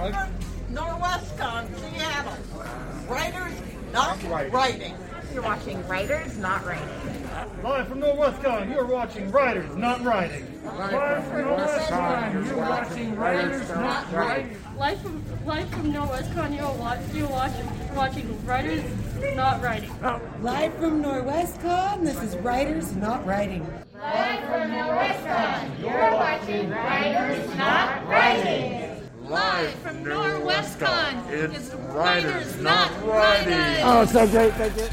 Live 0.00 0.14
from 0.14 0.74
Norwescon, 0.74 1.78
Seattle. 1.78 2.32
Writers 3.06 3.52
not 3.92 4.50
writing. 4.50 4.94
You're 5.34 5.42
watching 5.42 5.86
Writers 5.86 6.38
Not 6.38 6.64
Writing. 6.64 6.88
Live 7.62 7.86
from 7.86 8.00
Northwestcon, 8.00 8.72
you're 8.72 8.86
watching 8.86 9.30
Writers 9.30 9.76
Not 9.76 10.02
Writing. 10.02 10.46
Live 10.64 11.24
from 11.26 11.42
Northwestcon, 11.42 12.46
you're 12.46 12.56
watching 12.56 13.14
Writers 13.14 13.68
Not 13.68 14.12
Writing. 14.12 14.56
Live 14.78 15.02
from 15.02 15.46
live 15.46 15.68
from 15.68 15.92
Norwescon, 15.92 16.56
you're 16.56 16.72
watch 16.72 17.00
you're 17.12 17.28
watching 17.28 17.94
watching 17.94 18.46
writers 18.46 18.84
not 19.36 19.62
writing. 19.62 19.94
Oh. 20.02 20.18
Live 20.40 20.72
from 20.76 21.02
Norwescon, 21.02 22.04
this 22.04 22.22
is 22.22 22.36
Writers 22.38 22.96
Not 22.96 23.26
Writing. 23.26 23.66
Live 23.92 24.44
from 24.44 24.70
Norwescon, 29.30 31.30
it's 31.30 31.72
Writers 31.74 32.60
Not 32.60 32.90
Writing. 33.06 33.84
Oh, 33.84 34.04
so 34.04 34.26
great, 34.26 34.52
thank 34.54 34.76
you. 34.76 34.88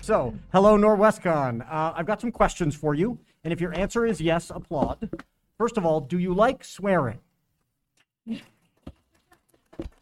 So, 0.00 0.34
hello, 0.52 0.78
Norwescon. 0.78 1.60
Uh, 1.70 1.92
I've 1.94 2.06
got 2.06 2.22
some 2.22 2.32
questions 2.32 2.74
for 2.74 2.94
you, 2.94 3.18
and 3.44 3.52
if 3.52 3.60
your 3.60 3.74
answer 3.74 4.06
is 4.06 4.18
yes, 4.18 4.50
applaud. 4.50 5.10
First 5.58 5.76
of 5.76 5.84
all, 5.84 6.00
do 6.00 6.18
you 6.18 6.32
like 6.32 6.64
swearing? 6.64 7.18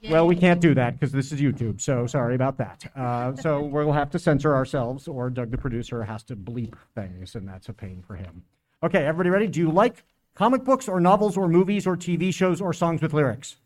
Well, 0.08 0.28
we 0.28 0.36
can't 0.36 0.60
do 0.60 0.72
that 0.74 0.92
because 0.92 1.10
this 1.10 1.32
is 1.32 1.40
YouTube, 1.40 1.80
so 1.80 2.06
sorry 2.06 2.36
about 2.36 2.58
that. 2.58 2.84
Uh, 2.94 3.34
so 3.34 3.62
we'll 3.62 3.90
have 3.90 4.10
to 4.10 4.20
censor 4.20 4.54
ourselves, 4.54 5.08
or 5.08 5.30
Doug, 5.30 5.50
the 5.50 5.58
producer, 5.58 6.04
has 6.04 6.22
to 6.24 6.36
bleep 6.36 6.74
things, 6.94 7.34
and 7.34 7.48
that's 7.48 7.68
a 7.68 7.72
pain 7.72 8.04
for 8.06 8.14
him. 8.14 8.44
Okay, 8.82 9.06
everybody 9.06 9.30
ready? 9.30 9.46
Do 9.46 9.60
you 9.60 9.70
like 9.70 10.04
comic 10.34 10.64
books, 10.64 10.86
or 10.88 11.00
novels, 11.00 11.36
or 11.36 11.48
movies, 11.48 11.86
or 11.86 11.96
TV 11.96 12.32
shows, 12.32 12.60
or 12.60 12.72
songs 12.72 13.00
with 13.00 13.14
lyrics? 13.14 13.56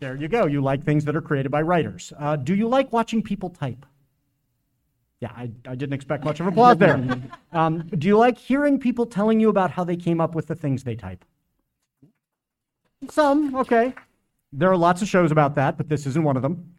There 0.00 0.16
you 0.16 0.28
go. 0.28 0.46
You 0.46 0.60
like 0.60 0.84
things 0.84 1.04
that 1.04 1.14
are 1.14 1.22
created 1.22 1.52
by 1.52 1.62
writers. 1.62 2.12
Uh, 2.18 2.36
do 2.36 2.54
you 2.54 2.68
like 2.68 2.92
watching 2.92 3.22
people 3.22 3.50
type? 3.50 3.86
Yeah, 5.20 5.30
I, 5.34 5.50
I 5.66 5.74
didn't 5.76 5.94
expect 5.94 6.24
much 6.24 6.40
of 6.40 6.46
applause 6.46 6.76
there. 6.76 7.20
Um, 7.52 7.88
do 7.96 8.08
you 8.08 8.18
like 8.18 8.36
hearing 8.36 8.80
people 8.80 9.06
telling 9.06 9.38
you 9.38 9.48
about 9.48 9.70
how 9.70 9.84
they 9.84 9.94
came 9.94 10.20
up 10.20 10.34
with 10.34 10.48
the 10.48 10.56
things 10.56 10.82
they 10.82 10.96
type? 10.96 11.24
Some, 13.08 13.54
okay. 13.54 13.94
There 14.52 14.68
are 14.68 14.76
lots 14.76 15.02
of 15.02 15.08
shows 15.08 15.30
about 15.30 15.54
that, 15.54 15.76
but 15.76 15.88
this 15.88 16.04
isn't 16.04 16.24
one 16.24 16.34
of 16.34 16.42
them. 16.42 16.74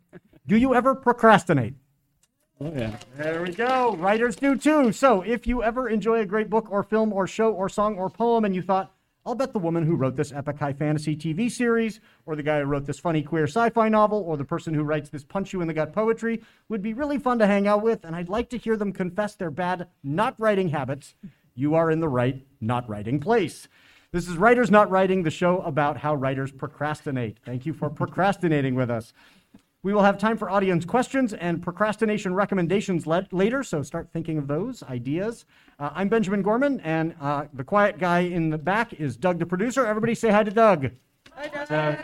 Do 0.45 0.57
you 0.57 0.75
ever 0.75 0.93
procrastinate? 0.93 1.75
Oh, 2.61 2.71
yeah. 2.73 2.95
There 3.17 3.41
we 3.41 3.51
go. 3.51 3.95
Writers 3.97 4.37
do 4.37 4.55
too. 4.55 4.91
So 4.93 5.21
if 5.21 5.45
you 5.45 5.61
ever 5.61 5.89
enjoy 5.89 6.19
a 6.21 6.25
great 6.25 6.49
book 6.49 6.71
or 6.71 6.83
film 6.83 7.11
or 7.11 7.27
show 7.27 7.51
or 7.51 7.67
song 7.67 7.97
or 7.97 8.09
poem 8.09 8.45
and 8.45 8.55
you 8.55 8.61
thought, 8.61 8.93
I'll 9.25 9.35
bet 9.35 9.53
the 9.53 9.59
woman 9.59 9.85
who 9.85 9.95
wrote 9.95 10.15
this 10.15 10.31
epic 10.31 10.59
high 10.59 10.73
fantasy 10.73 11.17
TV 11.17 11.51
series, 11.51 11.99
or 12.27 12.35
the 12.35 12.43
guy 12.43 12.59
who 12.59 12.65
wrote 12.65 12.85
this 12.85 12.99
funny 12.99 13.23
queer 13.23 13.45
sci 13.45 13.71
fi 13.71 13.89
novel, 13.89 14.19
or 14.19 14.37
the 14.37 14.45
person 14.45 14.73
who 14.75 14.83
writes 14.83 15.09
this 15.09 15.23
punch 15.23 15.51
you 15.51 15.61
in 15.61 15.67
the 15.67 15.73
gut 15.73 15.93
poetry 15.93 16.43
would 16.69 16.83
be 16.83 16.93
really 16.93 17.17
fun 17.17 17.39
to 17.39 17.47
hang 17.47 17.67
out 17.67 17.81
with, 17.81 18.05
and 18.05 18.15
I'd 18.15 18.29
like 18.29 18.51
to 18.51 18.57
hear 18.57 18.77
them 18.77 18.93
confess 18.93 19.33
their 19.33 19.49
bad 19.49 19.87
not 20.03 20.39
writing 20.39 20.69
habits. 20.69 21.15
You 21.55 21.73
are 21.73 21.89
in 21.89 22.01
the 22.01 22.07
right 22.07 22.45
not 22.61 22.87
writing 22.87 23.19
place. 23.19 23.67
This 24.11 24.29
is 24.29 24.37
Writers 24.37 24.69
Not 24.69 24.91
Writing, 24.91 25.23
the 25.23 25.31
show 25.31 25.59
about 25.61 25.97
how 25.97 26.13
writers 26.13 26.51
procrastinate. 26.51 27.39
Thank 27.43 27.65
you 27.65 27.73
for 27.73 27.89
procrastinating 27.89 28.75
with 28.75 28.91
us. 28.91 29.11
We 29.85 29.93
will 29.93 30.01
have 30.01 30.17
time 30.17 30.35
for 30.35 30.49
audience 30.49 30.83
questions 30.83 31.35
and 31.35 31.61
procrastination 31.61 32.33
recommendations 32.33 33.05
le- 33.05 33.27
later, 33.31 33.61
so 33.61 33.83
start 33.83 34.09
thinking 34.11 34.39
of 34.39 34.47
those 34.47 34.81
ideas. 34.81 35.45
Uh, 35.77 35.91
I'm 35.93 36.09
Benjamin 36.09 36.41
Gorman, 36.41 36.79
and 36.79 37.13
uh, 37.21 37.45
the 37.53 37.63
quiet 37.63 37.99
guy 37.99 38.21
in 38.21 38.49
the 38.49 38.57
back 38.57 38.93
is 38.93 39.15
Doug, 39.15 39.37
the 39.37 39.45
producer. 39.45 39.85
Everybody 39.85 40.15
say 40.15 40.31
hi 40.31 40.41
to 40.41 40.49
Doug. 40.49 40.89
Hi, 41.33 41.65
Doug. 41.69 41.99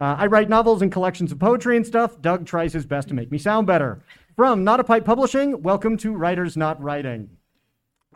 Uh, 0.00 0.16
I 0.18 0.26
write 0.26 0.48
novels 0.48 0.82
and 0.82 0.90
collections 0.90 1.30
of 1.30 1.38
poetry 1.38 1.76
and 1.76 1.86
stuff. 1.86 2.20
Doug 2.20 2.44
tries 2.44 2.72
his 2.72 2.86
best 2.86 3.06
to 3.06 3.14
make 3.14 3.30
me 3.30 3.38
sound 3.38 3.68
better. 3.68 4.02
From 4.34 4.64
Not 4.64 4.80
a 4.80 4.84
Pipe 4.84 5.04
Publishing, 5.04 5.62
welcome 5.62 5.96
to 5.98 6.12
Writers 6.12 6.56
Not 6.56 6.82
Writing. 6.82 7.30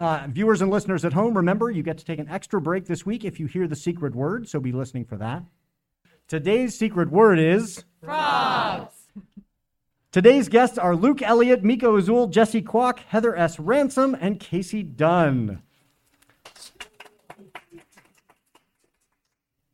Uh, 0.00 0.26
viewers 0.28 0.62
and 0.62 0.72
listeners 0.72 1.04
at 1.04 1.12
home, 1.12 1.36
remember 1.36 1.70
you 1.70 1.84
get 1.84 1.98
to 1.98 2.04
take 2.04 2.18
an 2.18 2.28
extra 2.28 2.60
break 2.60 2.86
this 2.86 3.06
week 3.06 3.24
if 3.24 3.38
you 3.38 3.46
hear 3.46 3.68
the 3.68 3.76
secret 3.76 4.16
word, 4.16 4.48
so 4.48 4.58
be 4.58 4.72
listening 4.72 5.04
for 5.04 5.16
that. 5.16 5.44
Today's 6.28 6.76
secret 6.76 7.12
word 7.12 7.38
is 7.38 7.84
frogs. 8.02 8.94
Today's 10.10 10.48
guests 10.48 10.76
are 10.76 10.96
Luke 10.96 11.22
Elliott, 11.22 11.62
Mikko 11.62 11.94
Azul, 11.96 12.26
Jessie 12.26 12.62
Kwak, 12.62 12.98
Heather 12.98 13.36
S. 13.36 13.60
Ransom, 13.60 14.16
and 14.20 14.40
Casey 14.40 14.82
Dunn. 14.82 15.62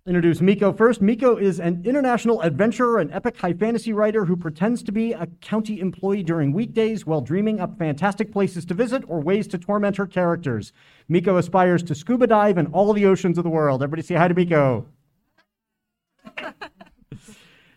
Introduce 0.04 0.42
Mikko 0.42 0.74
first. 0.74 1.00
Mikko 1.00 1.36
is 1.36 1.58
an 1.58 1.80
international 1.86 2.42
adventurer 2.42 2.98
and 2.98 3.10
epic 3.14 3.38
high 3.38 3.54
fantasy 3.54 3.94
writer 3.94 4.26
who 4.26 4.36
pretends 4.36 4.82
to 4.82 4.92
be 4.92 5.14
a 5.14 5.28
county 5.40 5.80
employee 5.80 6.22
during 6.22 6.52
weekdays 6.52 7.06
while 7.06 7.22
dreaming 7.22 7.60
up 7.60 7.78
fantastic 7.78 8.30
places 8.30 8.66
to 8.66 8.74
visit 8.74 9.04
or 9.08 9.22
ways 9.22 9.46
to 9.46 9.56
torment 9.56 9.96
her 9.96 10.06
characters. 10.06 10.74
Mikko 11.08 11.38
aspires 11.38 11.82
to 11.84 11.94
scuba 11.94 12.26
dive 12.26 12.58
in 12.58 12.66
all 12.66 12.92
the 12.92 13.06
oceans 13.06 13.38
of 13.38 13.44
the 13.44 13.48
world. 13.48 13.82
Everybody 13.82 14.02
say 14.02 14.16
hi 14.16 14.28
to 14.28 14.34
Mikko. 14.34 14.86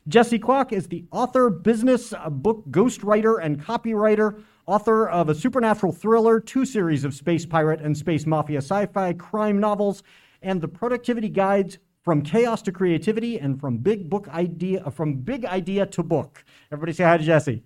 Jessie 0.08 0.38
Kwak 0.38 0.72
is 0.72 0.88
the 0.88 1.04
author, 1.12 1.50
business, 1.50 2.14
uh, 2.14 2.30
book 2.30 2.64
ghostwriter, 2.70 3.40
and 3.42 3.60
copywriter, 3.60 4.44
author 4.68 5.10
of 5.10 5.30
a 5.30 5.36
supernatural 5.36 5.92
thriller, 5.92 6.40
two 6.40 6.64
series 6.64 7.04
of 7.04 7.16
space 7.16 7.44
pirate 7.44 7.82
and 7.82 7.98
space 7.98 8.28
mafia 8.28 8.60
sci 8.60 8.86
fi 8.88 9.14
crime 9.14 9.60
novels, 9.60 10.04
and 10.44 10.62
the 10.62 10.68
productivity 10.68 11.28
guides 11.28 11.80
from 12.04 12.22
chaos 12.22 12.62
to 12.62 12.72
creativity 12.72 13.40
and 13.40 13.60
from 13.60 13.78
big 13.78 14.08
book 14.08 14.28
idea 14.30 14.84
uh, 14.84 14.92
from 14.92 15.16
big 15.16 15.44
idea 15.44 15.88
to 15.88 16.04
book. 16.04 16.46
Everybody 16.72 16.94
say 16.94 17.04
hi 17.04 17.18
to 17.18 17.24
Jessie. 17.24 17.64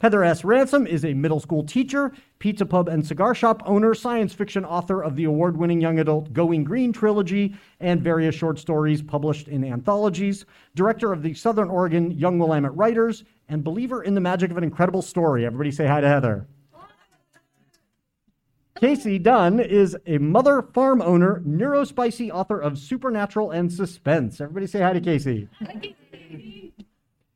Heather 0.00 0.24
S. 0.24 0.44
Ransom 0.44 0.86
is 0.86 1.04
a 1.04 1.12
middle 1.12 1.40
school 1.40 1.62
teacher, 1.62 2.12
pizza 2.38 2.64
pub 2.64 2.88
and 2.88 3.06
cigar 3.06 3.34
shop 3.34 3.62
owner, 3.66 3.92
science 3.94 4.32
fiction 4.32 4.64
author 4.64 5.02
of 5.02 5.14
the 5.14 5.24
award 5.24 5.58
winning 5.58 5.78
young 5.78 5.98
adult 5.98 6.32
Going 6.32 6.64
Green 6.64 6.90
trilogy 6.90 7.54
and 7.80 8.00
various 8.00 8.34
short 8.34 8.58
stories 8.58 9.02
published 9.02 9.48
in 9.48 9.62
anthologies, 9.62 10.46
director 10.74 11.12
of 11.12 11.22
the 11.22 11.34
Southern 11.34 11.68
Oregon 11.68 12.12
Young 12.12 12.38
Willamette 12.38 12.74
Writers, 12.74 13.24
and 13.50 13.62
believer 13.62 14.02
in 14.02 14.14
the 14.14 14.22
magic 14.22 14.50
of 14.50 14.56
an 14.56 14.64
incredible 14.64 15.02
story. 15.02 15.44
Everybody 15.44 15.70
say 15.70 15.86
hi 15.86 16.00
to 16.00 16.08
Heather. 16.08 16.46
Casey 18.76 19.18
Dunn 19.18 19.60
is 19.60 19.98
a 20.06 20.16
mother 20.16 20.62
farm 20.62 21.02
owner, 21.02 21.42
neurospicy 21.46 22.30
author 22.30 22.58
of 22.58 22.78
Supernatural 22.78 23.50
and 23.50 23.70
Suspense. 23.70 24.40
Everybody 24.40 24.66
say 24.66 24.80
hi 24.80 24.94
to 24.94 25.00
Casey. 25.02 25.50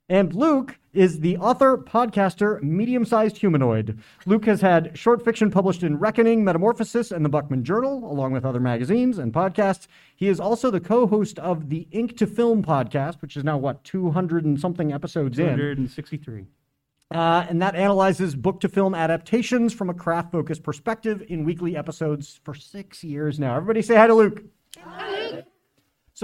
And 0.08 0.34
Luke 0.34 0.78
is 0.92 1.20
the 1.20 1.38
author, 1.38 1.78
podcaster, 1.78 2.62
medium 2.62 3.06
sized 3.06 3.38
humanoid. 3.38 3.98
Luke 4.26 4.44
has 4.44 4.60
had 4.60 4.96
short 4.96 5.24
fiction 5.24 5.50
published 5.50 5.82
in 5.82 5.98
Reckoning, 5.98 6.44
Metamorphosis, 6.44 7.10
and 7.10 7.24
the 7.24 7.30
Buckman 7.30 7.64
Journal, 7.64 8.10
along 8.10 8.32
with 8.32 8.44
other 8.44 8.60
magazines 8.60 9.16
and 9.16 9.32
podcasts. 9.32 9.86
He 10.14 10.28
is 10.28 10.38
also 10.38 10.70
the 10.70 10.80
co 10.80 11.06
host 11.06 11.38
of 11.38 11.70
the 11.70 11.88
Ink 11.90 12.18
to 12.18 12.26
Film 12.26 12.62
podcast, 12.62 13.22
which 13.22 13.34
is 13.36 13.44
now, 13.44 13.56
what, 13.56 13.82
200 13.84 14.44
and 14.44 14.60
something 14.60 14.92
episodes 14.92 15.38
in? 15.38 15.56
263. 15.56 16.46
Uh, 17.10 17.46
and 17.48 17.62
that 17.62 17.74
analyzes 17.74 18.34
book 18.34 18.60
to 18.60 18.68
film 18.68 18.94
adaptations 18.94 19.72
from 19.72 19.88
a 19.88 19.94
craft 19.94 20.32
focused 20.32 20.62
perspective 20.62 21.22
in 21.28 21.44
weekly 21.44 21.76
episodes 21.76 22.40
for 22.44 22.54
six 22.54 23.02
years 23.02 23.38
now. 23.38 23.56
Everybody 23.56 23.82
say 23.82 23.94
hi 23.94 24.06
to 24.06 24.14
Luke. 24.14 24.42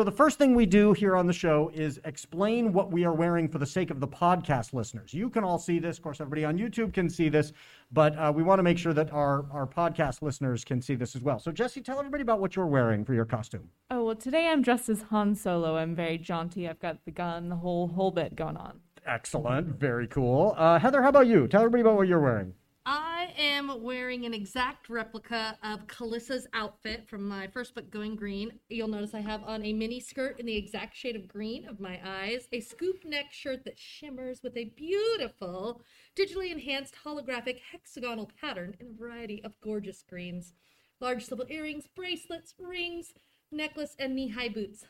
So, 0.01 0.05
the 0.05 0.11
first 0.11 0.39
thing 0.39 0.55
we 0.55 0.65
do 0.65 0.95
here 0.95 1.15
on 1.15 1.27
the 1.27 1.33
show 1.35 1.71
is 1.75 2.01
explain 2.07 2.73
what 2.73 2.91
we 2.91 3.05
are 3.05 3.13
wearing 3.13 3.47
for 3.51 3.59
the 3.59 3.67
sake 3.67 3.91
of 3.91 4.01
the 4.01 4.09
podcast 4.09 4.73
listeners. 4.73 5.13
You 5.13 5.29
can 5.29 5.45
all 5.45 5.59
see 5.59 5.79
this. 5.79 5.99
Of 5.99 6.03
course, 6.03 6.23
everybody 6.23 6.47
on 6.47 6.57
YouTube 6.57 6.95
can 6.95 7.11
see 7.11 7.29
this, 7.29 7.53
but 7.93 8.17
uh, 8.17 8.33
we 8.35 8.43
want 8.43 8.61
to 8.61 8.63
make 8.63 8.79
sure 8.79 8.95
that 8.95 9.13
our, 9.13 9.45
our 9.53 9.67
podcast 9.67 10.23
listeners 10.23 10.65
can 10.65 10.81
see 10.81 10.95
this 10.95 11.15
as 11.15 11.21
well. 11.21 11.39
So, 11.39 11.53
Jessie, 11.53 11.83
tell 11.83 11.99
everybody 11.99 12.23
about 12.23 12.41
what 12.41 12.57
you're 12.57 12.67
wearing 12.67 13.05
for 13.05 13.13
your 13.13 13.27
costume. 13.27 13.69
Oh 13.91 14.05
well, 14.05 14.17
today 14.17 14.49
I'm 14.49 14.63
dressed 14.63 14.89
as 14.89 15.03
Han 15.11 15.35
Solo. 15.35 15.77
I'm 15.77 15.95
very 15.95 16.17
jaunty. 16.17 16.67
I've 16.67 16.81
got 16.81 17.05
the 17.05 17.11
gun, 17.11 17.51
the 17.51 17.57
whole 17.57 17.89
whole 17.89 18.11
bit 18.11 18.35
going 18.35 18.57
on. 18.57 18.81
Excellent. 19.05 19.67
Very 19.79 20.07
cool. 20.07 20.55
Uh, 20.57 20.79
Heather, 20.79 21.03
how 21.03 21.11
about 21.11 21.27
you? 21.27 21.47
Tell 21.47 21.61
everybody 21.61 21.83
about 21.83 21.97
what 21.97 22.09
you're 22.09 22.21
wearing. 22.21 22.55
I 22.87 23.35
am 23.37 23.83
wearing 23.83 24.25
an 24.25 24.33
exact 24.33 24.89
replica 24.89 25.59
of 25.63 25.87
Kalissa's 25.87 26.47
outfit 26.55 27.07
from 27.07 27.29
my 27.29 27.47
first 27.47 27.75
book, 27.75 27.91
Going 27.91 28.17
Green. 28.17 28.53
You'll 28.71 28.89
notice 28.89 29.13
I 29.13 29.21
have 29.21 29.43
on 29.45 29.65
a 29.65 29.73
mini 29.75 30.01
skirt 30.01 30.41
in 30.41 30.47
the 30.47 30.57
exact 30.57 30.97
shade 30.97 31.15
of 31.15 31.29
green 31.29 31.69
of 31.69 31.79
my 31.79 32.01
eyes, 32.03 32.49
a 32.53 32.61
scoop 32.61 33.05
neck 33.05 33.33
shirt 33.33 33.65
that 33.67 33.79
shimmers 33.79 34.41
with 34.43 34.57
a 34.57 34.73
beautiful, 34.77 35.83
digitally 36.17 36.51
enhanced 36.51 36.95
holographic 37.05 37.59
hexagonal 37.71 38.31
pattern 38.41 38.75
in 38.81 38.87
a 38.87 38.99
variety 38.99 39.45
of 39.45 39.61
gorgeous 39.61 40.03
greens, 40.09 40.55
large 41.01 41.27
silver 41.27 41.45
earrings, 41.51 41.87
bracelets, 41.95 42.55
rings, 42.59 43.13
necklace, 43.53 43.95
and 43.99 44.15
knee 44.15 44.29
high 44.29 44.49
boots. 44.49 44.87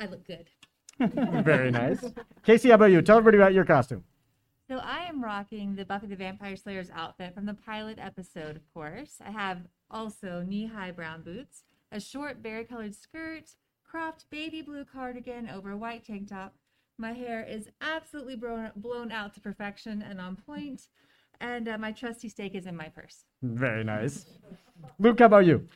I 0.00 0.06
look 0.06 0.26
good. 0.26 0.50
Very 1.44 1.70
nice. 1.70 2.04
Casey, 2.44 2.70
how 2.70 2.74
about 2.74 2.86
you? 2.86 3.00
Tell 3.00 3.18
everybody 3.18 3.40
about 3.40 3.54
your 3.54 3.64
costume. 3.64 4.02
So 4.68 4.76
I 4.76 5.06
am 5.08 5.24
rocking 5.24 5.76
the 5.76 5.86
Buffy 5.86 6.08
the 6.08 6.16
Vampire 6.16 6.54
Slayer's 6.54 6.90
outfit 6.90 7.34
from 7.34 7.46
the 7.46 7.54
pilot 7.54 7.98
episode, 7.98 8.54
of 8.54 8.74
course. 8.74 9.16
I 9.24 9.30
have 9.30 9.60
also 9.90 10.44
knee-high 10.46 10.90
brown 10.90 11.22
boots, 11.22 11.62
a 11.90 11.98
short 11.98 12.42
berry-colored 12.42 12.94
skirt, 12.94 13.54
cropped 13.82 14.28
baby 14.28 14.60
blue 14.60 14.84
cardigan 14.84 15.48
over 15.48 15.70
a 15.70 15.76
white 15.78 16.04
tank 16.04 16.28
top. 16.28 16.54
My 16.98 17.14
hair 17.14 17.42
is 17.42 17.70
absolutely 17.80 18.36
blown, 18.36 18.72
blown 18.76 19.10
out 19.10 19.32
to 19.34 19.40
perfection 19.40 20.02
and 20.02 20.20
on 20.20 20.36
point, 20.36 20.82
and 21.40 21.66
uh, 21.66 21.78
my 21.78 21.90
trusty 21.90 22.28
steak 22.28 22.54
is 22.54 22.66
in 22.66 22.76
my 22.76 22.90
purse. 22.90 23.24
Very 23.40 23.84
nice. 23.84 24.26
Luke, 24.98 25.18
how 25.18 25.26
about 25.26 25.46
you? 25.46 25.66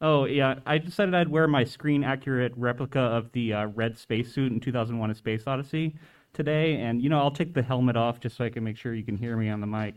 Oh 0.00 0.24
yeah, 0.24 0.56
I 0.66 0.78
decided 0.78 1.14
I'd 1.14 1.28
wear 1.28 1.46
my 1.46 1.62
screen 1.62 2.02
accurate 2.02 2.54
replica 2.56 2.98
of 2.98 3.30
the 3.30 3.52
uh, 3.52 3.66
red 3.66 3.96
spacesuit 3.96 4.50
in 4.50 4.58
2001: 4.58 5.10
A 5.10 5.14
Space 5.14 5.46
Odyssey 5.46 5.94
today, 6.32 6.76
and 6.76 7.02
you 7.02 7.08
know 7.08 7.18
I'll 7.18 7.30
take 7.30 7.54
the 7.54 7.62
helmet 7.62 7.96
off 7.96 8.20
just 8.20 8.36
so 8.36 8.44
I 8.44 8.50
can 8.50 8.64
make 8.64 8.76
sure 8.76 8.94
you 8.94 9.04
can 9.04 9.16
hear 9.16 9.36
me 9.36 9.48
on 9.48 9.60
the 9.60 9.66
mic. 9.66 9.94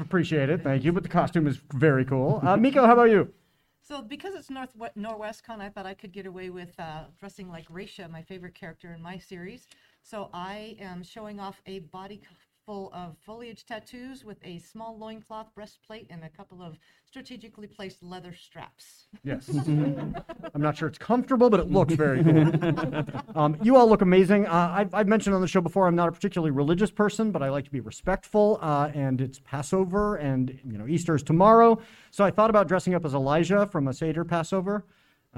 Appreciate 0.00 0.50
it. 0.50 0.62
Thank 0.62 0.84
you. 0.84 0.92
But 0.92 1.04
the 1.04 1.08
costume 1.08 1.46
is 1.46 1.60
very 1.74 2.04
cool. 2.04 2.40
Uh, 2.42 2.56
Mikko, 2.56 2.84
how 2.84 2.94
about 2.94 3.10
you? 3.10 3.32
So 3.80 4.02
because 4.02 4.34
it's 4.34 4.50
North 4.50 4.76
Norwescon, 4.98 5.60
I 5.60 5.70
thought 5.70 5.86
I 5.86 5.94
could 5.94 6.12
get 6.12 6.26
away 6.26 6.50
with 6.50 6.78
uh, 6.78 7.04
dressing 7.18 7.48
like 7.48 7.66
Raisha, 7.68 8.10
my 8.10 8.22
favorite 8.22 8.54
character 8.54 8.92
in 8.92 9.00
my 9.00 9.16
series. 9.16 9.66
So 10.02 10.28
I 10.34 10.76
am 10.80 11.02
showing 11.02 11.40
off 11.40 11.62
a 11.64 11.78
body 11.78 12.16
c- 12.16 12.36
full 12.68 12.92
of 12.92 13.16
foliage 13.24 13.64
tattoos 13.64 14.26
with 14.26 14.36
a 14.44 14.58
small 14.58 14.98
loincloth 14.98 15.46
breastplate 15.54 16.06
and 16.10 16.22
a 16.22 16.28
couple 16.28 16.60
of 16.60 16.76
strategically 17.06 17.66
placed 17.66 18.02
leather 18.02 18.34
straps. 18.34 19.06
Yes. 19.24 19.48
I'm 19.58 20.60
not 20.60 20.76
sure 20.76 20.86
it's 20.86 20.98
comfortable, 20.98 21.48
but 21.48 21.60
it 21.60 21.70
looks 21.70 21.94
very 21.94 22.22
cool. 22.22 23.04
um, 23.34 23.56
you 23.62 23.76
all 23.76 23.88
look 23.88 24.02
amazing. 24.02 24.46
Uh, 24.46 24.70
I've, 24.76 24.92
I've 24.92 25.08
mentioned 25.08 25.34
on 25.34 25.40
the 25.40 25.48
show 25.48 25.62
before, 25.62 25.86
I'm 25.86 25.96
not 25.96 26.10
a 26.10 26.12
particularly 26.12 26.50
religious 26.50 26.90
person, 26.90 27.30
but 27.32 27.42
I 27.42 27.48
like 27.48 27.64
to 27.64 27.70
be 27.70 27.80
respectful. 27.80 28.58
Uh, 28.60 28.90
and 28.92 29.22
it's 29.22 29.40
Passover, 29.42 30.16
and 30.16 30.60
you 30.70 30.76
know 30.76 30.86
Easter 30.86 31.14
is 31.14 31.22
tomorrow. 31.22 31.80
So 32.10 32.22
I 32.22 32.30
thought 32.30 32.50
about 32.50 32.68
dressing 32.68 32.94
up 32.94 33.02
as 33.06 33.14
Elijah 33.14 33.64
from 33.64 33.88
a 33.88 33.94
Seder 33.94 34.26
Passover. 34.26 34.84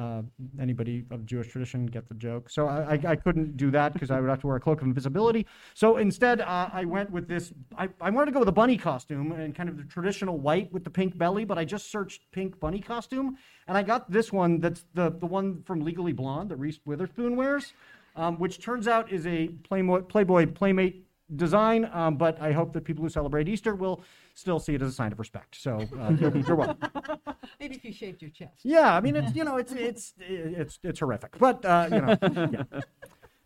Uh, 0.00 0.23
anybody 0.58 1.05
of 1.11 1.26
Jewish 1.26 1.49
tradition 1.49 1.85
get 1.85 2.08
the 2.08 2.14
joke? 2.14 2.49
So 2.49 2.67
I, 2.67 2.94
I, 2.94 3.00
I 3.12 3.17
couldn't 3.17 3.56
do 3.56 3.70
that 3.73 3.93
because 3.93 4.11
I 4.11 4.19
would 4.20 4.31
have 4.31 4.41
to 4.41 4.47
wear 4.47 4.56
a 4.56 4.61
cloak 4.61 4.81
of 4.81 4.87
invisibility. 4.87 5.47
So 5.75 5.99
instead, 5.99 6.41
uh, 6.41 6.70
I 6.73 6.87
went 6.87 7.11
with 7.11 7.29
this. 7.29 7.52
I, 7.76 7.88
I 8.00 8.08
wanted 8.08 8.26
to 8.26 8.32
go 8.32 8.38
with 8.38 8.49
a 8.49 8.58
bunny 8.62 8.79
costume 8.79 9.32
and 9.32 9.55
kind 9.55 9.69
of 9.69 9.76
the 9.76 9.85
traditional 9.85 10.38
white 10.38 10.73
with 10.73 10.85
the 10.85 10.91
pink 10.91 11.19
belly, 11.19 11.44
but 11.44 11.58
I 11.58 11.64
just 11.67 11.91
searched 11.91 12.20
pink 12.32 12.58
bunny 12.58 12.81
costume, 12.81 13.37
and 13.69 13.76
I 13.76 13.82
got 13.82 14.11
this 14.11 14.32
one. 14.32 14.61
That's 14.61 14.85
the 14.94 15.11
the 15.11 15.26
one 15.26 15.62
from 15.64 15.81
Legally 15.81 16.14
Blonde 16.14 16.50
that 16.50 16.56
Reese 16.56 16.81
Witherspoon 16.87 17.37
wears, 17.37 17.75
um, 18.17 18.38
which 18.38 18.62
turns 18.62 18.88
out 18.88 19.12
is 19.12 19.26
a 19.26 19.49
Playboy, 19.69 20.00
Playboy 20.02 20.47
Playmate 20.47 21.05
design. 21.37 21.88
Um, 21.93 22.17
but 22.17 22.41
I 22.41 22.52
hope 22.52 22.73
that 22.73 22.85
people 22.85 23.05
who 23.05 23.11
celebrate 23.11 23.49
Easter 23.49 23.75
will 23.75 24.02
still 24.34 24.58
see 24.58 24.74
it 24.74 24.82
as 24.82 24.88
a 24.88 24.92
sign 24.92 25.12
of 25.12 25.18
respect. 25.18 25.56
So 25.60 25.88
uh, 25.98 26.12
you're, 26.18 26.36
you're 26.36 26.56
welcome. 26.56 26.90
Maybe 27.60 27.76
if 27.76 27.84
you 27.84 27.92
shaved 27.92 28.22
your 28.22 28.30
chest. 28.30 28.60
Yeah, 28.62 28.94
I 28.94 29.00
mean 29.00 29.16
it's 29.16 29.34
you 29.34 29.44
know 29.44 29.56
it's 29.56 29.72
it's 29.72 30.14
it's 30.18 30.78
it's 30.82 31.00
horrific, 31.00 31.38
but 31.38 31.64
uh, 31.64 31.88
you 31.90 32.00
know. 32.00 32.16
yeah. 32.52 32.80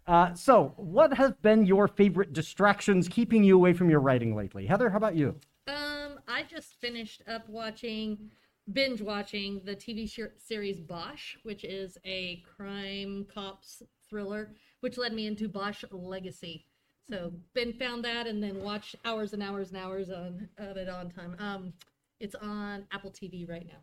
Uh, 0.06 0.34
so, 0.34 0.75
what 0.76 1.14
has 1.14 1.32
been 1.40 1.64
your 1.64 1.88
favorite 1.88 2.32
distractions 2.32 3.08
keeping 3.08 3.42
you 3.42 3.54
away 3.54 3.72
from 3.72 3.88
your 3.88 4.00
writing 4.00 4.36
lately? 4.36 4.66
Heather, 4.66 4.90
how 4.90 4.98
about 4.98 5.16
you? 5.16 5.40
Um, 5.66 6.19
I 6.28 6.42
just 6.42 6.78
finished 6.78 7.22
up 7.26 7.48
watching, 7.48 8.31
binge 8.70 9.00
watching 9.00 9.62
the 9.64 9.75
TV 9.75 10.06
sh- 10.08 10.32
series 10.36 10.78
Bosch, 10.78 11.36
which 11.42 11.64
is 11.64 11.96
a 12.04 12.42
crime 12.56 13.26
cops 13.32 13.82
thriller, 14.08 14.52
which 14.81 14.98
led 14.98 15.14
me 15.14 15.26
into 15.26 15.48
Bosch 15.48 15.84
Legacy. 15.90 16.66
So, 17.09 17.33
Ben 17.55 17.73
found 17.75 18.05
that 18.05 18.27
and 18.27 18.43
then 18.43 18.62
watched 18.62 18.97
hours 19.05 19.33
and 19.35 19.43
hours 19.43 19.71
and 19.71 19.77
hours 19.79 20.11
on 20.11 20.49
of 20.59 20.77
it 20.77 20.89
on 20.89 21.11
time. 21.11 21.37
Um, 21.39 21.73
it's 22.19 22.35
on 22.37 22.87
Apple 22.93 23.11
TV 23.11 23.49
right 23.49 23.67
now, 23.67 23.81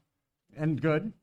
And 0.57 0.81
good. 0.81 1.13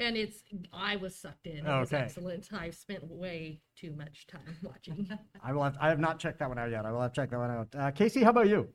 and 0.00 0.16
it's 0.16 0.42
I 0.72 0.96
was 0.96 1.14
sucked 1.14 1.46
in. 1.46 1.58
It 1.58 1.64
was 1.64 1.92
excellent. 1.92 2.48
I've 2.52 2.74
spent 2.74 3.04
way 3.08 3.60
too 3.76 3.92
much 3.92 4.26
time 4.26 4.40
watching. 4.64 5.08
I 5.44 5.52
will 5.52 5.62
have. 5.62 5.76
I 5.80 5.88
have 5.90 6.00
not 6.00 6.18
checked 6.18 6.40
that 6.40 6.48
one 6.48 6.58
out 6.58 6.70
yet. 6.70 6.84
I 6.84 6.90
will 6.90 7.02
have 7.02 7.12
checked 7.12 7.30
that 7.30 7.38
one 7.38 7.50
out. 7.50 7.68
Uh, 7.78 7.90
Casey, 7.92 8.22
how 8.24 8.30
about 8.30 8.48
you? 8.48 8.68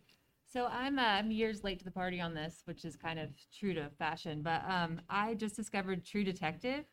So 0.50 0.68
I'm 0.68 0.98
uh, 0.98 1.02
I'm 1.02 1.32
years 1.32 1.66
late 1.66 1.80
to 1.80 1.86
the 1.86 1.92
party 1.92 2.22
on 2.22 2.34
this, 2.34 2.62
which 2.64 2.86
is 2.86 2.96
kind 2.96 3.20
of 3.20 3.30
true 3.60 3.74
to 3.74 3.90
fashion. 4.00 4.42
But 4.42 4.64
um, 4.70 5.02
I 5.10 5.34
just 5.34 5.58
discovered 5.58 6.06
True 6.06 6.24
Detective, 6.24 6.86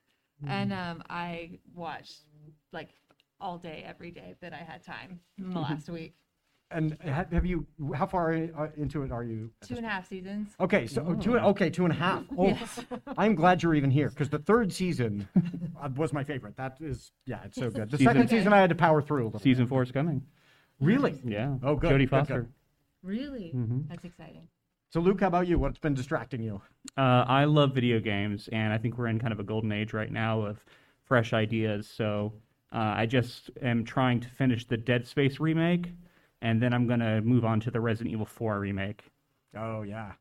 and 0.48 0.72
um, 0.72 1.04
I 1.08 1.60
watched 1.72 2.22
like 2.72 2.88
all 3.44 3.58
day, 3.58 3.84
every 3.86 4.10
day 4.10 4.34
that 4.40 4.52
I 4.54 4.56
had 4.56 4.82
time 4.82 5.20
in 5.38 5.50
the 5.50 5.60
last 5.60 5.88
week. 5.90 6.14
And 6.70 6.96
have, 7.02 7.30
have 7.30 7.44
you? 7.46 7.66
How 7.94 8.06
far 8.06 8.32
in- 8.32 8.52
uh, 8.56 8.68
into 8.76 9.02
it 9.02 9.12
are 9.12 9.22
you? 9.22 9.50
at 9.60 9.68
Two 9.68 9.74
this 9.74 9.78
and 9.78 9.86
a 9.86 9.90
half 9.90 10.08
seasons. 10.08 10.48
Okay, 10.58 10.86
so 10.86 11.04
oh, 11.06 11.14
two. 11.14 11.38
Okay, 11.38 11.68
two 11.68 11.84
and 11.84 11.92
a 11.92 11.96
half. 11.96 12.24
Oh, 12.38 12.58
I'm 13.18 13.34
glad 13.34 13.62
you're 13.62 13.74
even 13.74 13.90
here 13.90 14.08
because 14.08 14.30
the 14.30 14.38
third 14.38 14.72
season 14.72 15.28
uh, 15.80 15.90
was 15.94 16.12
my 16.14 16.24
favorite. 16.24 16.56
That 16.56 16.78
is, 16.80 17.12
yeah, 17.26 17.40
it's 17.44 17.56
so 17.56 17.70
good. 17.70 17.90
The 17.90 17.98
Season- 17.98 18.14
second 18.14 18.28
season 18.28 18.52
I 18.54 18.58
had 18.60 18.70
to 18.70 18.74
power 18.74 19.02
through 19.02 19.24
a 19.24 19.26
little. 19.26 19.40
Season 19.40 19.66
four 19.66 19.82
is 19.82 19.92
coming. 19.92 20.22
Really? 20.80 21.20
Yeah. 21.22 21.54
Oh, 21.62 21.76
good, 21.76 21.90
Jodie 21.90 21.98
good, 21.98 21.98
good. 21.98 22.10
Foster. 22.10 22.48
Really, 23.02 23.52
Mhm. 23.54 23.86
that's 23.88 24.04
exciting. 24.06 24.48
So, 24.90 25.00
Luke, 25.00 25.20
how 25.20 25.26
about 25.26 25.46
you? 25.46 25.58
What's 25.58 25.78
been 25.78 25.94
distracting 25.94 26.42
you? 26.42 26.62
Uh, 26.96 27.24
I 27.28 27.44
love 27.44 27.74
video 27.74 28.00
games, 28.00 28.48
and 28.52 28.72
I 28.72 28.78
think 28.78 28.96
we're 28.96 29.08
in 29.08 29.18
kind 29.18 29.32
of 29.32 29.38
a 29.38 29.44
golden 29.44 29.70
age 29.70 29.92
right 29.92 30.10
now 30.10 30.40
of 30.40 30.64
fresh 31.04 31.32
ideas. 31.34 31.88
So 31.88 32.32
uh, 32.74 32.94
I 32.96 33.06
just 33.06 33.50
am 33.62 33.84
trying 33.84 34.20
to 34.20 34.28
finish 34.28 34.66
the 34.66 34.76
Dead 34.76 35.06
Space 35.06 35.38
remake, 35.38 35.92
and 36.42 36.60
then 36.60 36.74
I'm 36.74 36.86
gonna 36.86 37.20
move 37.20 37.44
on 37.44 37.60
to 37.60 37.70
the 37.70 37.80
Resident 37.80 38.12
Evil 38.12 38.26
4 38.26 38.58
remake. 38.58 39.04
Oh 39.56 39.82
yeah. 39.82 40.12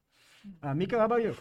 Uh, 0.62 0.74
Mikko, 0.74 1.00
how 1.00 1.06
about 1.06 1.24
you? 1.24 1.36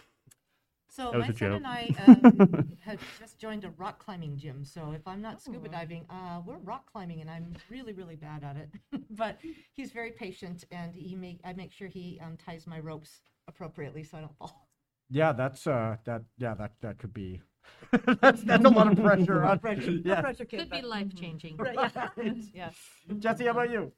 So 0.89 1.11
That 1.11 1.19
my 1.19 1.25
a 1.25 1.27
son 1.27 1.35
joke. 1.35 1.55
and 1.57 1.67
I 1.67 1.89
um, 2.07 2.77
have 2.81 2.99
just 3.19 3.39
joined 3.39 3.63
a 3.63 3.71
rock 3.77 3.97
climbing 4.03 4.37
gym. 4.37 4.63
So 4.63 4.91
if 4.91 5.07
I'm 5.07 5.21
not 5.21 5.41
scuba 5.41 5.67
diving, 5.67 6.05
uh, 6.09 6.41
we're 6.45 6.57
rock 6.57 6.91
climbing, 6.91 7.21
and 7.21 7.29
I'm 7.29 7.53
really, 7.69 7.93
really 7.93 8.15
bad 8.15 8.43
at 8.43 8.57
it. 8.57 8.69
but 9.11 9.39
he's 9.73 9.91
very 9.91 10.11
patient, 10.11 10.65
and 10.71 10.93
he 10.95 11.15
make 11.15 11.39
I 11.43 11.53
make 11.53 11.71
sure 11.71 11.87
he 11.87 12.19
um, 12.23 12.37
ties 12.37 12.67
my 12.67 12.79
ropes 12.79 13.21
appropriately 13.47 14.03
so 14.03 14.17
I 14.17 14.21
don't 14.21 14.37
fall. 14.37 14.67
Yeah, 15.09 15.31
that's 15.31 15.67
uh, 15.67 15.97
that. 16.05 16.23
Yeah, 16.37 16.53
that 16.55 16.73
that 16.81 16.97
could 16.97 17.13
be. 17.13 17.41
that's 18.21 18.41
that's 18.43 18.65
a 18.65 18.69
lot 18.69 18.91
of 18.91 18.99
pressure. 18.99 19.43
on, 19.43 19.59
Pressure, 19.59 19.91
no 20.03 20.21
pressure, 20.21 20.45
kid, 20.45 20.59
Could 20.59 20.69
be 20.69 20.81
life 20.81 21.13
changing. 21.15 21.57
Right, 21.57 21.77
yeah. 21.93 22.09
Yes. 22.53 22.75
Jessie, 23.19 23.45
how 23.45 23.51
about 23.51 23.69
you? 23.69 23.91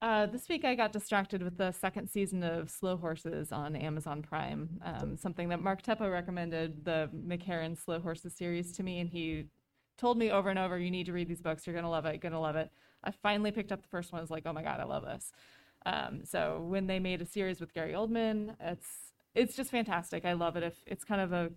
Uh, 0.00 0.26
this 0.26 0.48
week 0.48 0.64
I 0.64 0.74
got 0.76 0.92
distracted 0.92 1.42
with 1.42 1.58
the 1.58 1.72
second 1.72 2.08
season 2.08 2.44
of 2.44 2.70
Slow 2.70 2.96
Horses 2.96 3.50
on 3.50 3.74
Amazon 3.74 4.22
Prime. 4.22 4.80
Um, 4.84 5.16
something 5.16 5.48
that 5.48 5.60
Mark 5.60 5.82
Teppo 5.82 6.10
recommended 6.10 6.84
the 6.84 7.10
Mick 7.14 7.42
Herron 7.42 7.74
Slow 7.74 7.98
Horses 7.98 8.32
series 8.34 8.72
to 8.72 8.82
me, 8.84 9.00
and 9.00 9.10
he 9.10 9.46
told 9.96 10.16
me 10.16 10.30
over 10.30 10.50
and 10.50 10.58
over, 10.58 10.78
"You 10.78 10.90
need 10.90 11.06
to 11.06 11.12
read 11.12 11.28
these 11.28 11.42
books. 11.42 11.66
You're 11.66 11.74
gonna 11.74 11.90
love 11.90 12.06
it. 12.06 12.12
You're 12.12 12.30
gonna 12.30 12.40
love 12.40 12.56
it." 12.56 12.70
I 13.02 13.10
finally 13.10 13.50
picked 13.50 13.72
up 13.72 13.82
the 13.82 13.88
first 13.88 14.12
one. 14.12 14.20
I 14.20 14.22
was 14.22 14.30
like, 14.30 14.44
"Oh 14.46 14.52
my 14.52 14.62
god, 14.62 14.80
I 14.80 14.84
love 14.84 15.04
this." 15.04 15.32
Um, 15.84 16.24
so 16.24 16.64
when 16.68 16.86
they 16.86 16.98
made 16.98 17.20
a 17.20 17.26
series 17.26 17.60
with 17.60 17.74
Gary 17.74 17.92
Oldman, 17.92 18.54
it's 18.60 19.12
it's 19.34 19.56
just 19.56 19.70
fantastic. 19.70 20.24
I 20.24 20.32
love 20.32 20.56
it. 20.56 20.62
If 20.62 20.76
it's 20.86 21.04
kind 21.04 21.20
of 21.20 21.32
a 21.32 21.50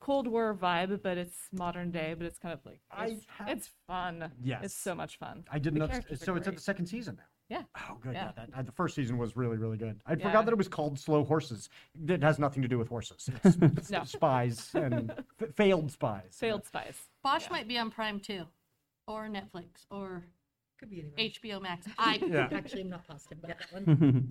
Cold 0.00 0.26
War 0.26 0.54
vibe, 0.54 1.02
but 1.02 1.18
it's 1.18 1.36
modern 1.52 1.90
day, 1.90 2.14
but 2.16 2.26
it's 2.26 2.38
kind 2.38 2.54
of 2.54 2.60
like 2.64 2.80
I 2.90 3.06
it's, 3.08 3.26
have- 3.38 3.48
it's 3.48 3.70
fun. 3.86 4.30
Yes. 4.42 4.60
it's 4.64 4.74
so 4.74 4.94
much 4.94 5.18
fun. 5.18 5.44
I 5.52 5.58
didn't 5.58 5.78
know. 5.78 5.88
So 6.16 6.36
it's 6.36 6.48
at 6.48 6.54
the 6.56 6.60
second 6.60 6.86
season 6.86 7.16
now. 7.18 7.24
Yeah. 7.50 7.62
Oh, 7.90 7.96
good. 8.00 8.14
Yeah. 8.14 8.26
Yeah. 8.36 8.46
that, 8.46 8.58
uh, 8.58 8.62
the 8.62 8.70
first 8.72 8.94
season 8.94 9.18
was 9.18 9.36
really, 9.36 9.56
really 9.56 9.76
good. 9.76 10.00
I 10.06 10.12
Yeah. 10.14 10.26
forgot 10.28 10.44
that 10.46 10.52
it 10.52 10.56
was 10.58 10.68
called 10.68 10.98
Slow 11.00 11.24
Horses. 11.24 11.68
It 12.08 12.22
has 12.22 12.38
nothing 12.38 12.62
to 12.62 12.68
do 12.68 12.78
with 12.78 12.88
horses. 12.88 13.28
It's, 13.44 13.56
it's 13.60 13.90
No. 13.90 14.04
spies 14.04 14.70
and 14.74 15.10
f- 15.42 15.54
failed 15.56 15.90
spies. 15.90 16.36
Failed 16.38 16.64
spies. 16.64 16.96
Bosch 17.24 17.50
might 17.50 17.66
be 17.66 17.76
on 17.76 17.90
Prime 17.90 18.20
too, 18.20 18.44
or 19.08 19.28
Netflix, 19.28 19.84
or 19.90 20.22
Could 20.78 20.90
be 20.90 21.00
anywhere. 21.00 21.58
HBO 21.58 21.60
Max. 21.60 21.86
I 21.98 22.20
Yeah. 22.26 22.48
actually 22.52 22.82
am 22.82 22.90
not 22.90 23.06
positive 23.06 23.38
about 23.42 23.58
that 23.58 23.72
one. 23.72 24.30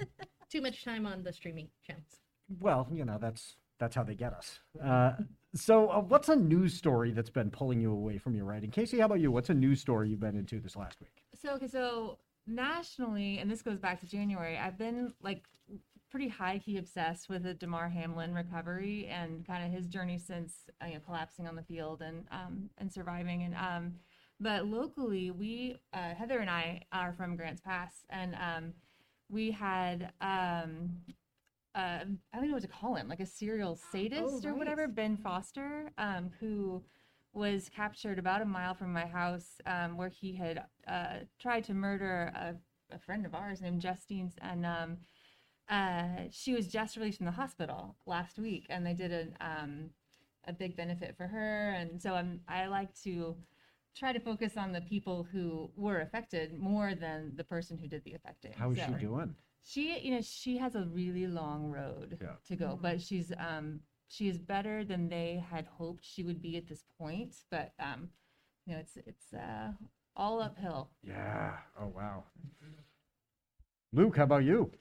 Too 0.49 0.61
much 0.61 0.83
time 0.85 1.05
on 1.05 1.21
the 1.21 1.33
streaming 1.33 1.67
channels. 1.85 2.21
Well, 2.59 2.88
you 2.91 3.03
know 3.05 3.17
that's 3.21 3.57
that's 3.79 3.95
how 3.95 4.03
they 4.03 4.15
get 4.15 4.33
us. 4.33 4.59
Uh, 4.83 5.11
so, 5.56 5.89
uh, 5.89 6.01
what's 6.01 6.29
a 6.29 6.36
news 6.36 6.74
story 6.74 7.12
that's 7.12 7.29
been 7.29 7.50
pulling 7.50 7.82
you 7.82 7.91
away 7.91 8.18
from 8.18 8.36
your 8.36 8.46
writing? 8.46 8.72
Casey, 8.72 9.00
how 9.00 9.06
about 9.06 9.20
you? 9.20 9.32
What's 9.32 9.50
a 9.50 9.53
news 9.53 9.82
story 9.82 10.10
you've 10.10 10.20
been 10.20 10.36
into 10.36 10.60
this 10.60 10.75
last 10.75 11.00
week? 11.00 11.24
So, 11.41 11.53
okay, 11.53 11.68
so 11.68 12.20
nationally, 12.46 13.39
and 13.39 13.50
this 13.50 13.62
goes 13.62 13.79
back 13.79 14.00
to 14.01 14.08
January, 14.08 14.58
I've 14.58 14.77
been 14.77 15.13
like 15.22 15.44
pretty 16.10 16.27
high 16.27 16.58
key 16.60 16.77
obsessed 16.77 17.29
with 17.29 17.44
the 17.44 17.53
Damar 17.53 17.88
Hamlin 17.89 18.34
recovery 18.34 19.08
and 19.08 19.46
kind 19.46 19.63
of 19.63 19.72
his 19.72 19.88
journey 19.88 20.18
since 20.18 20.70
uh, 20.82 20.88
you 20.88 20.96
know, 20.96 21.00
collapsing 21.06 21.48
on 21.48 21.56
the 21.56 21.63
field 21.63 22.01
and 22.01 22.25
um, 22.32 22.70
and 22.77 22.91
surviving. 22.91 23.44
And 23.44 23.56
um, 23.56 23.94
but 24.39 24.65
locally, 24.65 25.32
we 25.32 25.77
uh, 25.94 26.13
Heather 26.13 26.39
and 26.39 26.50
I 26.50 26.84
are 26.91 27.13
from 27.13 27.36
Grants 27.36 27.62
Pass, 27.62 28.06
and 28.10 28.36
um, 28.36 28.74
we 29.29 29.51
had 29.51 30.12
um, 30.22 30.89
uh, 31.79 32.05
I 32.33 32.38
don't 32.38 32.48
know 32.48 32.53
what 32.53 32.62
to 32.63 32.67
call 32.67 32.95
him, 32.95 33.07
like 33.07 33.19
a 33.19 33.25
serial 33.25 33.75
sadist 33.91 34.45
or 34.45 34.53
whatever, 34.53 34.88
Ben 34.88 35.17
Foster, 35.17 35.91
um, 35.98 36.31
who 36.39 36.83
was 37.33 37.69
captured 37.69 38.19
about 38.19 38.41
a 38.41 38.45
mile 38.45 38.74
from 38.74 38.91
my 38.91 39.05
house, 39.05 39.62
um, 39.65 39.95
where 39.98 40.09
he 40.09 40.36
had 40.36 40.65
uh, 40.88 41.19
tried 41.39 41.63
to 41.65 41.74
murder 41.74 42.31
a 42.36 42.55
a 42.91 42.98
friend 42.98 43.25
of 43.25 43.36
ours 43.36 43.62
named 43.62 43.81
Justine, 43.81 44.31
and 44.41 44.65
um, 44.65 44.98
uh, 45.69 46.24
she 46.31 46.53
was 46.53 46.67
just 46.67 46.98
released 46.98 47.17
from 47.17 47.27
the 47.27 47.31
hospital 47.31 47.95
last 48.05 48.39
week, 48.39 48.65
and 48.69 48.86
they 48.86 48.93
did 48.93 49.12
a 49.12 49.25
um, 49.45 49.91
a 50.48 50.53
big 50.53 50.75
benefit 50.75 51.15
for 51.15 51.27
her. 51.27 51.71
And 51.71 52.01
so 52.01 52.15
I'm 52.15 52.41
I 52.48 52.65
like 52.67 52.93
to 53.03 53.36
try 54.00 54.12
to 54.13 54.20
focus 54.20 54.53
on 54.58 54.72
the 54.72 54.82
people 54.82 55.27
who 55.32 55.70
were 55.75 56.00
affected 56.00 56.58
more 56.58 56.96
than 56.96 57.34
the 57.36 57.44
person 57.44 57.77
who 57.77 57.88
did 57.88 58.03
the 58.06 58.13
affecting. 58.13 58.53
How 58.53 58.72
is 58.72 58.77
So- 58.77 58.86
she 58.88 58.94
doing? 59.06 59.36
she 59.62 60.00
you 60.00 60.12
know 60.15 60.22
she 60.22 60.58
has 60.58 60.74
a 60.75 60.86
really 60.86 61.27
long 61.27 61.70
road 61.70 62.18
Yeah. 62.22 62.36
to 62.48 62.56
go 62.56 62.79
but 62.82 63.01
she's 63.01 63.34
um 63.38 63.82
she 64.08 64.29
is 64.29 64.38
better 64.39 64.86
than 64.86 65.10
they 65.10 65.44
had 65.51 65.65
hoped 65.79 66.06
she 66.06 66.24
would 66.24 66.41
be 66.41 66.56
at 66.56 66.65
this 66.65 66.86
point 66.98 67.36
but 67.51 67.74
um 67.77 68.10
you 68.65 68.74
know 68.74 68.79
it's 68.79 68.96
it's 69.06 69.34
uh 69.34 69.74
all 70.15 70.41
uphill 70.41 70.89
Yeah. 71.03 71.58
Oh 71.79 71.88
wow. 71.88 72.24
Luke, 73.91 74.15
how 74.15 74.24
about 74.24 74.44
you? 74.46 74.72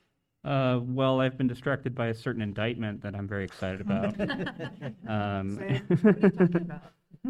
Uh, 0.45 0.79
well, 0.83 1.21
I've 1.21 1.37
been 1.37 1.49
distracted 1.49 1.95
by 1.95 2.07
a 2.09 2.15
certain 2.15 2.43
indictment 2.43 3.03
that 3.03 3.15
I'm 3.17 3.27
very 3.27 3.45
excited 3.45 3.81
about. 3.81 4.15
um, 5.09 5.59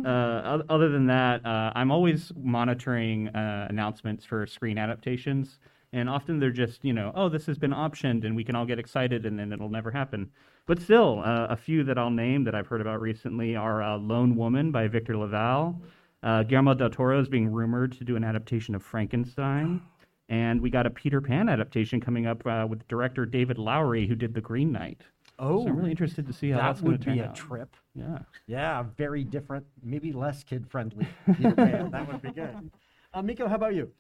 uh, 0.04 0.62
other 0.68 0.88
than 0.88 1.06
that, 1.06 1.44
uh, 1.44 1.72
I'm 1.74 1.90
always 1.90 2.32
monitoring 2.36 3.28
uh, 3.28 3.66
announcements 3.68 4.24
for 4.24 4.46
screen 4.46 4.78
adaptations, 4.78 5.58
and 5.92 6.08
often 6.08 6.38
they're 6.38 6.50
just, 6.50 6.84
you 6.84 6.92
know, 6.92 7.12
oh, 7.14 7.28
this 7.28 7.46
has 7.46 7.58
been 7.58 7.72
optioned, 7.72 8.24
and 8.24 8.36
we 8.36 8.44
can 8.44 8.54
all 8.54 8.66
get 8.66 8.78
excited, 8.78 9.26
and 9.26 9.38
then 9.38 9.52
it'll 9.52 9.70
never 9.70 9.90
happen. 9.90 10.30
But 10.66 10.80
still, 10.80 11.22
uh, 11.24 11.46
a 11.48 11.56
few 11.56 11.82
that 11.84 11.98
I'll 11.98 12.10
name 12.10 12.44
that 12.44 12.54
I've 12.54 12.66
heard 12.66 12.82
about 12.82 13.00
recently 13.00 13.56
are 13.56 13.82
uh, 13.82 13.96
Lone 13.96 14.36
Woman 14.36 14.70
by 14.70 14.86
Victor 14.86 15.16
LaValle. 15.16 15.74
Uh, 16.22 16.42
Guillermo 16.42 16.74
del 16.74 16.90
Toro 16.90 17.20
is 17.20 17.28
being 17.28 17.50
rumored 17.50 17.92
to 17.92 18.04
do 18.04 18.16
an 18.16 18.24
adaptation 18.24 18.74
of 18.74 18.82
Frankenstein. 18.82 19.80
And 20.30 20.60
we 20.60 20.68
got 20.68 20.84
a 20.84 20.90
Peter 20.90 21.22
Pan 21.22 21.48
adaptation 21.48 22.02
coming 22.02 22.26
up 22.26 22.46
uh, 22.46 22.66
with 22.68 22.86
director 22.86 23.24
David 23.24 23.56
Lowery, 23.56 24.06
who 24.06 24.14
did 24.14 24.34
The 24.34 24.42
Green 24.42 24.70
Knight. 24.70 25.00
Oh, 25.38 25.62
so 25.62 25.68
I'm 25.68 25.76
really 25.76 25.90
interested 25.90 26.26
to 26.26 26.32
see 26.32 26.50
how 26.50 26.58
that 26.58 26.66
that's 26.66 26.80
going 26.80 26.92
would 26.92 27.00
to 27.00 27.04
turn 27.06 27.14
be 27.14 27.20
a 27.20 27.28
out. 27.28 27.34
trip. 27.34 27.76
Yeah. 27.94 28.18
Yeah, 28.46 28.84
very 28.96 29.24
different, 29.24 29.66
maybe 29.82 30.12
less 30.12 30.42
kid 30.42 30.66
friendly. 30.68 31.06
that 31.26 32.06
would 32.08 32.22
be 32.22 32.30
good. 32.30 32.70
Uh, 33.14 33.22
Mikko, 33.22 33.48
how 33.48 33.54
about 33.54 33.74
you? 33.74 33.90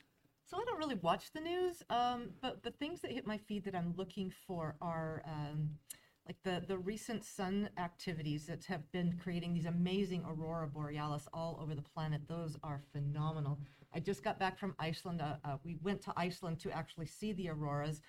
So 0.44 0.56
I 0.56 0.64
don't 0.64 0.78
really 0.78 0.96
watch 0.96 1.32
the 1.32 1.40
news, 1.40 1.82
um, 1.90 2.30
but 2.40 2.62
the 2.62 2.70
things 2.70 3.02
that 3.02 3.12
hit 3.12 3.26
my 3.26 3.36
feed 3.36 3.64
that 3.64 3.74
I'm 3.74 3.94
looking 3.96 4.32
for 4.46 4.76
are 4.80 5.22
um, 5.26 5.70
like 6.26 6.36
the 6.42 6.64
the 6.66 6.78
recent 6.78 7.24
sun 7.24 7.68
activities 7.78 8.46
that 8.46 8.64
have 8.64 8.90
been 8.90 9.18
creating 9.22 9.52
these 9.52 9.66
amazing 9.66 10.24
aurora 10.26 10.66
borealis 10.66 11.28
all 11.34 11.58
over 11.60 11.74
the 11.74 11.82
planet. 11.82 12.22
Those 12.28 12.56
are 12.62 12.80
phenomenal. 12.92 13.58
I 13.94 14.00
just 14.00 14.22
got 14.22 14.38
back 14.38 14.58
from 14.58 14.74
Iceland. 14.78 15.20
Uh, 15.20 15.36
uh, 15.44 15.56
we 15.64 15.76
went 15.82 16.00
to 16.02 16.12
Iceland 16.16 16.60
to 16.60 16.70
actually 16.70 17.06
see 17.06 17.32
the 17.32 17.48
auroras, 17.50 18.00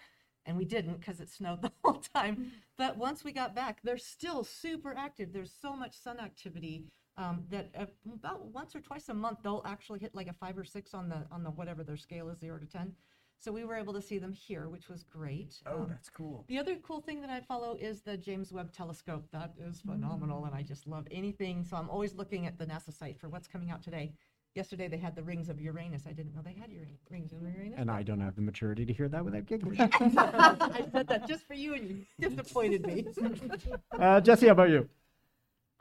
and 0.49 0.57
we 0.57 0.65
didn't 0.65 0.99
because 0.99 1.21
it 1.21 1.29
snowed 1.29 1.61
the 1.67 1.71
whole 1.83 2.01
time. 2.13 2.51
But 2.77 2.97
once 2.97 3.23
we 3.23 3.31
got 3.31 3.55
back, 3.55 3.79
they're 3.83 3.97
still 3.97 4.43
super 4.43 4.93
active. 4.97 5.31
There's 5.31 5.53
so 5.61 5.73
much 5.75 5.95
sun 5.97 6.19
activity 6.19 6.85
um, 7.17 7.43
that 7.51 7.69
uh, 7.77 7.85
about 8.13 8.45
once 8.47 8.75
or 8.75 8.79
twice 8.81 9.09
a 9.09 9.13
month 9.13 9.39
they'll 9.43 9.61
actually 9.65 9.99
hit 9.99 10.15
like 10.15 10.27
a 10.27 10.33
five 10.33 10.57
or 10.57 10.63
six 10.63 10.93
on 10.93 11.07
the 11.09 11.25
on 11.31 11.43
the 11.43 11.51
whatever 11.51 11.83
their 11.83 11.97
scale 11.97 12.29
is, 12.29 12.39
zero 12.39 12.57
to 12.57 12.65
ten. 12.65 12.93
So 13.41 13.53
we 13.53 13.63
were 13.63 13.75
able 13.75 13.93
to 13.93 14.01
see 14.01 14.17
them 14.17 14.33
here, 14.33 14.67
which 14.67 14.89
was 14.89 15.03
great. 15.03 15.61
Oh, 15.65 15.83
Um, 15.83 15.87
that's 15.87 16.09
cool. 16.09 16.43
the 16.49 16.57
other 16.59 16.75
cool 16.77 16.99
thing 16.99 17.21
that 17.21 17.29
I 17.29 17.39
follow 17.39 17.75
is 17.79 18.01
the 18.01 18.17
James 18.17 18.51
Webb 18.51 18.73
Telescope. 18.73 19.25
That 19.31 19.53
is 19.57 19.79
phenomenal, 19.79 20.43
and 20.43 20.53
I 20.53 20.61
just 20.61 20.87
love 20.87 21.07
anything. 21.09 21.63
So 21.63 21.77
I'm 21.77 21.89
always 21.89 22.15
looking 22.15 22.47
at 22.47 22.57
the 22.57 22.65
NASA 22.65 22.91
site 22.91 23.17
for 23.17 23.29
what's 23.29 23.47
coming 23.47 23.69
out 23.71 23.81
today. 23.81 24.11
Yesterday 24.55 24.87
they 24.87 24.97
had 24.97 25.15
the 25.15 25.23
rings 25.23 25.47
of 25.47 25.61
Uranus. 25.61 26.03
I 26.07 26.11
didn't 26.11 26.33
know 26.33 26.41
they 26.43 26.53
had 26.59 26.71
Ura- 26.71 26.85
rings 27.09 27.31
of 27.31 27.41
Uranus. 27.41 27.75
And 27.77 27.89
I 27.89 28.03
don't 28.03 28.19
have 28.19 28.35
the 28.35 28.41
maturity 28.41 28.85
to 28.85 28.91
hear 28.91 29.07
that 29.07 29.23
without 29.23 29.45
giggling. 29.45 29.79
I 29.79 30.85
said 30.91 31.07
that 31.07 31.27
just 31.27 31.47
for 31.47 31.53
you, 31.53 31.75
and 31.75 31.87
you 32.17 32.29
disappointed 32.29 32.85
me. 32.85 33.05
uh, 33.99 34.19
Jessie, 34.21 34.47
how 34.47 34.53
about 34.53 34.69
you? 34.69 34.89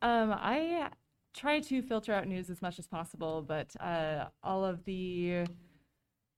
Um, 0.02 0.32
I 0.32 0.90
try 1.34 1.60
to 1.60 1.82
filter 1.82 2.12
out 2.12 2.26
news 2.26 2.50
as 2.50 2.60
much 2.60 2.78
as 2.78 2.86
possible, 2.86 3.42
but 3.42 3.74
uh, 3.80 4.26
all 4.42 4.64
of 4.64 4.84
the 4.84 5.44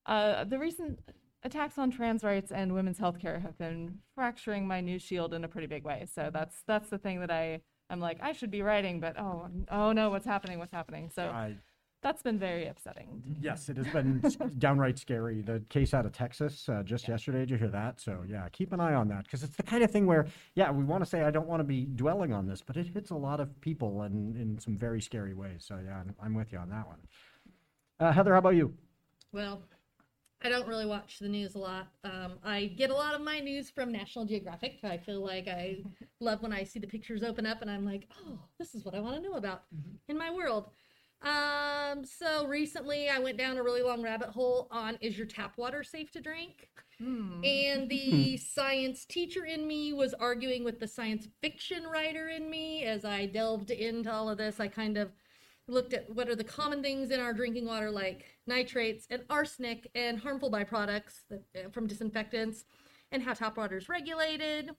uh, 0.06 0.44
the 0.44 0.58
recent 0.58 1.00
attacks 1.42 1.78
on 1.78 1.90
trans 1.90 2.22
rights 2.22 2.52
and 2.52 2.74
women's 2.74 2.98
healthcare 2.98 3.40
have 3.42 3.56
been 3.58 3.98
fracturing 4.14 4.66
my 4.66 4.80
news 4.80 5.02
shield 5.02 5.34
in 5.34 5.44
a 5.44 5.48
pretty 5.48 5.66
big 5.66 5.84
way. 5.84 6.06
So 6.12 6.30
that's 6.32 6.62
that's 6.66 6.90
the 6.90 6.98
thing 6.98 7.20
that 7.20 7.30
I 7.30 7.60
I'm 7.88 8.00
like 8.00 8.18
I 8.22 8.32
should 8.32 8.50
be 8.50 8.62
writing, 8.62 9.00
but 9.00 9.18
oh 9.18 9.48
oh 9.70 9.92
no, 9.92 10.10
what's 10.10 10.26
happening? 10.26 10.58
What's 10.58 10.72
happening? 10.72 11.10
So 11.14 11.24
I, 11.24 11.56
that's 12.02 12.22
been 12.22 12.38
very 12.38 12.66
upsetting. 12.66 13.22
yes, 13.40 13.68
it 13.68 13.76
has 13.76 13.86
been 13.88 14.22
downright 14.58 14.98
scary. 14.98 15.42
The 15.42 15.62
case 15.68 15.92
out 15.92 16.06
of 16.06 16.12
Texas 16.12 16.68
uh, 16.68 16.82
just 16.82 17.08
yesterday. 17.08 17.40
Did 17.40 17.50
you 17.50 17.56
hear 17.56 17.68
that? 17.68 18.00
So 18.00 18.24
yeah, 18.28 18.48
keep 18.52 18.72
an 18.72 18.80
eye 18.80 18.94
on 18.94 19.08
that 19.08 19.24
because 19.24 19.42
it's 19.42 19.56
the 19.56 19.62
kind 19.62 19.82
of 19.82 19.90
thing 19.90 20.06
where 20.06 20.26
yeah, 20.54 20.70
we 20.70 20.84
want 20.84 21.04
to 21.04 21.08
say 21.08 21.22
I 21.22 21.30
don't 21.30 21.46
want 21.46 21.60
to 21.60 21.64
be 21.64 21.86
dwelling 21.86 22.32
on 22.32 22.46
this, 22.46 22.62
but 22.62 22.76
it 22.76 22.86
hits 22.86 23.10
a 23.10 23.16
lot 23.16 23.40
of 23.40 23.60
people 23.60 24.02
and 24.02 24.36
in 24.36 24.58
some 24.58 24.76
very 24.76 25.00
scary 25.00 25.34
ways. 25.34 25.64
So 25.66 25.78
yeah, 25.84 25.98
I'm, 25.98 26.14
I'm 26.22 26.34
with 26.34 26.52
you 26.52 26.58
on 26.58 26.70
that 26.70 26.86
one. 26.86 26.98
Uh, 27.98 28.12
Heather, 28.12 28.32
how 28.32 28.38
about 28.38 28.56
you? 28.56 28.72
Well, 29.32 29.62
I 30.42 30.48
don't 30.48 30.66
really 30.66 30.86
watch 30.86 31.18
the 31.18 31.28
news 31.28 31.54
a 31.54 31.58
lot. 31.58 31.88
Um, 32.02 32.38
I 32.42 32.66
get 32.66 32.88
a 32.88 32.94
lot 32.94 33.14
of 33.14 33.20
my 33.20 33.40
news 33.40 33.68
from 33.68 33.92
National 33.92 34.24
Geographic. 34.24 34.78
I 34.82 34.96
feel 34.96 35.22
like 35.22 35.48
I 35.48 35.82
love 36.18 36.40
when 36.40 36.52
I 36.52 36.64
see 36.64 36.78
the 36.78 36.86
pictures 36.86 37.22
open 37.22 37.44
up 37.44 37.60
and 37.60 37.70
I'm 37.70 37.84
like, 37.84 38.08
oh, 38.26 38.38
this 38.58 38.74
is 38.74 38.84
what 38.84 38.94
I 38.94 39.00
want 39.00 39.16
to 39.16 39.28
know 39.28 39.36
about 39.36 39.64
in 40.08 40.16
my 40.16 40.30
world. 40.30 40.70
Um, 41.22 42.04
so 42.04 42.46
recently 42.46 43.10
I 43.10 43.18
went 43.18 43.36
down 43.36 43.58
a 43.58 43.62
really 43.62 43.82
long 43.82 44.02
rabbit 44.02 44.30
hole 44.30 44.68
on 44.70 44.96
is 45.00 45.18
your 45.18 45.26
tap 45.26 45.58
water 45.58 45.82
safe 45.82 46.10
to 46.12 46.20
drink? 46.20 46.70
And 47.44 47.88
the 47.88 48.36
science 48.54 49.04
teacher 49.04 49.44
in 49.44 49.66
me 49.66 49.92
was 49.92 50.14
arguing 50.14 50.64
with 50.64 50.80
the 50.80 50.88
science 50.88 51.28
fiction 51.42 51.84
writer 51.84 52.28
in 52.28 52.48
me 52.50 52.84
as 52.84 53.04
I 53.04 53.26
delved 53.26 53.70
into 53.70 54.12
all 54.12 54.28
of 54.28 54.38
this. 54.38 54.60
I 54.60 54.68
kind 54.68 54.96
of 54.96 55.12
looked 55.66 55.94
at 55.94 56.14
what 56.14 56.28
are 56.28 56.34
the 56.34 56.44
common 56.44 56.82
things 56.82 57.10
in 57.10 57.20
our 57.20 57.32
drinking 57.32 57.66
water 57.66 57.90
like 57.90 58.24
nitrates 58.46 59.06
and 59.10 59.22
arsenic 59.30 59.88
and 59.94 60.18
harmful 60.18 60.50
byproducts 60.50 61.20
that, 61.28 61.42
uh, 61.56 61.68
from 61.70 61.86
disinfectants 61.86 62.64
and 63.12 63.22
how 63.22 63.32
tap 63.32 63.56
water 63.56 63.76
is 63.76 63.88
regulated 63.88 64.70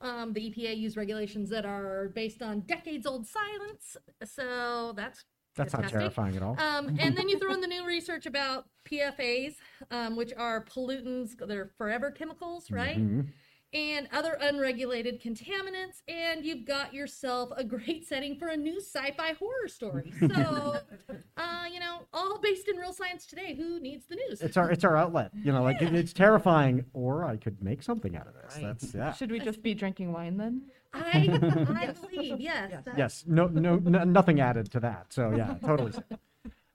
um, 0.00 0.32
the 0.32 0.50
epa 0.50 0.76
use 0.76 0.96
regulations 0.96 1.50
that 1.50 1.66
are 1.66 2.10
based 2.14 2.42
on 2.42 2.60
decades 2.60 3.06
old 3.06 3.26
science 3.26 3.96
so 4.24 4.92
that's 4.96 5.24
That's 5.56 5.72
not 5.72 5.88
terrifying 5.88 6.36
at 6.36 6.42
all. 6.42 6.56
Um, 6.58 6.96
and 6.98 7.16
then 7.16 7.28
you 7.28 7.38
throw 7.38 7.52
in 7.52 7.60
the 7.60 7.66
new 7.66 7.86
research 7.86 8.26
about 8.26 8.66
PFAs, 8.84 9.54
um, 9.90 10.16
which 10.16 10.32
are 10.36 10.64
pollutants, 10.64 11.32
they're 11.46 11.70
forever 11.78 12.10
chemicals, 12.10 12.70
right? 12.70 12.96
Mhm. 12.98 13.28
And 13.72 14.08
other 14.12 14.38
unregulated 14.40 15.20
contaminants, 15.20 16.02
and 16.06 16.44
you've 16.44 16.64
got 16.64 16.94
yourself 16.94 17.50
a 17.56 17.64
great 17.64 18.06
setting 18.08 18.36
for 18.38 18.46
a 18.48 18.56
new 18.56 18.80
sci-fi 18.80 19.32
horror 19.32 19.66
story. 19.66 20.12
So, 20.20 20.76
uh, 21.36 21.64
you 21.72 21.80
know, 21.80 22.02
all 22.12 22.38
based 22.38 22.68
in 22.68 22.76
real 22.76 22.92
science 22.92 23.26
today. 23.26 23.56
Who 23.56 23.80
needs 23.80 24.06
the 24.06 24.14
news? 24.14 24.40
It's 24.42 24.56
our 24.56 24.70
it's 24.70 24.84
our 24.84 24.96
outlet. 24.96 25.32
You 25.34 25.50
know, 25.52 25.64
like 25.64 25.82
it, 25.82 25.92
it's 25.92 26.12
terrifying, 26.12 26.84
or 26.92 27.24
I 27.24 27.36
could 27.36 27.62
make 27.64 27.82
something 27.82 28.14
out 28.16 28.28
of 28.28 28.34
this. 28.34 28.54
That's 28.60 28.94
yeah. 28.94 29.12
Should 29.12 29.32
we 29.32 29.40
just 29.40 29.60
be 29.60 29.74
drinking 29.74 30.12
wine 30.12 30.36
then? 30.36 30.62
I, 30.94 31.28
I 31.80 31.92
believe, 32.08 32.40
yes. 32.40 32.84
that- 32.84 32.96
Yes, 32.98 33.24
no, 33.26 33.46
no, 33.48 33.76
no, 33.76 34.04
nothing 34.04 34.40
added 34.40 34.70
to 34.72 34.80
that. 34.80 35.12
So 35.12 35.32
yeah, 35.36 35.54
totally. 35.64 35.92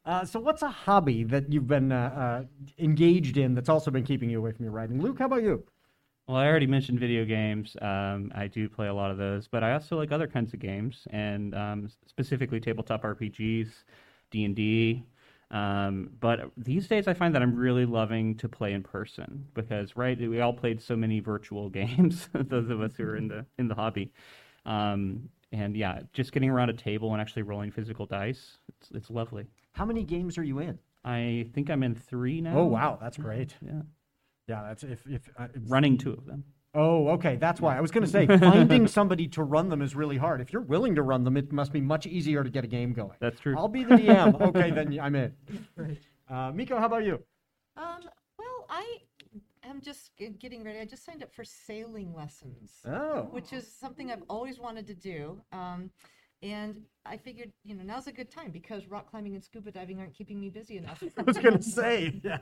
Uh, 0.05 0.25
so 0.25 0.39
what's 0.39 0.61
a 0.61 0.69
hobby 0.69 1.23
that 1.25 1.51
you've 1.51 1.67
been 1.67 1.91
uh, 1.91 2.43
uh, 2.43 2.43
engaged 2.83 3.37
in 3.37 3.53
that's 3.55 3.69
also 3.69 3.91
been 3.91 4.03
keeping 4.03 4.29
you 4.29 4.39
away 4.39 4.51
from 4.51 4.63
your 4.65 4.71
writing? 4.73 5.01
Luke, 5.01 5.19
how 5.19 5.25
about 5.25 5.43
you? 5.43 5.63
Well, 6.27 6.37
I 6.37 6.45
already 6.47 6.67
mentioned 6.67 6.99
video 6.99 7.25
games. 7.25 7.75
Um, 7.81 8.31
I 8.35 8.47
do 8.47 8.69
play 8.69 8.87
a 8.87 8.93
lot 8.93 9.09
of 9.11 9.17
those, 9.17 9.47
but 9.47 9.63
I 9.63 9.73
also 9.73 9.97
like 9.97 10.11
other 10.11 10.27
kinds 10.27 10.53
of 10.53 10.59
games, 10.59 11.07
and 11.09 11.55
um, 11.55 11.85
s- 11.85 11.97
specifically 12.05 12.59
tabletop 12.59 13.03
RPGs, 13.03 13.69
D 14.29 14.45
and 14.45 14.55
D. 14.55 15.05
Um, 15.51 16.11
but 16.19 16.51
these 16.57 16.87
days, 16.87 17.07
I 17.07 17.13
find 17.13 17.33
that 17.33 17.41
I'm 17.41 17.55
really 17.55 17.85
loving 17.85 18.35
to 18.37 18.47
play 18.47 18.73
in 18.73 18.83
person 18.83 19.47
because, 19.55 19.95
right, 19.95 20.17
we 20.19 20.41
all 20.41 20.53
played 20.53 20.81
so 20.81 20.95
many 20.95 21.19
virtual 21.19 21.69
games. 21.81 22.29
those 22.33 22.69
of 22.69 22.81
us 22.81 22.91
who 22.95 23.03
are 23.05 23.15
in 23.15 23.27
the 23.27 23.45
in 23.57 23.67
the 23.67 23.75
hobby, 23.75 24.11
um, 24.65 25.29
and 25.51 25.75
yeah, 25.75 26.01
just 26.13 26.31
getting 26.31 26.49
around 26.49 26.69
a 26.69 26.73
table 26.73 27.11
and 27.13 27.21
actually 27.21 27.41
rolling 27.41 27.71
physical 27.71 28.05
dice, 28.05 28.57
it's 28.67 28.91
it's 28.91 29.09
lovely. 29.09 29.47
How 29.73 29.85
many 29.85 30.03
games 30.03 30.37
are 30.37 30.43
you 30.43 30.59
in? 30.59 30.77
I 31.03 31.47
think 31.53 31.69
I'm 31.69 31.81
in 31.83 31.95
three 31.95 32.41
now. 32.41 32.59
Oh 32.59 32.65
wow, 32.65 32.97
that's 33.01 33.17
great. 33.17 33.55
Yeah, 33.65 33.81
Yeah, 34.47 34.63
that's 34.67 34.83
if 34.83 35.07
if 35.07 35.29
uh, 35.37 35.47
running 35.67 35.97
two 35.97 36.11
of 36.13 36.25
them. 36.25 36.43
Oh, 36.75 37.07
okay, 37.09 37.35
that's 37.35 37.59
why 37.59 37.75
I 37.77 37.81
was 37.81 37.89
going 37.89 38.03
to 38.03 38.09
say 38.09 38.27
finding 38.39 38.87
somebody 38.87 39.27
to 39.29 39.43
run 39.43 39.69
them 39.69 39.81
is 39.81 39.95
really 39.95 40.17
hard. 40.17 40.39
If 40.39 40.53
you're 40.53 40.61
willing 40.61 40.95
to 40.95 41.01
run 41.01 41.23
them, 41.23 41.35
it 41.35 41.51
must 41.51 41.73
be 41.73 41.81
much 41.81 42.05
easier 42.05 42.43
to 42.43 42.49
get 42.49 42.63
a 42.63 42.67
game 42.67 42.93
going. 42.93 43.17
That's 43.19 43.39
true. 43.39 43.55
I'll 43.57 43.67
be 43.67 43.83
the 43.83 43.95
DM. 43.95 44.39
Okay, 44.49 44.71
then 44.71 44.99
I'm 44.99 45.15
in. 45.15 45.33
Uh, 46.29 46.51
Mikko, 46.53 46.77
how 46.77 46.85
about 46.85 47.03
you? 47.03 47.19
Um, 47.75 48.01
well, 48.37 48.65
I 48.69 48.97
am 49.63 49.81
just 49.81 50.11
getting 50.39 50.63
ready. 50.63 50.79
I 50.79 50.85
just 50.85 51.05
signed 51.05 51.23
up 51.23 51.33
for 51.33 51.43
sailing 51.43 52.13
lessons. 52.13 52.73
Oh. 52.85 53.27
Which 53.31 53.51
is 53.53 53.71
something 53.71 54.11
I've 54.11 54.23
always 54.29 54.59
wanted 54.59 54.85
to 54.87 54.93
do. 54.93 55.41
Um, 55.51 55.89
And 56.41 56.83
I 57.05 57.17
figured, 57.17 57.51
you 57.65 57.75
know, 57.75 57.83
now's 57.83 58.07
a 58.07 58.13
good 58.13 58.29
time 58.31 58.51
because 58.51 58.87
rock 58.87 59.09
climbing 59.09 59.33
and 59.35 59.43
scuba 59.43 59.71
diving 59.71 59.99
aren't 59.99 60.13
keeping 60.13 60.39
me 60.39 60.49
busy 60.49 60.77
enough. 60.77 61.03
I 61.17 61.23
was 61.23 61.37
going 61.37 61.57
to 61.57 61.63
say, 61.63 62.21
yeah, 62.23 62.37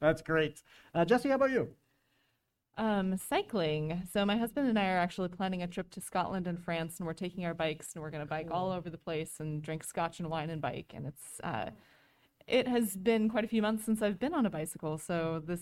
that's 0.00 0.22
great. 0.22 0.62
Uh, 0.94 1.04
Jessie, 1.04 1.28
how 1.28 1.34
about 1.34 1.50
you? 1.50 1.68
Um, 2.76 3.18
cycling. 3.18 4.08
So 4.10 4.24
my 4.24 4.36
husband 4.38 4.68
and 4.68 4.78
I 4.78 4.86
are 4.86 4.98
actually 4.98 5.28
planning 5.28 5.62
a 5.62 5.66
trip 5.66 5.90
to 5.90 6.00
Scotland 6.00 6.46
and 6.46 6.58
France, 6.62 6.98
and 6.98 7.06
we're 7.06 7.12
taking 7.12 7.44
our 7.44 7.52
bikes 7.52 7.92
and 7.92 8.02
we're 8.02 8.10
going 8.10 8.22
to 8.22 8.28
bike 8.28 8.48
all 8.50 8.70
over 8.70 8.88
the 8.88 8.96
place 8.96 9.34
and 9.38 9.60
drink 9.62 9.84
scotch 9.84 10.18
and 10.18 10.30
wine 10.30 10.48
and 10.48 10.62
bike. 10.62 10.92
And 10.94 11.06
it's 11.06 11.40
uh, 11.44 11.70
it 12.46 12.66
has 12.66 12.96
been 12.96 13.28
quite 13.28 13.44
a 13.44 13.48
few 13.48 13.60
months 13.62 13.84
since 13.84 14.00
I've 14.02 14.18
been 14.18 14.34
on 14.34 14.46
a 14.46 14.50
bicycle, 14.50 14.98
so 14.98 15.42
this 15.44 15.60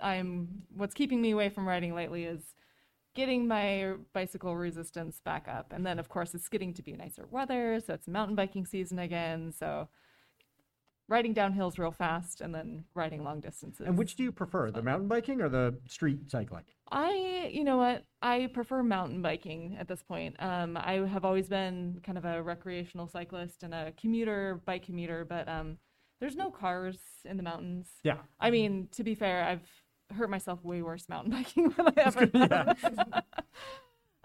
I'm 0.00 0.64
what's 0.74 0.94
keeping 0.94 1.22
me 1.22 1.30
away 1.30 1.48
from 1.48 1.66
riding 1.66 1.94
lately 1.94 2.24
is 2.24 2.54
getting 3.14 3.48
my 3.48 3.94
bicycle 4.12 4.56
resistance 4.56 5.20
back 5.24 5.48
up. 5.48 5.72
And 5.72 5.86
then 5.86 5.98
of 5.98 6.08
course 6.08 6.34
it's 6.34 6.48
getting 6.48 6.74
to 6.74 6.82
be 6.82 6.92
nicer 6.92 7.26
weather, 7.30 7.80
so 7.84 7.94
it's 7.94 8.06
mountain 8.08 8.36
biking 8.36 8.66
season 8.66 8.98
again. 8.98 9.52
So 9.52 9.88
riding 11.08 11.32
down 11.32 11.52
hills 11.52 11.78
real 11.78 11.90
fast 11.90 12.40
and 12.40 12.54
then 12.54 12.84
riding 12.94 13.24
long 13.24 13.40
distances. 13.40 13.86
And 13.86 13.96
which 13.96 14.16
do 14.16 14.22
you 14.22 14.30
prefer, 14.30 14.70
the 14.70 14.82
mountain 14.82 15.08
biking 15.08 15.40
or 15.40 15.48
the 15.48 15.74
street 15.86 16.30
cycling? 16.30 16.64
I, 16.90 17.50
you 17.52 17.64
know 17.64 17.78
what, 17.78 18.04
I 18.20 18.50
prefer 18.52 18.82
mountain 18.82 19.22
biking 19.22 19.76
at 19.80 19.88
this 19.88 20.02
point. 20.02 20.36
Um, 20.38 20.76
I 20.76 21.06
have 21.06 21.24
always 21.24 21.48
been 21.48 22.00
kind 22.04 22.18
of 22.18 22.24
a 22.24 22.42
recreational 22.42 23.08
cyclist 23.08 23.62
and 23.62 23.74
a 23.74 23.92
commuter, 23.98 24.60
bike 24.66 24.84
commuter, 24.84 25.24
but 25.24 25.48
um, 25.48 25.78
there's 26.20 26.36
no 26.36 26.50
cars 26.50 26.98
in 27.24 27.36
the 27.36 27.42
mountains. 27.42 27.88
Yeah. 28.02 28.18
I 28.38 28.50
mean, 28.50 28.88
to 28.92 29.02
be 29.02 29.14
fair, 29.14 29.44
I've 29.44 30.16
hurt 30.16 30.30
myself 30.30 30.62
way 30.64 30.82
worse 30.82 31.08
mountain 31.08 31.32
biking 31.32 31.70
than 31.70 31.86
I 31.88 31.92
ever 31.96 32.30
have. 32.34 33.22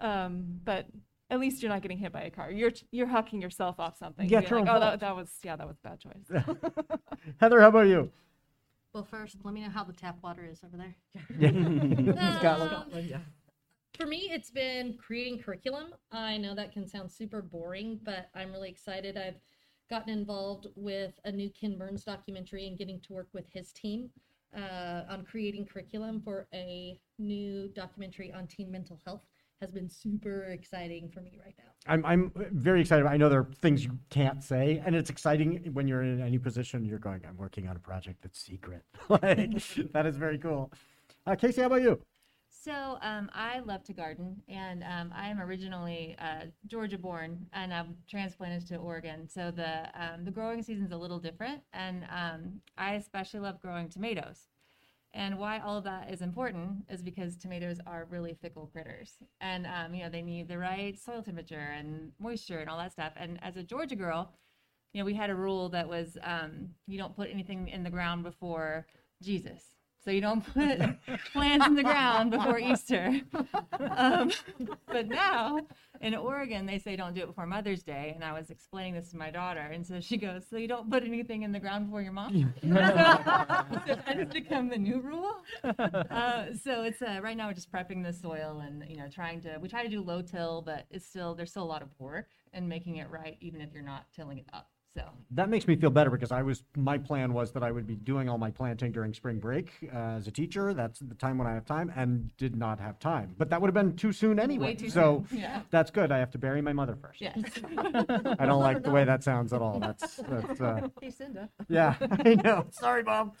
um, 0.00 0.60
but 0.64 0.86
at 1.30 1.40
least 1.40 1.62
you're 1.62 1.70
not 1.70 1.82
getting 1.82 1.98
hit 1.98 2.12
by 2.12 2.22
a 2.22 2.30
car. 2.30 2.50
You're 2.50 2.72
you're 2.90 3.06
hucking 3.06 3.40
yourself 3.40 3.80
off 3.80 3.96
something. 3.96 4.28
Yeah, 4.28 4.40
Being 4.40 4.48
true. 4.48 4.60
like, 4.60 4.68
oh, 4.70 4.80
that, 4.80 5.00
that 5.00 5.16
was 5.16 5.30
yeah, 5.42 5.56
that 5.56 5.66
was 5.66 5.76
a 5.84 5.88
bad 5.88 6.00
choice. 6.00 6.42
Heather, 7.40 7.60
how 7.60 7.68
about 7.68 7.86
you? 7.86 8.10
Well, 8.92 9.04
first, 9.04 9.36
let 9.42 9.52
me 9.54 9.62
know 9.62 9.70
how 9.70 9.82
the 9.82 9.92
tap 9.92 10.18
water 10.22 10.46
is 10.48 10.60
over 10.64 10.76
there. 10.76 10.94
Scotland. 12.38 12.72
Um, 12.94 13.22
For 13.98 14.06
me, 14.06 14.28
it's 14.30 14.50
been 14.50 14.96
creating 15.04 15.40
curriculum. 15.40 15.94
I 16.12 16.36
know 16.36 16.54
that 16.54 16.72
can 16.72 16.86
sound 16.86 17.10
super 17.10 17.42
boring, 17.42 17.98
but 18.04 18.28
I'm 18.36 18.52
really 18.52 18.68
excited. 18.70 19.16
I've 19.16 19.40
gotten 19.90 20.12
involved 20.12 20.68
with 20.76 21.18
a 21.24 21.32
new 21.32 21.50
Ken 21.50 21.76
Burns 21.76 22.04
documentary 22.04 22.68
and 22.68 22.78
getting 22.78 23.00
to 23.00 23.12
work 23.12 23.28
with 23.32 23.46
his 23.52 23.72
team 23.72 24.10
uh, 24.56 25.02
on 25.08 25.24
creating 25.24 25.66
curriculum 25.66 26.20
for 26.20 26.46
a 26.54 26.98
new 27.18 27.68
documentary 27.74 28.32
on 28.32 28.46
teen 28.46 28.70
mental 28.70 29.00
health. 29.04 29.22
Has 29.60 29.70
been 29.70 29.88
super 29.88 30.44
exciting 30.44 31.08
for 31.08 31.20
me 31.20 31.38
right 31.42 31.54
now. 31.56 31.64
I'm, 31.86 32.04
I'm 32.04 32.32
very 32.52 32.80
excited. 32.80 33.06
I 33.06 33.16
know 33.16 33.28
there 33.28 33.40
are 33.40 33.50
things 33.62 33.84
you 33.84 33.98
can't 34.10 34.42
say, 34.42 34.82
and 34.84 34.94
it's 34.94 35.10
exciting 35.10 35.70
when 35.72 35.86
you're 35.86 36.02
in 36.02 36.20
any 36.20 36.38
position. 36.38 36.84
You're 36.84 36.98
going, 36.98 37.22
I'm 37.26 37.36
working 37.36 37.68
on 37.68 37.76
a 37.76 37.78
project 37.78 38.22
that's 38.22 38.38
secret. 38.38 38.82
like, 39.08 39.22
that 39.92 40.06
is 40.06 40.16
very 40.16 40.38
cool. 40.38 40.72
Uh, 41.26 41.34
Casey, 41.36 41.60
how 41.60 41.68
about 41.68 41.82
you? 41.82 42.00
So 42.48 42.96
um, 43.02 43.30
I 43.34 43.60
love 43.60 43.84
to 43.84 43.92
garden, 43.92 44.42
and 44.48 44.82
um, 44.84 45.12
I 45.14 45.28
am 45.28 45.38
originally 45.38 46.16
uh, 46.18 46.46
Georgia 46.66 46.96
born, 46.96 47.46
and 47.52 47.74
I'm 47.74 47.94
transplanted 48.08 48.66
to 48.68 48.76
Oregon. 48.76 49.28
So 49.28 49.50
the 49.50 49.90
um, 49.94 50.24
the 50.24 50.30
growing 50.30 50.62
season's 50.62 50.92
a 50.92 50.96
little 50.96 51.18
different, 51.18 51.60
and 51.74 52.04
um, 52.10 52.60
I 52.78 52.94
especially 52.94 53.40
love 53.40 53.60
growing 53.60 53.90
tomatoes. 53.90 54.48
And 55.16 55.38
why 55.38 55.60
all 55.60 55.76
of 55.78 55.84
that 55.84 56.10
is 56.10 56.22
important 56.22 56.84
is 56.90 57.00
because 57.00 57.36
tomatoes 57.36 57.78
are 57.86 58.08
really 58.10 58.34
fickle 58.34 58.66
critters, 58.66 59.12
and 59.40 59.64
um, 59.64 59.94
you 59.94 60.02
know 60.02 60.10
they 60.10 60.22
need 60.22 60.48
the 60.48 60.58
right 60.58 60.98
soil 60.98 61.22
temperature 61.22 61.72
and 61.78 62.10
moisture 62.18 62.58
and 62.58 62.68
all 62.68 62.78
that 62.78 62.92
stuff. 62.92 63.12
And 63.16 63.38
as 63.40 63.56
a 63.56 63.62
Georgia 63.62 63.94
girl, 63.94 64.32
you 64.92 65.00
know 65.00 65.04
we 65.04 65.14
had 65.14 65.30
a 65.30 65.34
rule 65.34 65.68
that 65.68 65.88
was 65.88 66.18
um, 66.24 66.70
you 66.88 66.98
don't 66.98 67.14
put 67.14 67.30
anything 67.30 67.68
in 67.68 67.84
the 67.84 67.90
ground 67.90 68.24
before 68.24 68.86
Jesus. 69.22 69.62
So 70.04 70.10
you 70.10 70.20
don't 70.20 70.42
put 70.42 70.80
plants 71.32 71.66
in 71.66 71.74
the 71.74 71.82
ground 71.82 72.30
before 72.30 72.58
Easter. 72.58 73.22
Um, 73.96 74.30
but 74.86 75.08
now 75.08 75.60
in 76.02 76.14
Oregon, 76.14 76.66
they 76.66 76.78
say 76.78 76.94
don't 76.94 77.14
do 77.14 77.22
it 77.22 77.26
before 77.26 77.46
Mother's 77.46 77.82
Day. 77.82 78.12
And 78.14 78.22
I 78.22 78.32
was 78.32 78.50
explaining 78.50 78.94
this 78.94 79.10
to 79.10 79.16
my 79.16 79.30
daughter, 79.30 79.60
and 79.60 79.86
so 79.86 80.00
she 80.00 80.18
goes, 80.18 80.42
"So 80.48 80.56
you 80.56 80.68
don't 80.68 80.90
put 80.90 81.04
anything 81.04 81.42
in 81.42 81.52
the 81.52 81.60
ground 81.60 81.86
before 81.86 82.02
your 82.02 82.12
mom?" 82.12 82.52
so 82.62 82.68
that 82.68 84.04
has 84.06 84.28
become 84.28 84.68
the 84.68 84.78
new 84.78 85.00
rule. 85.00 85.36
Uh, 85.64 86.46
so 86.62 86.82
it's 86.82 87.00
uh, 87.00 87.20
right 87.22 87.36
now 87.36 87.48
we're 87.48 87.54
just 87.54 87.72
prepping 87.72 88.04
the 88.04 88.12
soil 88.12 88.62
and 88.64 88.84
you 88.88 88.96
know 88.98 89.08
trying 89.08 89.40
to 89.40 89.56
we 89.60 89.68
try 89.68 89.82
to 89.82 89.88
do 89.88 90.02
low 90.02 90.20
till, 90.20 90.60
but 90.60 90.84
it's 90.90 91.06
still 91.06 91.34
there's 91.34 91.50
still 91.50 91.64
a 91.64 91.64
lot 91.64 91.82
of 91.82 91.88
work 91.98 92.28
and 92.52 92.68
making 92.68 92.96
it 92.96 93.08
right, 93.10 93.38
even 93.40 93.60
if 93.62 93.72
you're 93.72 93.82
not 93.82 94.06
tilling 94.14 94.38
it 94.38 94.46
up. 94.52 94.68
So 94.96 95.02
That 95.32 95.48
makes 95.48 95.66
me 95.66 95.74
feel 95.74 95.90
better 95.90 96.08
because 96.10 96.30
I 96.30 96.42
was 96.42 96.62
my 96.76 96.98
plan 96.98 97.32
was 97.32 97.50
that 97.52 97.62
I 97.64 97.72
would 97.72 97.86
be 97.86 97.96
doing 97.96 98.28
all 98.28 98.38
my 98.38 98.50
planting 98.50 98.92
during 98.92 99.12
spring 99.12 99.40
break 99.40 99.72
uh, 99.92 99.96
as 100.18 100.28
a 100.28 100.30
teacher. 100.30 100.72
That's 100.72 101.00
the 101.00 101.16
time 101.16 101.36
when 101.38 101.48
I 101.48 101.54
have 101.54 101.64
time, 101.64 101.92
and 101.96 102.30
did 102.36 102.54
not 102.54 102.78
have 102.78 102.98
time. 103.00 103.34
But 103.36 103.50
that 103.50 103.60
would 103.60 103.66
have 103.68 103.74
been 103.74 103.96
too 103.96 104.12
soon 104.12 104.38
anyway. 104.38 104.74
too 104.74 104.90
so 104.90 105.24
soon, 105.28 105.40
yeah. 105.40 105.62
that's 105.70 105.90
good. 105.90 106.12
I 106.12 106.18
have 106.18 106.30
to 106.32 106.38
bury 106.38 106.62
my 106.62 106.72
mother 106.72 106.94
first. 106.94 107.20
yes. 107.20 107.36
I 108.38 108.46
don't 108.46 108.60
like 108.62 108.82
the 108.84 108.90
way 108.92 109.04
that 109.04 109.24
sounds 109.30 109.52
at 109.52 109.60
all. 109.60 109.80
That's 109.80 110.16
that's. 110.16 110.60
Uh, 110.60 110.88
Hey, 111.00 111.10
Cinda. 111.10 111.48
yeah, 111.68 111.96
I 112.00 112.36
know. 112.36 112.66
Sorry, 112.70 113.02
Bob. 113.02 113.34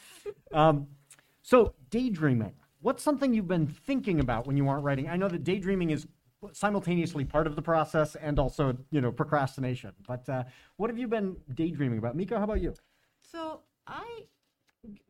Um, 0.52 0.88
so 1.42 1.74
daydreaming. 1.90 2.54
What's 2.80 3.02
something 3.02 3.32
you've 3.32 3.48
been 3.48 3.66
thinking 3.66 4.20
about 4.20 4.46
when 4.46 4.56
you 4.58 4.68
aren't 4.68 4.84
writing? 4.84 5.08
I 5.08 5.16
know 5.16 5.28
that 5.28 5.42
daydreaming 5.44 5.90
is 5.90 6.06
simultaneously 6.52 7.24
part 7.24 7.46
of 7.46 7.56
the 7.56 7.62
process 7.62 8.16
and 8.16 8.38
also, 8.38 8.76
you 8.90 9.00
know, 9.00 9.12
procrastination. 9.12 9.92
But 10.06 10.28
uh, 10.28 10.44
what 10.76 10.90
have 10.90 10.98
you 10.98 11.08
been 11.08 11.36
daydreaming 11.54 11.98
about? 11.98 12.16
Mikko, 12.16 12.38
how 12.38 12.44
about 12.44 12.60
you? 12.60 12.74
So 13.20 13.60
I, 13.86 14.24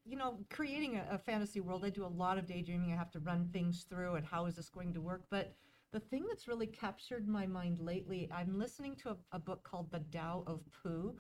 you 0.04 0.16
know, 0.16 0.38
creating 0.50 0.96
a, 0.96 1.14
a 1.14 1.18
fantasy 1.18 1.60
world, 1.60 1.84
I 1.84 1.90
do 1.90 2.04
a 2.04 2.08
lot 2.08 2.38
of 2.38 2.46
daydreaming. 2.46 2.92
I 2.92 2.96
have 2.96 3.10
to 3.12 3.20
run 3.20 3.48
things 3.52 3.84
through 3.88 4.14
and 4.14 4.26
how 4.26 4.46
is 4.46 4.54
this 4.54 4.68
going 4.68 4.92
to 4.94 5.00
work. 5.00 5.22
But 5.30 5.54
the 5.92 6.00
thing 6.00 6.24
that's 6.28 6.48
really 6.48 6.66
captured 6.66 7.28
my 7.28 7.46
mind 7.46 7.78
lately, 7.78 8.28
I'm 8.34 8.58
listening 8.58 8.96
to 8.96 9.10
a, 9.10 9.16
a 9.32 9.38
book 9.38 9.62
called 9.62 9.90
The 9.90 10.02
Tao 10.12 10.44
of 10.46 10.60
Pooh. 10.82 11.14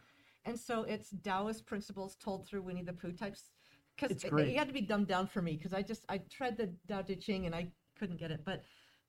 And 0.44 0.58
so 0.58 0.82
it's 0.82 1.14
Taoist 1.22 1.64
principles 1.64 2.16
told 2.16 2.46
through 2.46 2.62
Winnie 2.62 2.82
the 2.82 2.92
Pooh 2.92 3.12
types. 3.12 3.50
Because 3.96 4.24
it, 4.24 4.32
it 4.32 4.56
had 4.56 4.66
to 4.66 4.74
be 4.74 4.80
dumbed 4.80 5.06
down 5.06 5.28
for 5.28 5.40
me 5.40 5.56
because 5.56 5.72
I 5.72 5.82
just, 5.82 6.04
I 6.08 6.18
tried 6.18 6.56
the 6.56 6.70
Tao 6.88 7.02
Te 7.02 7.14
Ching 7.14 7.46
and 7.46 7.54
I 7.54 7.68
couldn't 7.96 8.16
get 8.16 8.32
it. 8.32 8.40
But 8.44 8.64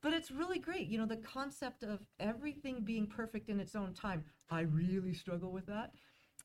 but 0.06 0.14
it's 0.14 0.30
really 0.30 0.60
great. 0.60 0.88
You 0.88 1.00
know, 1.00 1.08
the 1.08 1.18
concept 1.18 1.82
of 1.82 2.00
everything 2.20 2.82
being 2.84 3.08
perfect 3.08 3.50
in 3.50 3.60
its 3.60 3.76
own 3.76 3.92
time. 3.92 4.24
I 4.52 4.62
really 4.62 5.16
struggle 5.16 5.52
with 5.52 5.66
that. 5.66 5.94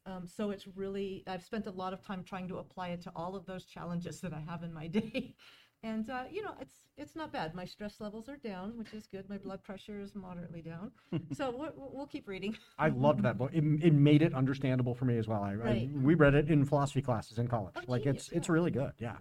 Um, 0.06 0.26
so 0.26 0.48
it's 0.48 0.66
really, 0.66 1.24
I've 1.26 1.42
spent 1.42 1.66
a 1.66 1.70
lot 1.70 1.92
of 1.92 2.02
time 2.02 2.24
trying 2.24 2.48
to 2.48 2.56
apply 2.56 2.88
it 2.88 3.02
to 3.02 3.12
all 3.14 3.36
of 3.36 3.44
those 3.44 3.66
challenges 3.66 4.18
that 4.22 4.32
I 4.32 4.40
have 4.40 4.62
in 4.62 4.72
my 4.72 4.86
day. 4.98 5.34
And, 5.82 6.08
uh, 6.08 6.24
you 6.30 6.42
know, 6.42 6.54
it's, 6.58 6.86
it's 6.96 7.14
not 7.14 7.34
bad. 7.34 7.54
My 7.54 7.66
stress 7.66 8.00
levels 8.00 8.30
are 8.30 8.38
down, 8.38 8.78
which 8.78 8.94
is 8.94 9.06
good. 9.06 9.28
My 9.28 9.36
blood 9.36 9.62
pressure 9.62 10.00
is 10.00 10.14
moderately 10.14 10.62
down. 10.62 10.90
so 11.36 11.54
we'll, 11.54 11.90
we'll 11.92 12.06
keep 12.06 12.28
reading. 12.28 12.56
I 12.78 12.88
loved 12.88 13.22
that 13.24 13.36
book. 13.36 13.50
It, 13.52 13.62
it 13.82 13.92
made 13.92 14.22
it 14.22 14.32
understandable 14.32 14.94
for 14.94 15.04
me 15.04 15.18
as 15.18 15.28
well. 15.28 15.42
I, 15.42 15.52
I 15.52 15.88
we 15.94 16.14
read 16.14 16.32
it 16.32 16.50
in 16.50 16.64
philosophy 16.64 17.02
classes 17.02 17.36
in 17.36 17.46
college. 17.46 17.74
Oh, 17.76 17.82
like 17.88 18.04
genius, 18.04 18.28
it's 18.28 18.36
it's 18.36 18.48
really 18.48 18.70
good. 18.70 18.92
Yeah. 18.98 19.16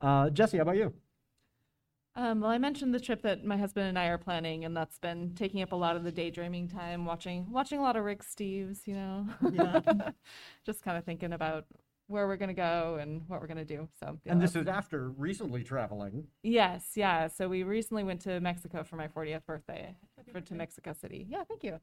Uh, 0.00 0.30
Jessie, 0.30 0.56
how 0.56 0.64
about 0.64 0.78
you? 0.78 0.92
Um, 2.14 2.40
well, 2.40 2.50
I 2.50 2.58
mentioned 2.58 2.94
the 2.94 3.00
trip 3.00 3.22
that 3.22 3.42
my 3.44 3.56
husband 3.56 3.88
and 3.88 3.98
I 3.98 4.06
are 4.08 4.18
planning, 4.18 4.64
and 4.66 4.76
that's 4.76 4.98
been 4.98 5.34
taking 5.34 5.62
up 5.62 5.72
a 5.72 5.76
lot 5.76 5.96
of 5.96 6.04
the 6.04 6.12
daydreaming 6.12 6.68
time, 6.68 7.06
watching 7.06 7.50
watching 7.50 7.78
a 7.78 7.82
lot 7.82 7.96
of 7.96 8.04
Rick 8.04 8.22
Steves, 8.22 8.86
you 8.86 8.94
know, 8.94 9.26
just 10.66 10.82
kind 10.82 10.98
of 10.98 11.04
thinking 11.04 11.32
about 11.32 11.64
where 12.08 12.26
we're 12.26 12.36
gonna 12.36 12.52
go 12.52 12.98
and 13.00 13.22
what 13.28 13.40
we're 13.40 13.46
gonna 13.46 13.64
do. 13.64 13.88
So, 13.98 14.18
yeah, 14.26 14.32
And 14.32 14.42
this 14.42 14.54
is 14.54 14.66
after 14.66 15.08
recently 15.08 15.64
traveling. 15.64 16.26
yes, 16.42 16.90
yeah. 16.96 17.28
So 17.28 17.48
we 17.48 17.62
recently 17.62 18.04
went 18.04 18.20
to 18.22 18.38
Mexico 18.40 18.82
for 18.84 18.96
my 18.96 19.08
40th 19.08 19.46
birthday, 19.46 19.96
for 20.30 20.42
to 20.42 20.54
Mexico 20.54 20.92
City. 20.92 21.26
Yeah, 21.30 21.44
thank 21.44 21.64
you. 21.64 21.80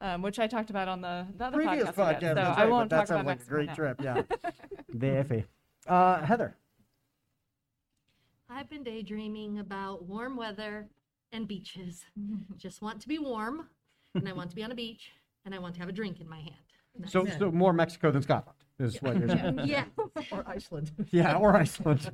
Um, 0.00 0.22
which 0.22 0.40
I 0.40 0.48
talked 0.48 0.70
about 0.70 0.88
on 0.88 1.02
the, 1.02 1.26
the 1.36 1.44
other 1.44 1.58
Previous 1.58 1.90
podcast, 1.90 1.96
we 1.96 2.02
podcast. 2.02 2.20
did, 2.20 2.28
so 2.30 2.34
that's 2.34 2.58
I 2.58 2.62
right, 2.62 2.70
won't 2.70 2.90
but 2.90 2.96
that 2.96 3.06
talk 3.06 3.08
about 3.10 3.18
sounds 3.18 3.26
like 3.26 3.42
a 3.42 3.48
great 3.48 3.66
now. 3.68 3.74
trip. 3.74 4.00
Yeah. 4.02 4.22
DFE. 4.96 5.44
Uh, 5.86 6.22
Heather. 6.24 6.56
I've 8.50 8.68
been 8.70 8.82
daydreaming 8.82 9.58
about 9.58 10.06
warm 10.06 10.36
weather 10.36 10.88
and 11.32 11.46
beaches. 11.46 12.04
Just 12.56 12.82
want 12.82 13.00
to 13.02 13.08
be 13.08 13.18
warm, 13.18 13.68
and 14.14 14.28
I 14.28 14.32
want 14.32 14.50
to 14.50 14.56
be 14.56 14.62
on 14.62 14.72
a 14.72 14.74
beach, 14.74 15.10
and 15.44 15.54
I 15.54 15.58
want 15.58 15.74
to 15.74 15.80
have 15.80 15.88
a 15.88 15.92
drink 15.92 16.20
in 16.20 16.28
my 16.28 16.38
hand. 16.40 16.54
That's 16.98 17.12
So, 17.12 17.24
it. 17.26 17.38
so 17.38 17.50
more 17.50 17.72
Mexico 17.72 18.10
than 18.10 18.22
Scotland 18.22 18.56
is 18.78 18.96
what 19.02 19.18
you're 19.18 19.28
saying. 19.28 19.60
yeah. 19.64 19.84
or 20.32 20.44
Iceland. 20.46 20.92
yeah, 21.10 21.36
or 21.36 21.54
Iceland. 21.56 22.10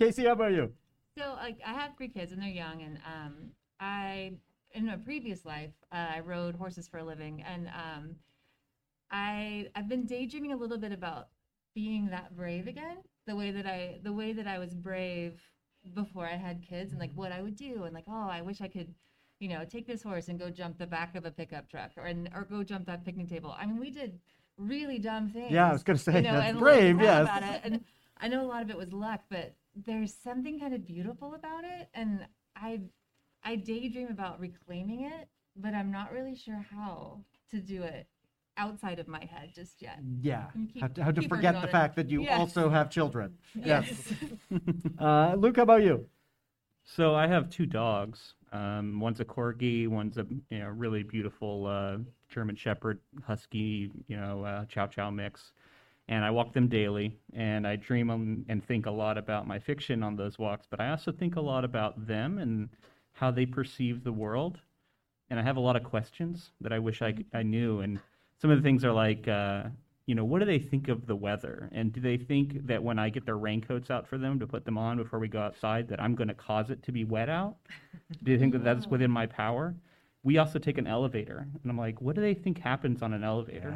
Casey, 0.00 0.24
how 0.26 0.32
about 0.32 0.52
you? 0.52 0.72
So 1.16 1.34
like 1.34 1.58
I 1.64 1.72
have 1.72 1.96
three 1.96 2.08
kids 2.08 2.32
and 2.32 2.42
they're 2.42 2.48
young, 2.48 2.82
and 2.82 2.98
um, 3.06 3.34
I 3.80 4.32
in 4.72 4.88
a 4.88 4.98
previous 4.98 5.44
life 5.44 5.70
uh, 5.92 6.08
I 6.16 6.20
rode 6.20 6.56
horses 6.56 6.88
for 6.88 6.98
a 6.98 7.04
living, 7.04 7.42
and 7.42 7.68
um, 7.68 8.16
I 9.10 9.68
I've 9.76 9.88
been 9.88 10.06
daydreaming 10.06 10.52
a 10.52 10.56
little 10.56 10.78
bit 10.78 10.90
about 10.92 11.28
being 11.74 12.08
that 12.10 12.36
brave 12.36 12.66
again, 12.66 12.96
the 13.26 13.36
way 13.36 13.52
that 13.52 13.66
I 13.66 14.00
the 14.02 14.12
way 14.12 14.32
that 14.32 14.48
I 14.48 14.58
was 14.58 14.74
brave 14.74 15.40
before 15.92 16.26
I 16.26 16.36
had 16.36 16.62
kids, 16.62 16.92
and 16.92 17.00
like 17.00 17.10
mm-hmm. 17.10 17.20
what 17.20 17.32
I 17.32 17.42
would 17.42 17.56
do, 17.56 17.84
and 17.84 17.94
like 17.94 18.06
oh 18.08 18.28
I 18.28 18.42
wish 18.42 18.60
I 18.60 18.68
could 18.68 18.94
you 19.40 19.48
know, 19.48 19.64
take 19.64 19.86
this 19.86 20.02
horse 20.02 20.28
and 20.28 20.38
go 20.38 20.48
jump 20.48 20.78
the 20.78 20.86
back 20.86 21.14
of 21.16 21.24
a 21.24 21.30
pickup 21.30 21.68
truck, 21.68 21.90
or 21.96 22.04
and, 22.04 22.30
or 22.34 22.44
go 22.44 22.62
jump 22.62 22.86
that 22.86 23.04
picnic 23.04 23.28
table. 23.28 23.54
I 23.58 23.66
mean, 23.66 23.78
we 23.78 23.90
did 23.90 24.18
really 24.56 24.98
dumb 24.98 25.28
things. 25.28 25.50
Yeah, 25.50 25.68
I 25.68 25.72
was 25.72 25.82
gonna 25.82 25.98
say, 25.98 26.16
you 26.16 26.22
know, 26.22 26.34
that's 26.34 26.50
and 26.50 26.58
brave, 26.58 27.00
yes. 27.00 27.22
About 27.24 27.42
it. 27.42 27.60
And 27.64 27.84
I 28.18 28.28
know 28.28 28.42
a 28.42 28.48
lot 28.48 28.62
of 28.62 28.70
it 28.70 28.76
was 28.76 28.92
luck, 28.92 29.20
but 29.28 29.54
there's 29.74 30.14
something 30.14 30.60
kind 30.60 30.72
of 30.72 30.86
beautiful 30.86 31.34
about 31.34 31.64
it, 31.64 31.88
and 31.94 32.26
I, 32.56 32.80
I 33.42 33.56
daydream 33.56 34.08
about 34.08 34.40
reclaiming 34.40 35.02
it, 35.02 35.28
but 35.56 35.74
I'm 35.74 35.90
not 35.90 36.12
really 36.12 36.36
sure 36.36 36.64
how 36.70 37.20
to 37.50 37.60
do 37.60 37.82
it 37.82 38.06
outside 38.56 38.98
of 38.98 39.08
my 39.08 39.24
head 39.24 39.52
just 39.54 39.82
yet. 39.82 39.98
Yeah. 40.22 40.44
Keep- 40.72 40.80
How 40.82 40.88
to, 40.88 41.04
how 41.04 41.10
to 41.10 41.28
forget 41.28 41.60
the 41.60 41.68
it. 41.68 41.72
fact 41.72 41.96
that 41.96 42.08
you 42.10 42.22
Yes. 42.22 42.38
also 42.38 42.68
have 42.70 42.90
children. 42.90 43.36
Yes. 43.54 44.12
Yes. 44.50 44.60
uh, 44.98 45.34
Luke, 45.36 45.56
how 45.56 45.62
about 45.62 45.82
you? 45.82 46.06
So 46.84 47.14
I 47.14 47.26
have 47.26 47.48
two 47.50 47.66
dogs. 47.66 48.34
Um, 48.52 49.00
one's 49.00 49.18
a 49.20 49.24
corgi, 49.24 49.88
one's 49.88 50.16
a 50.18 50.26
you 50.50 50.58
know 50.60 50.68
really 50.68 51.02
beautiful 51.02 51.66
uh, 51.66 51.96
German 52.28 52.54
Shepherd 52.56 53.00
Husky, 53.26 53.90
you 54.06 54.16
know 54.16 54.44
uh, 54.44 54.64
Chow 54.66 54.86
Chow 54.86 55.10
mix, 55.10 55.52
and 56.08 56.24
I 56.24 56.30
walk 56.30 56.52
them 56.52 56.68
daily. 56.68 57.16
And 57.32 57.66
I 57.66 57.76
dream 57.76 58.10
um, 58.10 58.44
and 58.48 58.64
think 58.64 58.86
a 58.86 58.90
lot 58.90 59.18
about 59.18 59.46
my 59.48 59.58
fiction 59.58 60.02
on 60.02 60.14
those 60.14 60.38
walks, 60.38 60.66
but 60.70 60.78
I 60.80 60.90
also 60.90 61.10
think 61.10 61.36
a 61.36 61.40
lot 61.40 61.64
about 61.64 62.06
them 62.06 62.38
and 62.38 62.68
how 63.12 63.30
they 63.30 63.46
perceive 63.46 64.04
the 64.04 64.12
world. 64.12 64.60
And 65.30 65.40
I 65.40 65.42
have 65.42 65.56
a 65.56 65.60
lot 65.60 65.74
of 65.74 65.82
questions 65.84 66.50
that 66.60 66.72
I 66.72 66.78
wish 66.78 67.00
I 67.00 67.42
knew. 67.42 67.80
And 67.80 67.98
some 68.40 68.50
of 68.50 68.58
the 68.58 68.62
things 68.62 68.84
are 68.84 68.92
like, 68.92 69.26
uh, 69.28 69.64
you 70.06 70.14
know, 70.14 70.24
what 70.24 70.40
do 70.40 70.44
they 70.44 70.58
think 70.58 70.88
of 70.88 71.06
the 71.06 71.16
weather? 71.16 71.70
And 71.72 71.92
do 71.92 72.00
they 72.00 72.18
think 72.18 72.66
that 72.66 72.82
when 72.82 72.98
I 72.98 73.08
get 73.08 73.24
their 73.24 73.38
raincoats 73.38 73.90
out 73.90 74.06
for 74.06 74.18
them 74.18 74.38
to 74.40 74.46
put 74.46 74.64
them 74.64 74.76
on 74.76 74.98
before 74.98 75.18
we 75.18 75.28
go 75.28 75.40
outside, 75.40 75.88
that 75.88 76.00
I'm 76.02 76.14
going 76.14 76.28
to 76.28 76.34
cause 76.34 76.70
it 76.70 76.82
to 76.82 76.92
be 76.92 77.04
wet 77.04 77.28
out? 77.28 77.56
Do 78.22 78.30
you 78.30 78.38
think 78.38 78.52
that 78.52 78.64
that's 78.64 78.86
within 78.86 79.10
my 79.10 79.26
power? 79.26 79.74
We 80.22 80.38
also 80.38 80.58
take 80.58 80.78
an 80.78 80.86
elevator, 80.86 81.46
and 81.62 81.70
I'm 81.70 81.78
like, 81.78 82.00
what 82.00 82.14
do 82.14 82.20
they 82.20 82.34
think 82.34 82.58
happens 82.58 83.02
on 83.02 83.12
an 83.12 83.24
elevator? 83.24 83.74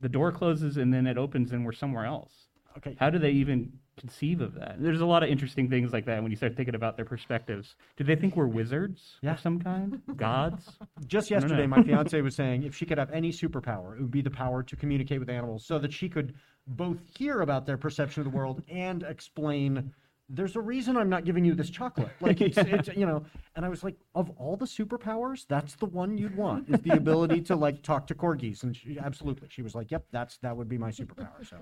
The 0.00 0.08
door 0.08 0.32
closes 0.32 0.78
and 0.78 0.92
then 0.92 1.06
it 1.06 1.18
opens, 1.18 1.52
and 1.52 1.64
we're 1.64 1.72
somewhere 1.72 2.06
else. 2.06 2.32
Okay. 2.78 2.96
How 2.98 3.10
do 3.10 3.18
they 3.18 3.30
even 3.32 3.72
conceive 4.00 4.40
of 4.40 4.54
that? 4.54 4.76
There's 4.78 5.00
a 5.00 5.06
lot 5.06 5.22
of 5.22 5.28
interesting 5.28 5.68
things 5.68 5.92
like 5.92 6.06
that 6.06 6.22
when 6.22 6.30
you 6.30 6.36
start 6.36 6.56
thinking 6.56 6.74
about 6.74 6.96
their 6.96 7.04
perspectives. 7.04 7.76
Do 7.96 8.04
they 8.04 8.16
think 8.16 8.34
we're 8.34 8.46
wizards 8.46 9.18
Yeah. 9.22 9.32
of 9.32 9.40
some 9.40 9.60
kind? 9.60 10.00
Gods? 10.16 10.78
Just 11.06 11.30
yesterday, 11.30 11.66
my 11.66 11.82
fiance 11.82 12.20
was 12.22 12.34
saying 12.34 12.62
if 12.64 12.74
she 12.74 12.86
could 12.86 12.98
have 12.98 13.10
any 13.12 13.30
superpower, 13.30 13.96
it 13.96 14.00
would 14.02 14.10
be 14.10 14.22
the 14.22 14.30
power 14.30 14.62
to 14.62 14.74
communicate 14.76 15.20
with 15.20 15.28
animals 15.28 15.64
so 15.66 15.78
that 15.78 15.92
she 15.92 16.08
could 16.08 16.34
both 16.66 16.98
hear 17.16 17.40
about 17.42 17.66
their 17.66 17.76
perception 17.76 18.20
of 18.24 18.30
the 18.30 18.36
world 18.36 18.62
and 18.68 19.02
explain. 19.02 19.92
There's 20.32 20.54
a 20.54 20.60
reason 20.60 20.96
I'm 20.96 21.08
not 21.08 21.24
giving 21.24 21.44
you 21.44 21.54
this 21.54 21.70
chocolate. 21.70 22.10
Like 22.20 22.40
it's, 22.40 22.56
it's 22.58 22.88
you 22.96 23.04
know, 23.04 23.24
and 23.56 23.64
I 23.64 23.68
was 23.68 23.82
like, 23.82 23.96
of 24.14 24.30
all 24.38 24.56
the 24.56 24.66
superpowers, 24.66 25.44
that's 25.48 25.74
the 25.74 25.86
one 25.86 26.16
you'd 26.16 26.36
want 26.36 26.68
is 26.68 26.80
the 26.80 26.96
ability 26.96 27.40
to 27.42 27.56
like 27.56 27.82
talk 27.82 28.06
to 28.06 28.14
corgis. 28.14 28.62
And 28.62 28.76
she, 28.76 28.98
absolutely, 28.98 29.48
she 29.50 29.62
was 29.62 29.74
like, 29.74 29.90
yep, 29.90 30.04
that's 30.12 30.38
that 30.38 30.56
would 30.56 30.68
be 30.68 30.78
my 30.78 30.90
superpower. 30.90 31.48
So 31.48 31.56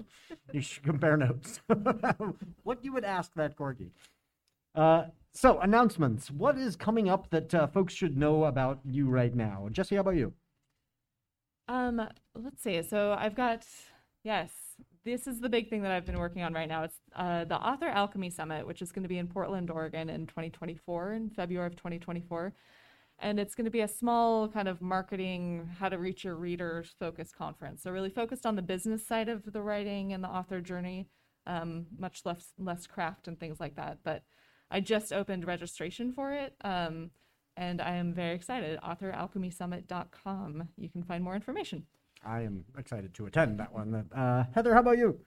you 0.53 0.61
should 0.61 0.83
compare 0.83 1.17
notes. 1.17 1.61
what 2.63 2.85
you 2.85 2.93
would 2.93 3.05
ask 3.05 3.33
that 3.35 3.57
corgi. 3.57 3.91
Uh, 4.75 5.07
so 5.33 5.59
announcements. 5.61 6.31
What 6.31 6.59
is 6.59 6.77
coming 6.77 7.09
up 7.09 7.31
that 7.31 7.55
uh, 7.55 7.67
folks 7.67 7.95
should 7.95 8.17
know 8.17 8.45
about 8.45 8.81
you 8.85 9.09
right 9.09 9.35
now? 9.35 9.69
Jessie, 9.73 9.95
how 9.95 10.03
about 10.03 10.17
you? 10.17 10.33
Um, 11.69 12.09
let's 12.35 12.63
see. 12.63 12.83
So 12.83 13.15
I've 13.19 13.35
got 13.35 13.67
yes, 14.29 14.51
this 15.07 15.27
is 15.27 15.41
the 15.41 15.49
big 15.49 15.71
thing 15.71 15.81
that 15.81 15.91
I've 15.91 16.05
been 16.05 16.19
working 16.19 16.43
on 16.43 16.53
right 16.53 16.69
now. 16.69 16.83
It's 16.83 17.01
uh, 17.17 17.47
the 17.47 17.57
Author 17.57 17.87
Alchemy 17.87 18.29
Summit, 18.29 18.67
which 18.67 18.83
is 18.83 18.93
going 18.93 19.05
to 19.05 19.09
be 19.09 19.17
in 19.17 19.27
Portland, 19.27 19.71
Oregon, 19.71 20.11
in 20.11 20.27
2024, 20.27 21.15
in 21.15 21.31
February 21.31 21.67
of 21.67 21.77
2024, 21.77 22.53
and 23.21 23.41
it's 23.41 23.55
going 23.55 23.65
to 23.65 23.71
be 23.71 23.81
a 23.81 23.89
small 23.89 24.47
kind 24.47 24.69
of 24.69 24.83
marketing, 24.83 25.71
how 25.79 25.89
to 25.89 25.97
reach 25.97 26.25
your 26.25 26.35
readers 26.35 26.95
focused 27.01 27.35
conference. 27.35 27.83
So 27.83 27.91
really 27.91 28.11
focused 28.11 28.45
on 28.45 28.55
the 28.55 28.61
business 28.61 29.07
side 29.07 29.31
of 29.31 29.51
the 29.51 29.63
writing 29.63 30.13
and 30.13 30.23
the 30.23 30.29
author 30.29 30.61
journey, 30.61 31.09
um, 31.47 31.87
much 31.99 32.27
less 32.27 32.53
less 32.59 32.87
craft 32.87 33.29
and 33.29 33.41
things 33.41 33.59
like 33.59 33.77
that. 33.77 34.01
But 34.05 34.25
I 34.71 34.81
just 34.81 35.11
opened 35.11 35.47
registration 35.47 36.13
for 36.13 36.35
it. 36.35 36.55
Um, 36.63 37.13
and 37.57 37.81
I 37.81 37.95
am 37.95 38.13
very 38.13 38.35
excited. 38.35 38.79
AuthorAlchemySummit.com. 38.83 40.69
You 40.77 40.89
can 40.91 41.03
find 41.03 41.25
more 41.25 41.35
information. 41.35 41.87
I 42.25 42.43
am 42.43 42.65
excited 42.77 43.15
to 43.15 43.27
attend 43.27 43.59
that 43.61 43.73
one. 43.73 43.95
Uh, 44.13 44.45
Heather, 44.55 44.75
how 44.75 44.81
about 44.81 44.99
you? 44.99 45.19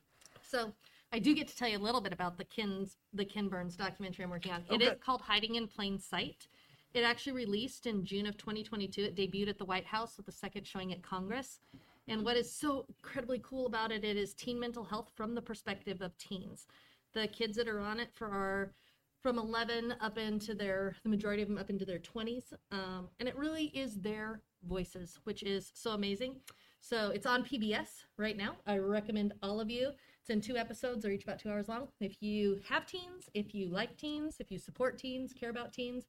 So 0.41 0.73
I 1.11 1.19
do 1.19 1.33
get 1.33 1.47
to 1.47 1.55
tell 1.55 1.67
you 1.67 1.77
a 1.77 1.79
little 1.79 2.01
bit 2.01 2.13
about 2.13 2.37
the 2.37 2.43
Kin's 2.43 2.97
the 3.13 3.25
Ken 3.25 3.47
Burns 3.47 3.75
documentary 3.75 4.25
I'm 4.25 4.31
working 4.31 4.51
on. 4.51 4.63
It 4.69 4.81
is 4.81 4.93
called 5.03 5.21
Hiding 5.21 5.55
in 5.55 5.67
Plain 5.67 5.99
Sight. 5.99 6.47
It 6.93 7.03
actually 7.03 7.33
released 7.33 7.87
in 7.87 8.05
June 8.05 8.25
of 8.25 8.37
2022. 8.37 9.03
It 9.03 9.15
debuted 9.15 9.49
at 9.49 9.57
the 9.57 9.65
White 9.65 9.85
House 9.85 10.17
with 10.17 10.25
the 10.25 10.31
second 10.31 10.67
showing 10.67 10.91
at 10.91 11.01
Congress. 11.01 11.59
And 12.07 12.25
what 12.25 12.35
is 12.35 12.51
so 12.51 12.85
incredibly 12.89 13.39
cool 13.43 13.67
about 13.67 13.91
it, 13.91 14.03
it 14.03 14.17
is 14.17 14.33
teen 14.33 14.59
mental 14.59 14.83
health 14.83 15.11
from 15.15 15.33
the 15.33 15.41
perspective 15.41 16.01
of 16.01 16.17
teens. 16.17 16.67
The 17.13 17.27
kids 17.27 17.55
that 17.57 17.67
are 17.67 17.79
on 17.79 17.99
it 17.99 18.09
for 18.13 18.27
our 18.27 18.73
from 19.21 19.37
11 19.37 19.93
up 20.01 20.17
into 20.17 20.55
their 20.55 20.95
the 21.03 21.09
majority 21.09 21.43
of 21.43 21.47
them 21.47 21.57
up 21.57 21.69
into 21.69 21.85
their 21.85 21.99
20s 21.99 22.53
um, 22.71 23.07
and 23.19 23.29
it 23.29 23.37
really 23.37 23.65
is 23.65 23.95
their 24.01 24.41
voices 24.67 25.19
which 25.25 25.43
is 25.43 25.71
so 25.75 25.91
amazing 25.91 26.37
so 26.81 27.11
it's 27.11 27.25
on 27.25 27.43
pbs 27.43 28.05
right 28.17 28.35
now 28.37 28.55
i 28.67 28.77
recommend 28.77 29.33
all 29.41 29.59
of 29.61 29.69
you 29.69 29.91
it's 30.19 30.29
in 30.29 30.41
two 30.41 30.57
episodes 30.57 31.03
they're 31.03 31.11
each 31.11 31.23
about 31.23 31.39
two 31.39 31.49
hours 31.49 31.69
long 31.69 31.87
if 31.99 32.21
you 32.21 32.59
have 32.67 32.85
teens 32.85 33.29
if 33.33 33.53
you 33.53 33.69
like 33.69 33.95
teens 33.97 34.37
if 34.39 34.51
you 34.51 34.57
support 34.57 34.97
teens 34.97 35.31
care 35.33 35.49
about 35.51 35.71
teens 35.71 36.05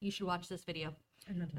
you 0.00 0.10
should 0.10 0.26
watch 0.26 0.48
this 0.48 0.64
video 0.64 0.94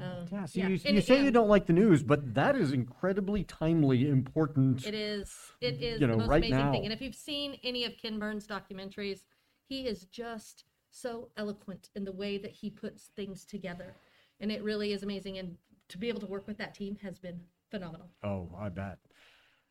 Uh, 0.00 0.24
Yeah, 0.32 0.46
so 0.46 0.60
yeah. 0.60 0.68
you, 0.68 0.78
And- 0.86 0.94
you 0.94 1.00
say 1.02 1.22
you 1.22 1.30
don't 1.30 1.48
like 1.48 1.66
the 1.66 1.72
news, 1.74 2.02
but 2.02 2.32
that 2.34 2.56
is 2.56 2.72
incredibly 2.72 3.44
timely, 3.44 4.08
important. 4.08 4.86
It 4.86 4.94
is. 4.94 5.52
It 5.60 5.82
is 5.82 6.00
you 6.00 6.06
know, 6.06 6.14
the 6.14 6.18
most 6.20 6.28
right 6.30 6.38
amazing 6.42 6.58
now. 6.66 6.72
thing. 6.72 6.84
And 6.84 6.92
if 6.92 7.02
you've 7.02 7.14
seen 7.14 7.58
any 7.62 7.84
of 7.84 7.92
Ken 7.98 8.18
Burns' 8.18 8.46
documentaries, 8.46 9.24
he 9.68 9.86
is 9.86 10.04
just 10.06 10.64
so 10.90 11.28
eloquent 11.36 11.90
in 11.94 12.04
the 12.04 12.12
way 12.12 12.38
that 12.38 12.52
he 12.52 12.70
puts 12.70 13.08
things 13.14 13.44
together, 13.44 13.94
and 14.40 14.50
it 14.50 14.62
really 14.62 14.92
is 14.92 15.02
amazing. 15.02 15.36
And 15.36 15.58
to 15.88 15.98
be 15.98 16.08
able 16.08 16.20
to 16.20 16.26
work 16.26 16.46
with 16.46 16.56
that 16.58 16.72
team 16.74 16.96
has 17.02 17.18
been 17.18 17.40
phenomenal. 17.70 18.08
Oh, 18.22 18.50
I 18.58 18.68
bet. 18.68 18.98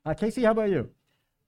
Uh, 0.06 0.14
Casey, 0.14 0.44
how 0.44 0.52
about 0.52 0.70
you? 0.70 0.90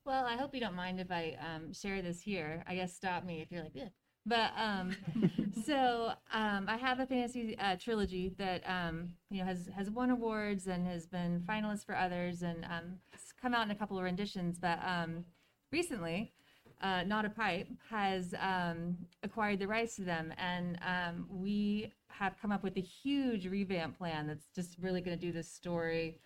Well, 0.05 0.25
I 0.25 0.35
hope 0.35 0.53
you 0.53 0.59
don't 0.59 0.75
mind 0.75 0.99
if 0.99 1.11
I 1.11 1.37
um, 1.39 1.71
share 1.73 2.01
this 2.01 2.21
here. 2.21 2.63
I 2.67 2.75
guess 2.75 2.93
stop 2.93 3.23
me 3.23 3.41
if 3.41 3.51
you're 3.51 3.63
like, 3.63 3.75
yeah. 3.75 3.89
But 4.25 4.51
um, 4.57 4.95
so 5.65 6.11
um, 6.33 6.65
I 6.67 6.77
have 6.77 6.99
a 6.99 7.05
fantasy 7.05 7.57
uh, 7.57 7.75
trilogy 7.77 8.33
that 8.37 8.63
um, 8.67 9.09
you 9.29 9.39
know 9.39 9.45
has 9.45 9.69
has 9.75 9.89
won 9.89 10.09
awards 10.09 10.67
and 10.67 10.85
has 10.87 11.05
been 11.05 11.43
finalist 11.47 11.85
for 11.85 11.95
others 11.95 12.41
and 12.41 12.65
um, 12.65 12.99
it's 13.13 13.33
come 13.41 13.53
out 13.53 13.65
in 13.65 13.71
a 13.71 13.75
couple 13.75 13.97
of 13.97 14.03
renditions. 14.03 14.57
But 14.59 14.79
um, 14.85 15.25
recently, 15.71 16.33
uh, 16.81 17.03
Not 17.03 17.25
a 17.25 17.29
Pipe 17.29 17.67
has 17.89 18.33
um, 18.39 18.97
acquired 19.23 19.59
the 19.59 19.67
rights 19.67 19.95
to 19.97 20.03
them, 20.03 20.33
and 20.37 20.77
um, 20.85 21.27
we 21.29 21.93
have 22.09 22.35
come 22.41 22.51
up 22.51 22.63
with 22.63 22.77
a 22.77 22.81
huge 22.81 23.47
revamp 23.47 23.97
plan 23.97 24.27
that's 24.27 24.47
just 24.53 24.77
really 24.79 25.01
going 25.01 25.17
to 25.17 25.25
do 25.25 25.31
this 25.31 25.49
story 25.51 26.19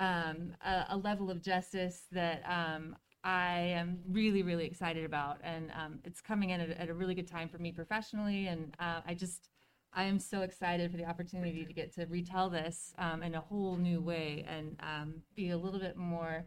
um, 0.00 0.54
a, 0.64 0.86
a 0.90 0.96
level 0.96 1.30
of 1.30 1.40
justice 1.42 2.06
that 2.10 2.42
um, 2.48 2.96
I 3.22 3.58
am 3.58 3.98
really, 4.08 4.42
really 4.42 4.64
excited 4.64 5.04
about. 5.04 5.38
And 5.44 5.70
um, 5.80 6.00
it's 6.04 6.20
coming 6.20 6.50
in 6.50 6.60
at, 6.60 6.70
a- 6.70 6.80
at 6.80 6.88
a 6.88 6.94
really 6.94 7.14
good 7.14 7.28
time 7.28 7.48
for 7.48 7.58
me 7.58 7.70
professionally. 7.70 8.48
And 8.48 8.74
uh, 8.80 9.02
I 9.06 9.14
just, 9.14 9.50
I 9.92 10.04
am 10.04 10.18
so 10.18 10.40
excited 10.40 10.90
for 10.90 10.96
the 10.96 11.04
opportunity 11.04 11.64
to 11.66 11.72
get 11.72 11.94
to 11.96 12.06
retell 12.06 12.48
this 12.48 12.94
um, 12.98 13.22
in 13.22 13.34
a 13.34 13.40
whole 13.40 13.76
new 13.76 14.00
way 14.00 14.44
and 14.48 14.76
um, 14.80 15.14
be 15.36 15.50
a 15.50 15.58
little 15.58 15.80
bit 15.80 15.96
more 15.96 16.46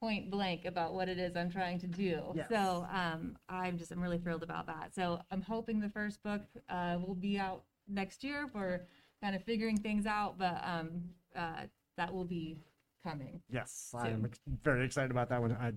point 0.00 0.30
blank 0.30 0.64
about 0.64 0.94
what 0.94 1.10
it 1.10 1.18
is 1.18 1.36
I'm 1.36 1.50
trying 1.50 1.78
to 1.80 1.86
do. 1.86 2.22
Yes. 2.34 2.46
So 2.48 2.86
um, 2.90 3.36
I'm 3.50 3.76
just, 3.76 3.92
I'm 3.92 4.00
really 4.00 4.16
thrilled 4.18 4.42
about 4.42 4.66
that. 4.68 4.94
So 4.94 5.20
I'm 5.30 5.42
hoping 5.42 5.80
the 5.80 5.90
first 5.90 6.22
book 6.22 6.40
uh, 6.70 6.96
will 7.06 7.14
be 7.14 7.38
out 7.38 7.64
next 7.86 8.24
year. 8.24 8.48
We're 8.54 8.80
kind 9.22 9.36
of 9.36 9.44
figuring 9.44 9.76
things 9.76 10.06
out, 10.06 10.38
but 10.38 10.62
um, 10.64 11.02
uh, 11.36 11.64
that 11.98 12.14
will 12.14 12.24
be 12.24 12.56
coming. 13.02 13.40
Yes, 13.50 13.94
I'm 13.96 14.24
ex- 14.24 14.40
very 14.62 14.84
excited 14.84 15.10
about 15.10 15.28
that 15.30 15.40
one. 15.40 15.52
I, 15.52 15.72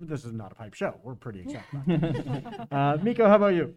this 0.00 0.24
is 0.24 0.32
not 0.32 0.52
a 0.52 0.54
pipe 0.54 0.74
show. 0.74 0.98
We're 1.02 1.14
pretty 1.14 1.40
excited 1.46 1.64
about 1.72 2.54
it. 2.60 2.72
uh, 2.72 2.98
Mikko, 3.02 3.28
how 3.28 3.36
about 3.36 3.54
you? 3.54 3.74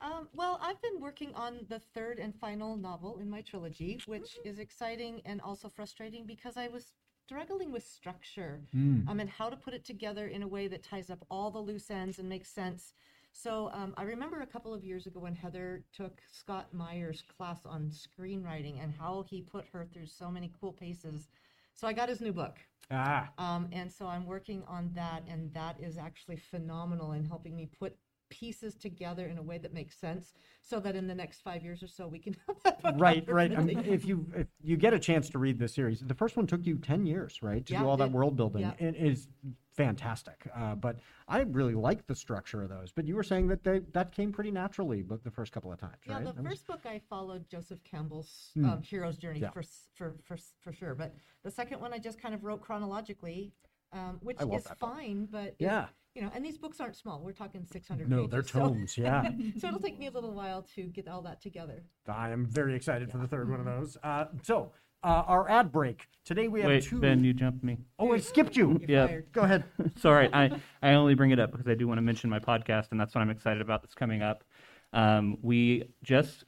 Um, 0.00 0.28
well, 0.34 0.60
I've 0.62 0.80
been 0.82 1.00
working 1.00 1.34
on 1.34 1.60
the 1.68 1.78
third 1.78 2.18
and 2.18 2.34
final 2.34 2.76
novel 2.76 3.18
in 3.20 3.30
my 3.30 3.40
trilogy, 3.40 4.00
which 4.06 4.38
is 4.44 4.58
exciting 4.58 5.22
and 5.24 5.40
also 5.40 5.68
frustrating 5.68 6.26
because 6.26 6.56
I 6.56 6.68
was 6.68 6.92
struggling 7.24 7.72
with 7.72 7.86
structure 7.86 8.60
um, 8.74 9.18
and 9.18 9.30
how 9.30 9.48
to 9.48 9.56
put 9.56 9.72
it 9.72 9.82
together 9.82 10.26
in 10.26 10.42
a 10.42 10.48
way 10.48 10.68
that 10.68 10.82
ties 10.82 11.08
up 11.08 11.24
all 11.30 11.50
the 11.50 11.58
loose 11.58 11.90
ends 11.90 12.18
and 12.18 12.28
makes 12.28 12.50
sense. 12.50 12.92
So 13.32 13.70
um, 13.72 13.94
I 13.96 14.02
remember 14.02 14.42
a 14.42 14.46
couple 14.46 14.74
of 14.74 14.84
years 14.84 15.06
ago 15.06 15.20
when 15.20 15.34
Heather 15.34 15.82
took 15.96 16.20
Scott 16.30 16.68
Meyer's 16.72 17.22
class 17.36 17.64
on 17.64 17.90
screenwriting 17.90 18.82
and 18.82 18.92
how 18.98 19.24
he 19.28 19.40
put 19.40 19.64
her 19.72 19.86
through 19.90 20.06
so 20.06 20.30
many 20.30 20.52
cool 20.60 20.72
paces. 20.72 21.28
So 21.74 21.86
I 21.88 21.92
got 21.92 22.08
his 22.08 22.20
new 22.20 22.32
book. 22.32 22.58
Ah, 22.90 23.32
Um, 23.38 23.68
and 23.72 23.90
so 23.90 24.06
I'm 24.06 24.26
working 24.26 24.62
on 24.68 24.92
that, 24.94 25.24
and 25.26 25.52
that 25.54 25.80
is 25.80 25.96
actually 25.98 26.36
phenomenal 26.36 27.12
in 27.12 27.24
helping 27.24 27.56
me 27.56 27.66
put 27.78 27.96
pieces 28.38 28.74
together 28.74 29.26
in 29.26 29.38
a 29.38 29.42
way 29.42 29.58
that 29.58 29.72
makes 29.72 29.96
sense, 29.96 30.34
so 30.60 30.80
that 30.80 30.96
in 30.96 31.06
the 31.06 31.14
next 31.14 31.40
five 31.42 31.62
years 31.62 31.82
or 31.82 31.86
so 31.86 32.08
we 32.08 32.18
can 32.18 32.34
have 32.46 32.56
that 32.64 32.82
book 32.82 32.94
Right, 32.98 33.24
right. 33.30 33.56
I 33.56 33.62
mean, 33.62 33.78
if 33.86 34.04
you 34.04 34.26
if 34.36 34.48
you 34.62 34.76
get 34.76 34.92
a 34.92 34.98
chance 34.98 35.30
to 35.30 35.38
read 35.38 35.58
this 35.58 35.72
series, 35.74 36.00
the 36.00 36.14
first 36.14 36.36
one 36.36 36.46
took 36.46 36.66
you 36.66 36.76
ten 36.78 37.06
years, 37.06 37.42
right, 37.42 37.64
to 37.66 37.72
Yeah, 37.72 37.80
do 37.82 37.88
all 37.88 37.96
that 37.98 38.06
did. 38.06 38.14
world 38.14 38.34
building. 38.36 38.62
Yeah. 38.62 38.72
It 38.88 38.96
is 38.96 39.28
fantastic. 39.76 40.46
Uh, 40.54 40.74
but 40.74 40.98
I 41.28 41.40
really 41.40 41.74
like 41.74 42.06
the 42.06 42.14
structure 42.14 42.62
of 42.62 42.68
those. 42.68 42.92
But 42.92 43.06
you 43.06 43.14
were 43.16 43.22
saying 43.24 43.48
that 43.48 43.62
they 43.64 43.80
that 43.92 44.10
came 44.12 44.32
pretty 44.32 44.50
naturally, 44.50 45.02
but 45.02 45.22
the 45.24 45.30
first 45.30 45.52
couple 45.52 45.72
of 45.72 45.78
times, 45.78 45.96
Yeah, 46.06 46.14
right? 46.14 46.24
the 46.24 46.32
That 46.32 46.42
was- 46.42 46.52
first 46.52 46.66
book 46.66 46.80
I 46.86 47.00
followed 47.08 47.48
Joseph 47.48 47.82
Campbell's 47.84 48.50
Hmm. 48.54 48.64
um, 48.68 48.82
hero's 48.82 49.16
journey 49.16 49.40
Yeah. 49.40 49.50
for, 49.50 49.62
for 49.94 50.14
for 50.24 50.36
for 50.60 50.72
sure, 50.72 50.94
but 50.94 51.14
the 51.44 51.50
second 51.50 51.80
one 51.80 51.92
I 51.92 51.98
just 51.98 52.20
kind 52.20 52.34
of 52.34 52.42
wrote 52.44 52.62
chronologically, 52.62 53.52
um, 53.92 54.18
which 54.22 54.40
is 54.40 54.48
that 54.64 54.78
book. 54.80 54.94
fine. 54.96 55.26
But 55.26 55.46
it- 55.48 55.56
Yeah. 55.60 55.86
You 56.14 56.22
know, 56.22 56.30
and 56.34 56.44
these 56.44 56.56
books 56.56 56.80
aren't 56.80 56.96
small. 56.96 57.20
We're 57.20 57.32
talking 57.32 57.64
six 57.64 57.88
hundred. 57.88 58.08
No, 58.08 58.26
they're 58.26 58.42
pages, 58.42 58.52
so- 58.52 58.60
tomes, 58.60 58.98
yeah. 58.98 59.30
so 59.58 59.68
it'll 59.68 59.80
take 59.80 59.98
me 59.98 60.06
a 60.06 60.10
little 60.10 60.32
while 60.32 60.62
to 60.74 60.82
get 60.84 61.08
all 61.08 61.22
that 61.22 61.40
together. 61.40 61.82
I 62.08 62.30
am 62.30 62.46
very 62.46 62.74
excited 62.74 63.10
for 63.10 63.18
the 63.18 63.26
third 63.26 63.50
one 63.50 63.60
of 63.60 63.66
those. 63.66 63.96
Uh, 64.02 64.26
so 64.42 64.72
uh, 65.02 65.24
our 65.26 65.48
ad 65.50 65.72
break 65.72 66.08
today 66.24 66.48
we 66.48 66.60
have 66.60 66.68
Wait, 66.68 66.84
two. 66.84 67.00
Ben, 67.00 67.24
you 67.24 67.32
jumped 67.32 67.64
me. 67.64 67.78
Oh, 67.98 68.12
I 68.12 68.18
skipped 68.18 68.56
you. 68.56 68.80
Yeah. 68.88 69.20
Go 69.32 69.42
ahead. 69.42 69.64
Sorry, 69.96 70.30
I, 70.32 70.50
I 70.82 70.94
only 70.94 71.14
bring 71.14 71.30
it 71.32 71.40
up 71.40 71.50
because 71.50 71.66
I 71.66 71.74
do 71.74 71.88
want 71.88 71.98
to 71.98 72.02
mention 72.02 72.30
my 72.30 72.38
podcast, 72.38 72.92
and 72.92 73.00
that's 73.00 73.14
what 73.14 73.20
I'm 73.20 73.30
excited 73.30 73.60
about 73.60 73.82
that's 73.82 73.94
coming 73.94 74.22
up. 74.22 74.44
Um, 74.92 75.38
we 75.42 75.84
just 76.02 76.44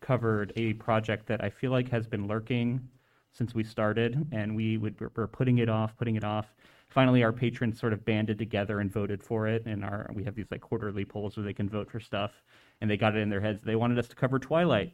covered 0.00 0.52
a 0.56 0.72
project 0.74 1.26
that 1.26 1.44
I 1.44 1.50
feel 1.50 1.70
like 1.70 1.90
has 1.90 2.06
been 2.06 2.26
lurking 2.26 2.88
since 3.32 3.54
we 3.54 3.62
started, 3.62 4.26
and 4.32 4.56
we 4.56 4.78
would, 4.78 4.96
we're 5.14 5.26
putting 5.26 5.58
it 5.58 5.68
off, 5.68 5.96
putting 5.96 6.16
it 6.16 6.24
off. 6.24 6.46
Finally, 6.90 7.22
our 7.22 7.32
patrons 7.32 7.80
sort 7.80 7.92
of 7.92 8.04
banded 8.04 8.38
together 8.38 8.80
and 8.80 8.92
voted 8.92 9.22
for 9.22 9.46
it, 9.46 9.64
and 9.66 9.84
our 9.84 10.10
we 10.12 10.24
have 10.24 10.34
these 10.34 10.50
like 10.50 10.60
quarterly 10.60 11.04
polls 11.04 11.36
where 11.36 11.44
they 11.44 11.54
can 11.54 11.68
vote 11.68 11.90
for 11.90 12.00
stuff, 12.00 12.32
and 12.80 12.90
they 12.90 12.96
got 12.96 13.16
it 13.16 13.20
in 13.20 13.30
their 13.30 13.40
heads. 13.40 13.62
They 13.62 13.76
wanted 13.76 13.98
us 13.98 14.08
to 14.08 14.16
cover 14.16 14.38
Twilight, 14.38 14.92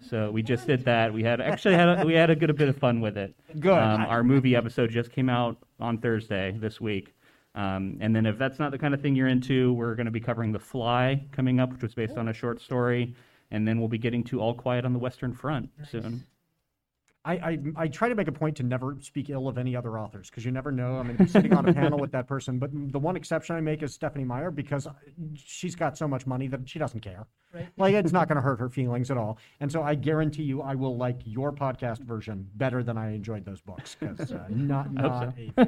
so 0.00 0.30
we 0.30 0.42
just 0.42 0.66
did 0.66 0.84
that. 0.84 1.12
We 1.12 1.22
had 1.22 1.40
actually 1.40 1.74
had 1.74 1.88
a, 2.00 2.06
we 2.06 2.14
had 2.14 2.30
a 2.30 2.36
good 2.36 2.50
a 2.50 2.54
bit 2.54 2.68
of 2.68 2.76
fun 2.76 3.00
with 3.00 3.16
it. 3.16 3.34
Good. 3.58 3.72
Um, 3.76 4.02
our 4.02 4.22
movie 4.24 4.56
episode 4.56 4.90
just 4.90 5.12
came 5.12 5.28
out 5.28 5.58
on 5.80 5.98
Thursday 5.98 6.56
this 6.58 6.80
week. 6.80 7.14
Um, 7.54 7.98
and 8.00 8.16
then 8.16 8.24
if 8.24 8.38
that's 8.38 8.58
not 8.58 8.70
the 8.70 8.78
kind 8.78 8.94
of 8.94 9.02
thing 9.02 9.14
you're 9.14 9.28
into, 9.28 9.74
we're 9.74 9.94
going 9.94 10.06
to 10.06 10.12
be 10.12 10.20
covering 10.20 10.52
The 10.52 10.58
Fly 10.58 11.22
coming 11.32 11.60
up, 11.60 11.70
which 11.72 11.82
was 11.82 11.94
based 11.94 12.16
on 12.16 12.28
a 12.28 12.32
short 12.32 12.60
story. 12.62 13.14
And 13.50 13.68
then 13.68 13.78
we'll 13.78 13.88
be 13.88 13.98
getting 13.98 14.24
to 14.24 14.40
All 14.40 14.54
Quiet 14.54 14.86
on 14.86 14.94
the 14.94 14.98
Western 14.98 15.34
Front 15.34 15.68
soon. 15.90 16.24
I, 17.24 17.34
I, 17.34 17.58
I 17.76 17.88
try 17.88 18.08
to 18.08 18.16
make 18.16 18.26
a 18.26 18.32
point 18.32 18.56
to 18.56 18.64
never 18.64 18.96
speak 19.00 19.30
ill 19.30 19.46
of 19.46 19.56
any 19.56 19.76
other 19.76 19.96
authors 19.96 20.28
because 20.28 20.44
you 20.44 20.50
never 20.50 20.72
know. 20.72 20.96
I'm 20.96 21.06
going 21.06 21.16
to 21.18 21.24
be 21.24 21.30
sitting 21.30 21.52
on 21.54 21.68
a 21.68 21.72
panel 21.72 21.98
with 21.98 22.10
that 22.12 22.26
person. 22.26 22.58
But 22.58 22.70
the 22.72 22.98
one 22.98 23.14
exception 23.14 23.54
I 23.54 23.60
make 23.60 23.82
is 23.82 23.94
Stephenie 23.94 24.24
Meyer 24.24 24.50
because 24.50 24.88
she's 25.36 25.76
got 25.76 25.96
so 25.96 26.08
much 26.08 26.26
money 26.26 26.48
that 26.48 26.68
she 26.68 26.80
doesn't 26.80 27.00
care. 27.00 27.26
Right. 27.54 27.68
Like 27.76 27.94
it's 27.94 28.12
not 28.12 28.28
going 28.28 28.36
to 28.36 28.42
hurt 28.42 28.58
her 28.60 28.68
feelings 28.68 29.10
at 29.10 29.16
all. 29.16 29.38
And 29.60 29.70
so 29.70 29.82
I 29.82 29.94
guarantee 29.94 30.42
you, 30.42 30.62
I 30.62 30.74
will 30.74 30.96
like 30.96 31.20
your 31.24 31.52
podcast 31.52 32.00
version 32.00 32.48
better 32.54 32.82
than 32.82 32.96
I 32.96 33.14
enjoyed 33.14 33.44
those 33.44 33.60
books 33.60 33.96
because 33.98 34.32
uh, 34.32 34.46
not 34.48 34.92
not 34.92 35.34
so. 35.34 35.62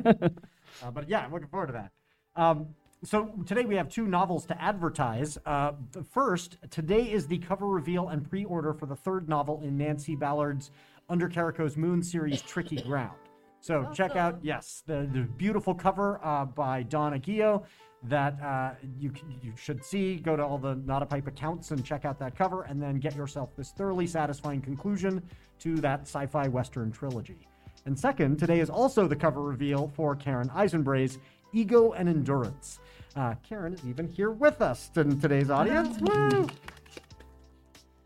uh, 0.82 0.90
but 0.90 1.08
yeah, 1.08 1.20
I'm 1.20 1.32
looking 1.32 1.48
forward 1.48 1.68
to 1.68 1.72
that. 1.74 1.92
Um, 2.36 2.68
so 3.04 3.34
today 3.44 3.64
we 3.64 3.76
have 3.76 3.88
two 3.88 4.06
novels 4.06 4.46
to 4.46 4.60
advertise. 4.60 5.36
Uh, 5.44 5.72
first, 6.10 6.56
today 6.70 7.02
is 7.02 7.26
the 7.26 7.38
cover 7.38 7.66
reveal 7.66 8.08
and 8.08 8.28
pre-order 8.28 8.72
for 8.72 8.86
the 8.86 8.96
third 8.96 9.28
novel 9.28 9.60
in 9.62 9.76
Nancy 9.76 10.16
Ballard's 10.16 10.70
Under 11.08 11.28
Carico's 11.28 11.76
Moon 11.76 12.02
series, 12.02 12.42
Tricky 12.42 12.76
Ground. 12.82 13.16
So 13.60 13.88
check 13.94 14.16
out, 14.16 14.38
yes, 14.42 14.82
the, 14.86 15.08
the 15.12 15.20
beautiful 15.36 15.74
cover 15.74 16.20
uh, 16.22 16.44
by 16.44 16.82
Don 16.82 17.18
Aguillo 17.18 17.64
that 18.02 18.40
uh, 18.42 18.72
you, 18.98 19.10
you 19.42 19.52
should 19.56 19.82
see. 19.82 20.16
Go 20.16 20.36
to 20.36 20.44
all 20.44 20.58
the 20.58 20.74
Not 20.84 21.02
a 21.02 21.06
Pipe 21.06 21.26
accounts 21.26 21.70
and 21.70 21.82
check 21.84 22.04
out 22.04 22.18
that 22.18 22.36
cover, 22.36 22.64
and 22.64 22.82
then 22.82 22.98
get 22.98 23.16
yourself 23.16 23.56
this 23.56 23.70
thoroughly 23.70 24.06
satisfying 24.06 24.60
conclusion 24.60 25.22
to 25.60 25.76
that 25.76 26.02
sci-fi 26.02 26.48
western 26.48 26.92
trilogy. 26.92 27.48
And 27.86 27.98
second, 27.98 28.38
today 28.38 28.60
is 28.60 28.70
also 28.70 29.06
the 29.06 29.16
cover 29.16 29.42
reveal 29.42 29.90
for 29.94 30.14
Karen 30.14 30.48
Eisenbrey's 30.50 31.18
Ego 31.52 31.92
and 31.92 32.08
Endurance. 32.08 32.80
Uh, 33.16 33.34
Karen 33.48 33.74
is 33.74 33.86
even 33.86 34.08
here 34.08 34.30
with 34.30 34.60
us 34.60 34.90
in 34.96 35.20
today's 35.20 35.50
audience. 35.50 35.98
Woo! 36.00 36.48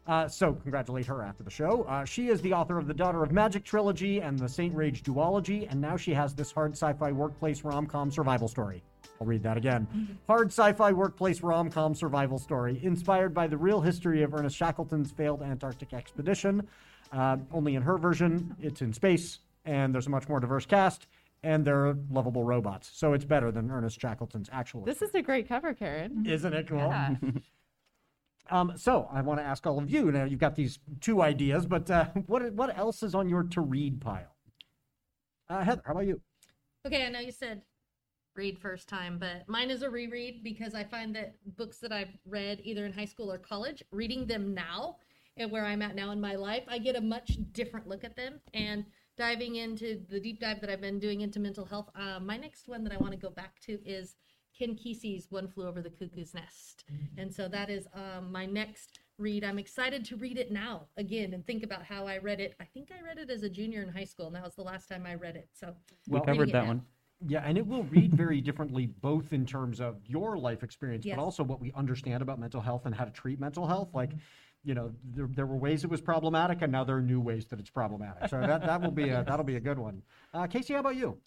Uh, 0.09 0.27
so, 0.27 0.55
congratulate 0.55 1.05
her 1.05 1.23
after 1.23 1.43
the 1.43 1.51
show. 1.51 1.83
Uh, 1.83 2.03
she 2.03 2.29
is 2.29 2.41
the 2.41 2.53
author 2.55 2.79
of 2.79 2.87
the 2.87 2.95
Daughter 2.95 3.23
of 3.23 3.31
Magic 3.31 3.63
trilogy 3.63 4.21
and 4.23 4.39
the 4.39 4.49
Saint 4.49 4.75
Rage 4.75 5.03
duology, 5.03 5.71
and 5.71 5.79
now 5.79 5.99
she 5.99 6.15
has 6.15 6.35
this 6.35 6.51
hard 6.51 6.73
sci 6.73 6.95
fi 6.95 7.13
workplace 7.13 7.63
rom 7.63 7.87
com 7.87 8.11
survival 8.11 8.49
story. 8.49 8.83
I'll 9.21 9.27
read 9.27 9.43
that 9.43 9.57
again. 9.57 10.17
Hard 10.29 10.49
sci 10.49 10.73
fi 10.73 10.93
workplace 10.93 11.43
rom 11.43 11.71
com 11.71 11.95
survival 11.95 12.39
story, 12.39 12.81
inspired 12.83 13.35
by 13.35 13.47
the 13.49 13.57
real 13.57 13.81
history 13.81 14.23
of 14.23 14.33
Ernest 14.33 14.57
Shackleton's 14.57 15.11
failed 15.11 15.43
Antarctic 15.43 15.93
expedition. 15.93 16.67
Uh, 17.13 17.37
only 17.53 17.75
in 17.75 17.83
her 17.83 17.99
version, 17.99 18.55
it's 18.61 18.81
in 18.81 18.93
space, 18.93 19.41
and 19.65 19.93
there's 19.93 20.07
a 20.07 20.11
much 20.11 20.29
more 20.29 20.41
diverse 20.41 20.65
cast, 20.67 21.07
and 21.43 21.65
they're 21.65 21.97
lovable 22.11 22.45
robots. 22.45 22.91
So, 22.95 23.13
it's 23.13 23.25
better 23.25 23.51
than 23.51 23.71
Ernest 23.71 24.01
Shackleton's 24.01 24.49
actual 24.53 24.85
This 24.85 25.03
is 25.03 25.15
a 25.15 25.21
great 25.23 25.49
cover, 25.49 25.75
Karen. 25.75 26.25
isn't 26.27 26.55
it 26.55 26.69
cool? 26.69 26.79
Yeah. 26.79 27.17
Um, 28.51 28.73
so 28.77 29.09
I 29.13 29.21
want 29.23 29.41
to 29.41 29.45
ask 29.45 29.67
all 29.67 29.79
of 29.79 29.91
you. 29.91 30.11
Now 30.11 30.25
you've 30.25 30.41
got 30.41 30.57
these 30.57 30.79
two 31.01 31.23
ideas, 31.23 31.67
but 31.67 31.91
uh, 31.91 32.07
what 32.27 32.53
what 32.53 32.77
else 32.77 33.03
is 33.03 33.15
on 33.15 33.29
your 33.29 33.45
to 33.45 33.61
read 33.61 34.01
pile? 34.01 34.37
Uh, 35.49 35.63
Heather, 35.63 35.83
how 35.85 35.93
about 35.93 36.07
you? 36.07 36.21
Okay, 36.87 37.07
I 37.07 37.11
know 37.11 37.21
you 37.21 37.33
said 37.33 37.63
read 38.35 38.59
first 38.59 38.89
time, 38.89 39.19
but 39.19 39.49
mine 39.49 39.71
is 39.71 39.83
a 39.83 39.91
reread 39.91 40.45
because 40.45 40.75
I 40.75 40.85
find 40.85 41.15
that 41.17 41.35
books 41.57 41.79
that 41.79 41.93
I've 41.93 42.17
read 42.25 42.61
either 42.63 42.87
in 42.87 42.93
high 42.93 43.05
school 43.05 43.33
or 43.33 43.39
college, 43.39 43.83
reading 43.91 44.27
them 44.27 44.55
now 44.55 44.97
and 45.39 45.51
where 45.51 45.65
I'm 45.65 45.83
at 45.83 45.95
now 45.95 46.11
in 46.11 46.21
my 46.21 46.35
life, 46.35 46.65
I 46.69 46.79
get 46.79 46.97
a 46.97 47.01
much 47.01 47.39
different 47.53 47.89
look 47.89 48.05
at 48.05 48.17
them. 48.17 48.41
And 48.55 48.85
diving 49.17 49.57
into 49.57 50.01
the 50.09 50.21
deep 50.21 50.41
dive 50.41 50.61
that 50.61 50.71
I've 50.71 50.81
been 50.81 50.99
doing 50.99 51.23
into 51.23 51.41
mental 51.41 51.65
health, 51.65 51.91
uh, 51.95 52.21
my 52.21 52.37
next 52.37 52.69
one 52.69 52.85
that 52.85 52.93
I 52.93 52.97
want 52.97 53.13
to 53.13 53.19
go 53.19 53.31
back 53.31 53.61
to 53.63 53.81
is 53.85 54.17
Ken 54.59 54.75
Kesey's 54.75 55.27
One 55.31 55.47
Flew 55.49 55.67
Over 55.67 55.81
the 55.81 55.91
Cuckoo's 55.91 56.35
Nest. 56.35 56.85
And 57.17 57.33
so 57.33 57.49
that 57.49 57.71
is 57.71 57.87
um, 57.95 58.33
my 58.33 58.45
next 58.45 58.99
read. 59.19 59.45
I'm 59.45 59.59
excited 59.59 60.05
to 60.07 60.17
read 60.17 60.37
it 60.37 60.51
now 60.51 60.87
again 60.97 61.33
and 61.33 61.47
think 61.47 61.63
about 61.63 61.85
how 61.85 62.07
I 62.07 62.19
read 62.19 62.41
it. 62.41 62.55
I 62.61 62.65
think 62.65 62.89
I 62.91 63.05
read 63.05 63.19
it 63.19 63.31
as 63.31 63.43
a 63.45 63.49
junior 63.49 63.83
in 63.83 63.89
high 63.89 64.05
school, 64.05 64.27
and 64.27 64.35
that 64.35 64.43
was 64.43 64.55
the 64.57 64.63
last 64.63 64.89
time 64.89 65.05
I 65.07 65.15
read 65.15 65.37
it. 65.37 65.49
So 65.53 65.75
We 66.09 66.15
Well- 66.15 66.25
covered 66.25 66.41
reading 66.41 66.53
that 66.55 66.63
now. 66.63 66.69
one. 66.69 66.83
Yeah, 67.27 67.41
and 67.41 67.59
it 67.59 67.67
will 67.67 67.83
read 67.85 68.15
very 68.15 68.41
differently, 68.41 68.87
both 68.87 69.33
in 69.33 69.45
terms 69.45 69.81
of 69.81 70.01
your 70.07 70.39
life 70.39 70.63
experience, 70.63 71.05
Yes. 71.05 71.17
but 71.17 71.23
also 71.23 71.43
what 71.43 71.61
we 71.61 71.73
understand 71.73 72.23
about 72.23 72.39
mental 72.39 72.61
health 72.61 72.87
and 72.87 72.95
how 72.95 73.05
to 73.05 73.11
treat 73.11 73.41
mental 73.41 73.67
health. 73.67 73.93
Like, 73.93 74.13
you 74.63 74.75
know, 74.75 74.93
there, 75.05 75.27
there 75.27 75.47
were 75.47 75.57
ways 75.57 75.83
it 75.83 75.91
was 75.91 76.01
problematic, 76.01 76.63
and 76.63 76.71
now 76.71 76.85
there 76.85 76.97
are 76.97 77.03
new 77.03 77.21
ways 77.21 77.47
that 77.47 77.59
it's 77.59 77.71
problematic. 77.71 78.29
So 78.29 78.41
that, 78.41 78.61
that 78.63 78.81
will 78.81 78.93
be 78.93 79.09
a, 79.09 79.25
that'll 79.25 79.45
be 79.45 79.57
a 79.57 79.61
good 79.61 79.79
one. 79.81 80.03
Uh, 80.33 80.47
Casey, 80.47 80.75
how 80.75 80.81
about 80.81 80.95
you? 80.97 81.19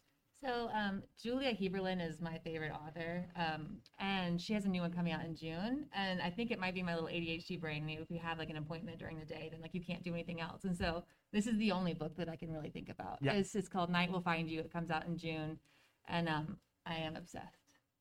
So 0.43 0.69
um, 0.73 1.03
Julia 1.21 1.53
Heaberlin 1.53 2.01
is 2.01 2.19
my 2.19 2.39
favorite 2.39 2.71
author, 2.71 3.27
um, 3.35 3.77
and 3.99 4.41
she 4.41 4.53
has 4.53 4.65
a 4.65 4.69
new 4.69 4.81
one 4.81 4.91
coming 4.91 5.13
out 5.13 5.23
in 5.23 5.35
June. 5.35 5.85
And 5.93 6.19
I 6.19 6.31
think 6.31 6.49
it 6.49 6.59
might 6.59 6.73
be 6.73 6.81
my 6.81 6.95
little 6.95 7.09
ADHD 7.09 7.59
brain. 7.61 7.87
If 7.89 8.09
you 8.09 8.17
have 8.17 8.39
like 8.39 8.49
an 8.49 8.57
appointment 8.57 8.97
during 8.97 9.19
the 9.19 9.25
day, 9.25 9.49
then 9.51 9.61
like 9.61 9.75
you 9.75 9.81
can't 9.81 10.03
do 10.03 10.13
anything 10.13 10.41
else. 10.41 10.63
And 10.63 10.75
so 10.75 11.03
this 11.31 11.45
is 11.45 11.57
the 11.59 11.71
only 11.71 11.93
book 11.93 12.17
that 12.17 12.27
I 12.27 12.35
can 12.35 12.51
really 12.51 12.71
think 12.71 12.89
about. 12.89 13.19
Yeah. 13.21 13.33
It's, 13.33 13.53
it's 13.53 13.69
called 13.69 13.91
Night 13.91 14.11
Will 14.11 14.21
Find 14.21 14.49
You. 14.49 14.61
It 14.61 14.73
comes 14.73 14.89
out 14.89 15.05
in 15.05 15.15
June, 15.15 15.59
and 16.07 16.27
um, 16.27 16.57
I 16.87 16.95
am 16.95 17.15
obsessed. 17.15 17.45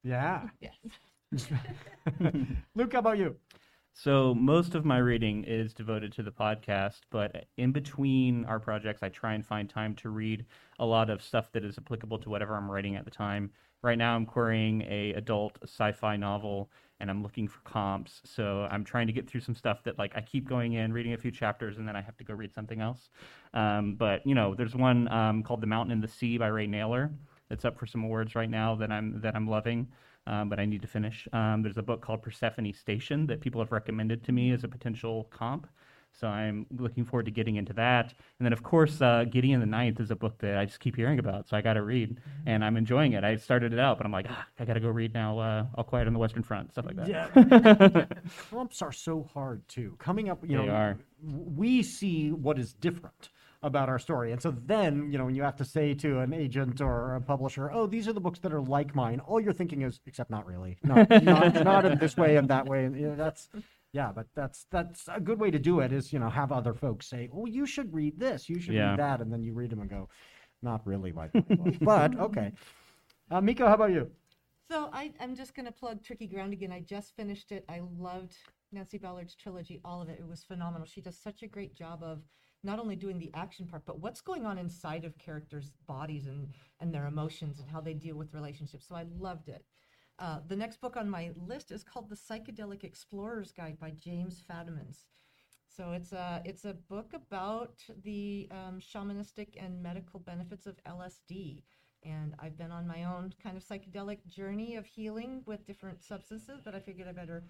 Yeah. 0.03 0.48
Yes. 0.61 0.72
Luke, 2.74 2.92
how 2.92 3.00
about 3.00 3.18
you? 3.18 3.37
So 3.92 4.35
most 4.35 4.74
of 4.74 4.85
my 4.85 4.98
reading 4.98 5.44
is 5.44 5.74
devoted 5.74 6.12
to 6.12 6.22
the 6.22 6.31
podcast, 6.31 7.00
but 7.11 7.46
in 7.57 7.72
between 7.72 8.44
our 8.46 8.59
projects, 8.59 9.03
I 9.03 9.11
try 9.11 9.35
and 9.35 9.44
find 9.44 9.68
time 9.68 9.94
to 9.96 10.09
read 10.09 10.46
a 10.79 10.87
lot 10.87 11.11
of 11.11 11.22
stuff 11.22 11.53
that 11.53 11.64
is 11.64 11.76
applicable 11.76 12.18
to 12.20 12.31
whatever 12.31 12.57
I'm 12.57 12.70
writing 12.70 12.96
at 12.96 13.05
the 13.05 13.11
time. 13.11 13.50
Right 13.83 13.98
now, 13.98 14.14
I'm 14.14 14.26
querying 14.26 14.83
a 14.83 15.12
adult 15.14 15.59
sci-fi 15.64 16.16
novel, 16.16 16.70
and 16.98 17.11
I'm 17.11 17.22
looking 17.22 17.48
for 17.48 17.61
comps. 17.61 18.20
So 18.24 18.66
I'm 18.70 18.85
trying 18.85 19.07
to 19.07 19.12
get 19.12 19.29
through 19.29 19.40
some 19.40 19.55
stuff 19.55 19.83
that 19.85 19.98
like 19.98 20.16
I 20.16 20.20
keep 20.20 20.48
going 20.48 20.74
in, 20.74 20.92
reading 20.92 21.12
a 21.12 21.18
few 21.18 21.31
chapters, 21.31 21.79
and 21.79 21.87
then 21.87 21.96
I 21.96 22.00
have 22.00 22.16
to 22.18 22.24
go 22.24 22.35
read 22.35 22.55
something 22.55 22.81
else. 22.81 23.11
Um, 23.55 23.96
but 23.96 24.26
you 24.26 24.35
know, 24.35 24.55
there's 24.55 24.74
one 24.74 25.09
um, 25.09 25.42
called 25.42 25.61
"The 25.61 25.66
Mountain 25.66 25.92
and 25.92 26.03
the 26.03 26.09
Sea" 26.09 26.38
by 26.38 26.48
Ray 26.48 26.66
Nayler 26.66 27.11
that's 27.48 27.64
up 27.64 27.79
for 27.79 27.87
some 27.87 28.05
awards 28.05 28.35
right 28.35 28.50
now 28.50 28.74
that 28.76 28.90
I'm 28.90 29.20
that 29.22 29.35
I'm 29.35 29.48
loving 29.48 29.88
um, 30.26 30.48
but 30.48 30.61
I 30.61 30.64
need 30.64 30.83
to 30.83 30.88
finish. 30.88 31.26
Um, 31.33 31.62
there's 31.62 31.78
a 31.78 31.83
book 31.83 32.00
called 32.00 32.22
Persephone 32.22 32.72
Station 32.72 33.26
that 33.26 33.40
people 33.40 33.61
have 33.61 33.72
recommended 33.72 34.22
to 34.24 34.33
me 34.33 34.52
as 34.52 34.64
a 34.64 34.68
potential 34.68 35.28
comp. 35.30 35.66
So 36.12 36.26
I'm 36.26 36.66
looking 36.76 37.04
forward 37.04 37.26
to 37.26 37.30
getting 37.30 37.54
into 37.56 37.72
that. 37.74 38.12
And 38.38 38.44
then, 38.44 38.52
of 38.52 38.62
course, 38.64 39.00
uh, 39.00 39.24
Gideon 39.30 39.61
the 39.61 39.66
Ninth 39.66 40.00
is 40.00 40.11
a 40.11 40.16
book 40.16 40.38
that 40.38 40.59
I 40.59 40.64
just 40.64 40.80
keep 40.80 40.96
hearing 40.96 41.20
about, 41.20 41.48
so 41.48 41.56
I 41.56 41.61
got 41.62 41.74
to 41.74 41.83
read, 41.83 42.18
and 42.46 42.64
I'm 42.64 42.76
enjoying 42.76 43.12
it. 43.12 43.22
I 43.22 43.37
started 43.37 43.72
it 43.72 43.78
out, 43.78 43.96
but 43.96 44.06
I'm 44.06 44.12
like, 44.12 44.26
ah, 44.28 44.44
I 44.59 44.64
got 44.64 44.74
to 44.74 44.80
go 44.80 44.88
read 44.88 45.14
now. 45.14 45.38
Uh, 45.38 45.66
All 45.76 45.85
Quiet 45.85 46.09
on 46.09 46.12
the 46.12 46.18
Western 46.18 46.42
Front, 46.42 46.72
stuff 46.72 46.85
like 46.87 46.96
that. 46.96 47.09
Yeah. 47.09 48.04
Comps 48.50 48.83
are 48.83 48.92
so 48.92 49.22
hard 49.33 49.66
too. 49.68 49.94
Coming 49.98 50.28
up, 50.28 50.42
you 50.42 50.59
They 50.59 50.66
know, 50.66 50.72
are. 50.72 50.98
we 51.22 51.83
see 51.83 52.33
what 52.33 52.59
is 52.59 52.72
different 52.74 53.30
about 53.62 53.88
our 53.88 53.99
story. 53.99 54.33
And 54.33 54.40
so 54.40 54.51
then, 54.51 55.12
you 55.12 55.18
know, 55.18 55.27
when 55.27 55.35
you 55.35 55.42
have 55.42 55.57
to 55.57 55.64
say 55.64 55.92
to 55.94 56.20
an 56.20 56.33
agent 56.33 56.81
or 56.81 57.16
a 57.16 57.20
publisher, 57.20 57.70
"Oh, 57.70 57.87
these 57.87 58.09
are 58.09 58.12
the 58.12 58.20
books 58.20 58.38
that 58.40 58.53
are 58.53 58.62
like 58.62 58.94
mine," 58.94 59.20
all 59.20 59.40
you're 59.40 59.53
thinking 59.53 59.83
is, 59.83 60.01
"Except 60.07 60.31
not 60.31 60.46
really, 60.46 60.79
not 60.83 61.09
not, 61.23 61.64
not 61.64 61.85
in 61.85 61.99
this 61.99 62.16
way 62.16 62.37
and 62.37 62.49
that 62.49 62.66
way." 62.66 62.85
And 62.85 62.99
you 62.99 63.09
know, 63.09 63.16
that's 63.16 63.49
yeah, 63.92 64.12
but 64.12 64.27
that's 64.35 64.66
that's 64.70 65.09
a 65.09 65.20
good 65.20 65.38
way 65.38 65.51
to 65.51 65.59
do 65.59 65.81
it. 65.81 65.92
Is 65.92 66.12
you 66.12 66.18
know 66.18 66.31
have 66.31 66.53
other 66.53 66.73
folks 66.73 67.07
say, 67.07 67.29
"Oh, 67.33 67.46
you 67.46 67.66
should 67.66 67.92
read 67.92 68.18
this, 68.18 68.49
you 68.49 68.59
should 68.61 68.75
Yeah. 68.75 68.90
read 68.90 68.99
that," 68.99 69.20
and 69.20 69.33
then 69.33 69.42
you 69.42 69.53
read 69.53 69.70
them 69.70 69.81
and 69.81 69.90
go, 69.90 70.09
"Not 70.62 70.87
really 70.87 71.12
like 71.12 71.35
my 71.35 71.40
book," 71.40 71.75
but 71.83 72.18
okay. 72.18 72.53
Uh, 73.31 73.40
Mikko, 73.40 73.66
how 73.66 73.75
about 73.75 73.92
you? 73.92 74.11
So 74.70 74.88
I, 74.92 75.12
I'm 75.20 75.35
just 75.35 75.55
going 75.55 75.66
to 75.66 75.73
plug 75.73 76.03
Tricky 76.03 76.29
Ground 76.29 76.53
again. 76.53 76.70
I 76.73 76.81
just 76.81 77.14
finished 77.16 77.51
it. 77.51 77.64
I 77.68 77.81
loved 77.99 78.37
Nancy 78.73 78.99
Ballard's 78.99 79.35
trilogy, 79.35 79.81
all 79.85 80.01
of 80.01 80.09
it. 80.09 80.18
It 80.20 80.27
was 80.29 80.44
phenomenal. 80.44 80.87
She 80.87 81.01
does 81.01 81.18
such 81.18 81.42
a 81.42 81.49
great 81.49 81.75
job 81.75 82.03
of 82.05 82.23
not 82.62 82.79
only 82.79 82.96
doing 82.96 83.18
the 83.18 83.31
action 83.35 83.66
part, 83.66 83.85
but 83.87 84.01
what's 84.01 84.20
going 84.20 84.44
on 84.44 84.59
inside 84.59 85.05
of 85.05 85.16
characters' 85.18 85.73
bodies 85.87 86.27
and, 86.27 86.49
and 86.81 86.92
their 86.92 87.07
emotions 87.07 87.59
and 87.59 87.68
how 87.68 87.81
they 87.81 87.94
deal 87.94 88.16
with 88.16 88.35
relationships. 88.35 88.87
So 88.88 88.94
I 88.94 89.07
loved 89.18 89.49
it. 89.49 89.64
Uh, 90.18 90.40
the 90.46 90.57
next 90.57 90.81
book 90.81 90.96
on 90.96 91.09
my 91.09 91.31
list 91.46 91.73
is 91.73 91.83
called 91.83 92.11
The 92.11 92.16
Psychedelic 92.16 92.85
Explorer's 92.85 93.53
Guide 93.53 93.79
by 93.81 93.90
James 93.90 94.42
Fadimans. 94.51 95.05
So 95.66 95.92
it's 95.92 96.12
a 96.12 96.42
it's 96.44 96.64
a 96.64 96.75
book 96.75 97.12
about 97.14 97.77
the 98.03 98.49
um, 98.51 98.81
shamanistic 98.81 99.49
and 99.57 99.83
medical 99.83 100.20
benefits 100.20 100.66
of 100.66 100.77
LSD. 100.85 101.62
And 102.03 102.35
I've 102.38 102.59
been 102.59 102.73
on 102.73 102.87
my 102.87 103.05
own 103.05 103.33
kind 103.42 103.57
of 103.57 103.64
psychedelic 103.64 104.27
journey 104.27 104.77
of 104.77 104.85
healing 104.85 105.42
with 105.46 105.66
different 105.66 106.03
substances, 106.03 106.61
but 106.64 106.75
I 106.75 106.81
figured 106.81 107.09
I 107.09 107.12
better 107.12 107.44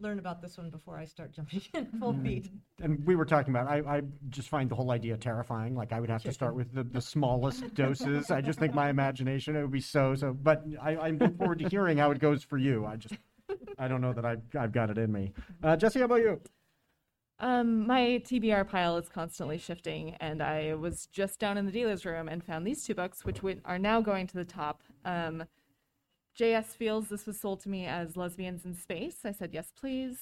learn 0.00 0.18
about 0.18 0.42
this 0.42 0.58
one 0.58 0.68
before 0.70 0.98
I 0.98 1.04
start 1.04 1.32
jumping 1.32 1.62
in 1.74 1.86
full 1.98 2.12
feet. 2.14 2.50
and 2.82 3.04
we 3.06 3.16
were 3.16 3.24
talking 3.24 3.54
about 3.54 3.66
I, 3.66 3.78
I 3.96 4.02
just 4.28 4.48
find 4.48 4.70
the 4.70 4.74
whole 4.74 4.90
idea 4.90 5.16
terrifying 5.16 5.74
like 5.74 5.92
i 5.92 6.00
would 6.00 6.10
have 6.10 6.22
to 6.24 6.32
start 6.32 6.54
with 6.54 6.72
the, 6.74 6.84
the 6.84 7.00
smallest 7.00 7.74
doses. 7.74 8.30
I 8.30 8.40
just 8.40 8.58
think 8.58 8.74
my 8.74 8.90
imagination 8.90 9.56
it 9.56 9.62
would 9.62 9.72
be 9.72 9.80
so 9.80 10.14
so 10.14 10.32
but 10.32 10.64
I, 10.82 10.96
I 10.96 11.10
look 11.10 11.38
forward 11.38 11.58
to 11.60 11.68
hearing 11.68 11.98
how 11.98 12.10
it 12.10 12.18
goes 12.18 12.42
for 12.42 12.58
you. 12.58 12.84
I 12.84 12.96
just 12.96 13.14
i 13.78 13.88
don't 13.88 14.00
know 14.00 14.12
that 14.12 14.24
i've, 14.24 14.42
I've 14.58 14.72
got 14.72 14.90
it 14.90 14.98
in 14.98 15.12
me. 15.12 15.32
Uh, 15.62 15.76
Jessie 15.76 16.00
how 16.00 16.06
about 16.06 16.20
you? 16.20 16.40
Um, 17.38 17.86
my 17.86 18.22
TBR 18.24 18.66
pile 18.66 18.96
is 18.96 19.10
constantly 19.10 19.58
shifting, 19.58 20.16
and 20.20 20.42
I 20.42 20.72
was 20.72 21.06
just 21.12 21.38
down 21.38 21.58
in 21.58 21.66
the 21.66 21.72
dealer's 21.72 22.06
room 22.06 22.28
and 22.28 22.42
found 22.42 22.66
these 22.66 22.82
two 22.82 22.94
books, 22.94 23.26
which 23.26 23.42
would, 23.42 23.60
are 23.66 23.78
now 23.78 24.00
going 24.00 24.26
to 24.28 24.34
the 24.34 24.44
top. 24.44 24.82
Um, 25.04 25.44
J.S. 26.36 26.74
Fields 26.74 27.08
this 27.08 27.26
was 27.26 27.40
sold 27.40 27.60
to 27.60 27.68
me 27.68 27.86
as 27.86 28.16
Lesbians 28.16 28.64
in 28.64 28.74
Space. 28.74 29.16
I 29.24 29.32
said, 29.32 29.50
yes, 29.52 29.72
please. 29.78 30.18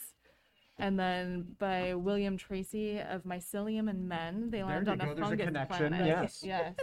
And 0.78 0.98
then 0.98 1.54
by 1.58 1.94
William 1.94 2.36
Tracy 2.36 2.98
of 3.00 3.24
Mycelium 3.24 3.90
and 3.90 4.08
Men, 4.08 4.50
they 4.50 4.62
land 4.62 4.88
on 4.88 4.98
go, 4.98 5.10
a 5.10 5.14
there's 5.14 5.30
a 5.32 5.36
connection, 5.36 5.88
planet. 5.88 6.06
yes. 6.06 6.42
Yes. 6.44 6.74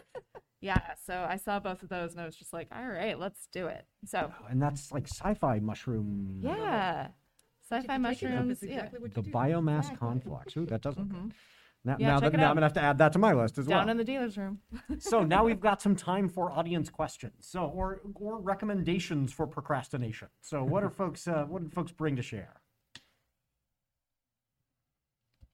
yeah. 0.62 0.94
So 1.06 1.26
I 1.28 1.38
saw 1.38 1.60
both 1.60 1.82
of 1.84 1.89
those, 1.89 2.12
and 2.12 2.22
I 2.22 2.26
was 2.26 2.36
just 2.36 2.54
like, 2.54 2.67
all 2.74 2.88
right, 2.88 3.17
let's 3.20 3.48
do 3.52 3.67
it. 3.67 3.86
So 4.06 4.32
and 4.50 4.62
that's 4.62 4.91
like 4.91 5.08
sci-fi 5.08 5.60
mushroom 5.60 6.39
yeah, 6.41 7.08
sci-fi 7.70 7.98
mushrooms. 7.98 8.60
That's 8.60 8.63
Yeah. 8.63 8.76
exactly 8.76 9.00
what 9.00 9.13
the 9.13 9.22
do. 9.24 9.32
biomass 9.32 9.80
Exactly. 9.80 9.98
conflux 9.98 10.58
Ooh, 10.58 10.65
that 10.67 10.82
does 10.82 10.98
look 10.98 11.08
mm-hmm. 11.08 11.24
good 11.28 11.34
now, 11.84 11.96
Yeah, 12.00 12.08
now, 12.08 12.20
check 12.20 12.32
that, 12.32 12.34
it 12.36 12.38
now 12.38 12.44
out. 12.46 12.50
i'm 12.52 12.56
gonna 12.56 12.65
have 12.65 12.74
to 12.74 12.82
add 12.82 12.98
that 13.00 13.13
to 13.13 13.20
my 13.20 13.34
list 13.34 13.58
as 13.58 13.65
Down 13.67 13.80
well 13.86 13.89
in 13.89 13.98
the 13.98 14.04
dealer's 14.04 14.38
room. 14.38 14.60
so 15.00 15.24
now 15.24 15.44
we've 15.44 15.60
got 15.60 15.82
some 15.82 15.96
time 15.96 16.30
for 16.30 16.52
audience 16.52 16.89
questions 16.89 17.34
so 17.39 17.65
or 17.65 18.02
or 18.15 18.39
recommendations 18.39 19.34
for 19.34 19.48
procrastination 19.48 20.28
so 20.41 20.63
what 20.63 20.84
are 20.84 20.89
folks 21.02 21.28
uh, 21.28 21.46
what 21.48 21.63
do 21.63 21.70
folks 21.70 21.91
bring 21.91 22.15
to 22.15 22.22
share 22.22 22.62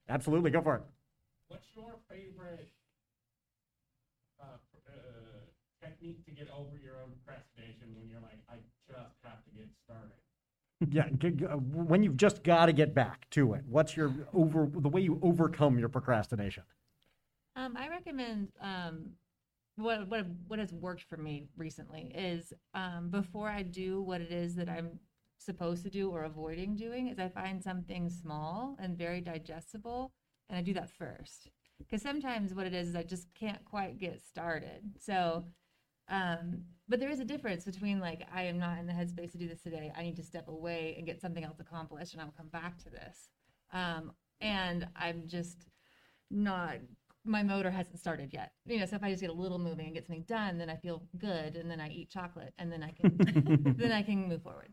absolutely 0.08 0.50
go 0.50 0.60
for 0.60 0.76
it 0.76 0.82
What's 1.48 1.68
your 1.74 1.94
favorite 2.10 2.68
uh, 4.38 4.44
uh, 4.86 4.92
technique 5.82 6.24
to 6.26 6.30
get 6.30 6.48
over 6.52 6.76
your 6.76 7.00
own 7.02 7.12
procrastination 7.24 7.96
when 7.96 8.06
you're 8.06 8.20
like, 8.20 8.36
I 8.52 8.56
just 8.86 9.16
have 9.24 9.40
to 9.44 9.50
get 9.56 9.68
started? 9.82 10.17
Yeah 10.90 11.06
uh, 11.24 11.56
when 11.56 12.02
you've 12.02 12.16
just 12.16 12.42
got 12.44 12.66
to 12.66 12.72
get 12.72 12.94
back 12.94 13.28
to 13.30 13.54
it 13.54 13.62
what's 13.68 13.96
your 13.96 14.12
over 14.32 14.68
the 14.72 14.88
way 14.88 15.00
you 15.00 15.18
overcome 15.22 15.78
your 15.78 15.88
procrastination 15.88 16.62
Um, 17.56 17.76
I 17.76 17.88
recommend 17.88 18.48
um, 18.60 19.10
what 19.76 20.08
what 20.08 20.26
what 20.46 20.58
has 20.58 20.72
worked 20.72 21.02
for 21.02 21.16
me 21.16 21.48
recently 21.56 22.12
is 22.14 22.52
um, 22.74 23.10
before 23.10 23.48
I 23.48 23.62
do 23.62 24.02
what 24.02 24.20
it 24.20 24.32
is 24.32 24.54
that 24.56 24.68
I'm 24.68 25.00
supposed 25.38 25.82
to 25.84 25.90
do 25.90 26.10
or 26.10 26.24
avoiding 26.24 26.76
doing 26.76 27.08
is 27.08 27.18
I 27.18 27.28
find 27.28 27.62
something 27.62 28.10
small 28.10 28.76
and 28.80 28.98
very 28.98 29.20
digestible 29.20 30.12
and 30.48 30.58
I 30.58 30.62
do 30.62 30.74
that 30.74 30.90
first 30.90 31.48
because 31.78 32.02
sometimes 32.02 32.54
what 32.54 32.66
it 32.66 32.74
is 32.74 32.88
is 32.88 32.96
I 32.96 33.02
just 33.04 33.28
can't 33.34 33.64
quite 33.64 33.98
get 33.98 34.20
started. 34.20 34.82
So, 34.98 35.44
um, 36.08 36.64
but 36.88 37.00
there 37.00 37.10
is 37.10 37.20
a 37.20 37.24
difference 37.24 37.64
between 37.64 38.00
like 38.00 38.26
I 38.34 38.42
am 38.42 38.58
not 38.58 38.78
in 38.78 38.86
the 38.86 38.92
headspace 38.92 39.32
to 39.32 39.38
do 39.38 39.48
this 39.48 39.62
today. 39.62 39.92
I 39.96 40.02
need 40.02 40.16
to 40.16 40.22
step 40.22 40.48
away 40.48 40.94
and 40.96 41.06
get 41.06 41.20
something 41.20 41.44
else 41.44 41.60
accomplished, 41.60 42.12
and 42.12 42.22
I'll 42.22 42.34
come 42.36 42.48
back 42.48 42.78
to 42.84 42.90
this. 42.90 43.28
Um, 43.72 44.12
and 44.40 44.86
I'm 44.96 45.26
just 45.26 45.68
not 46.30 46.76
my 47.24 47.42
motor 47.42 47.70
hasn't 47.70 47.98
started 47.98 48.32
yet. 48.32 48.52
You 48.64 48.78
know, 48.78 48.86
so 48.86 48.96
if 48.96 49.02
I 49.02 49.10
just 49.10 49.20
get 49.20 49.30
a 49.30 49.34
little 49.34 49.58
moving 49.58 49.86
and 49.86 49.94
get 49.94 50.06
something 50.06 50.24
done, 50.26 50.56
then 50.58 50.70
I 50.70 50.76
feel 50.76 51.02
good, 51.18 51.56
and 51.56 51.70
then 51.70 51.80
I 51.80 51.88
eat 51.90 52.10
chocolate, 52.10 52.54
and 52.58 52.72
then 52.72 52.82
I 52.82 52.92
can 52.92 53.74
then 53.78 53.92
I 53.92 54.02
can 54.02 54.28
move 54.28 54.42
forward. 54.42 54.72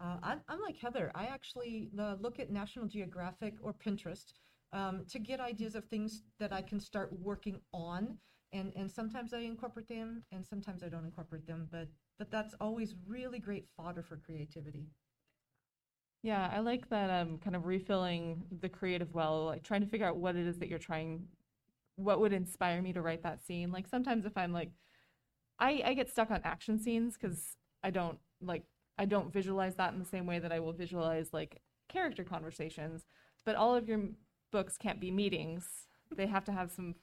Uh, 0.00 0.16
I'm, 0.22 0.40
I'm 0.48 0.60
like 0.60 0.76
Heather. 0.76 1.10
I 1.14 1.24
actually 1.24 1.90
uh, 1.98 2.14
look 2.20 2.38
at 2.38 2.50
National 2.50 2.86
Geographic 2.86 3.54
or 3.62 3.74
Pinterest 3.74 4.32
um, 4.72 5.04
to 5.10 5.18
get 5.18 5.40
ideas 5.40 5.74
of 5.74 5.84
things 5.86 6.22
that 6.38 6.52
I 6.52 6.62
can 6.62 6.80
start 6.80 7.12
working 7.20 7.60
on. 7.72 8.18
And, 8.52 8.72
and 8.76 8.90
sometimes 8.90 9.34
I 9.34 9.40
incorporate 9.40 9.88
them 9.88 10.22
and 10.32 10.46
sometimes 10.46 10.82
I 10.82 10.88
don't 10.88 11.04
incorporate 11.04 11.46
them. 11.46 11.68
But, 11.70 11.88
but 12.18 12.30
that's 12.30 12.54
always 12.60 12.94
really 13.06 13.38
great 13.38 13.66
fodder 13.76 14.02
for 14.02 14.16
creativity. 14.16 14.86
Yeah, 16.22 16.50
I 16.52 16.60
like 16.60 16.88
that 16.90 17.10
um 17.10 17.38
kind 17.38 17.54
of 17.56 17.66
refilling 17.66 18.44
the 18.60 18.68
creative 18.68 19.14
well, 19.14 19.46
like 19.46 19.62
trying 19.62 19.82
to 19.82 19.86
figure 19.86 20.06
out 20.06 20.16
what 20.16 20.36
it 20.36 20.46
is 20.46 20.58
that 20.58 20.68
you're 20.68 20.78
trying 20.78 21.26
what 21.96 22.20
would 22.20 22.32
inspire 22.32 22.82
me 22.82 22.92
to 22.94 23.02
write 23.02 23.22
that 23.24 23.44
scene. 23.46 23.72
Like 23.72 23.86
sometimes 23.88 24.26
if 24.26 24.36
I'm 24.36 24.52
like 24.52 24.70
I 25.60 25.82
I 25.84 25.94
get 25.94 26.10
stuck 26.10 26.30
on 26.30 26.40
action 26.44 26.78
scenes 26.80 27.16
cuz 27.16 27.56
I 27.84 27.90
don't 27.90 28.18
like 28.40 28.64
I 28.98 29.06
don't 29.06 29.32
visualize 29.32 29.76
that 29.76 29.92
in 29.92 29.98
the 30.00 30.04
same 30.06 30.26
way 30.26 30.38
that 30.40 30.52
I 30.52 30.60
will 30.60 30.72
visualize 30.72 31.32
like 31.32 31.62
character 31.88 32.24
conversations, 32.24 33.04
but 33.44 33.56
all 33.56 33.74
of 33.76 33.88
your 33.88 34.00
books 34.52 34.76
can't 34.78 35.00
be 35.00 35.10
meetings. 35.10 35.88
They 36.14 36.26
have 36.26 36.44
to 36.46 36.52
have 36.52 36.70
some 36.72 36.96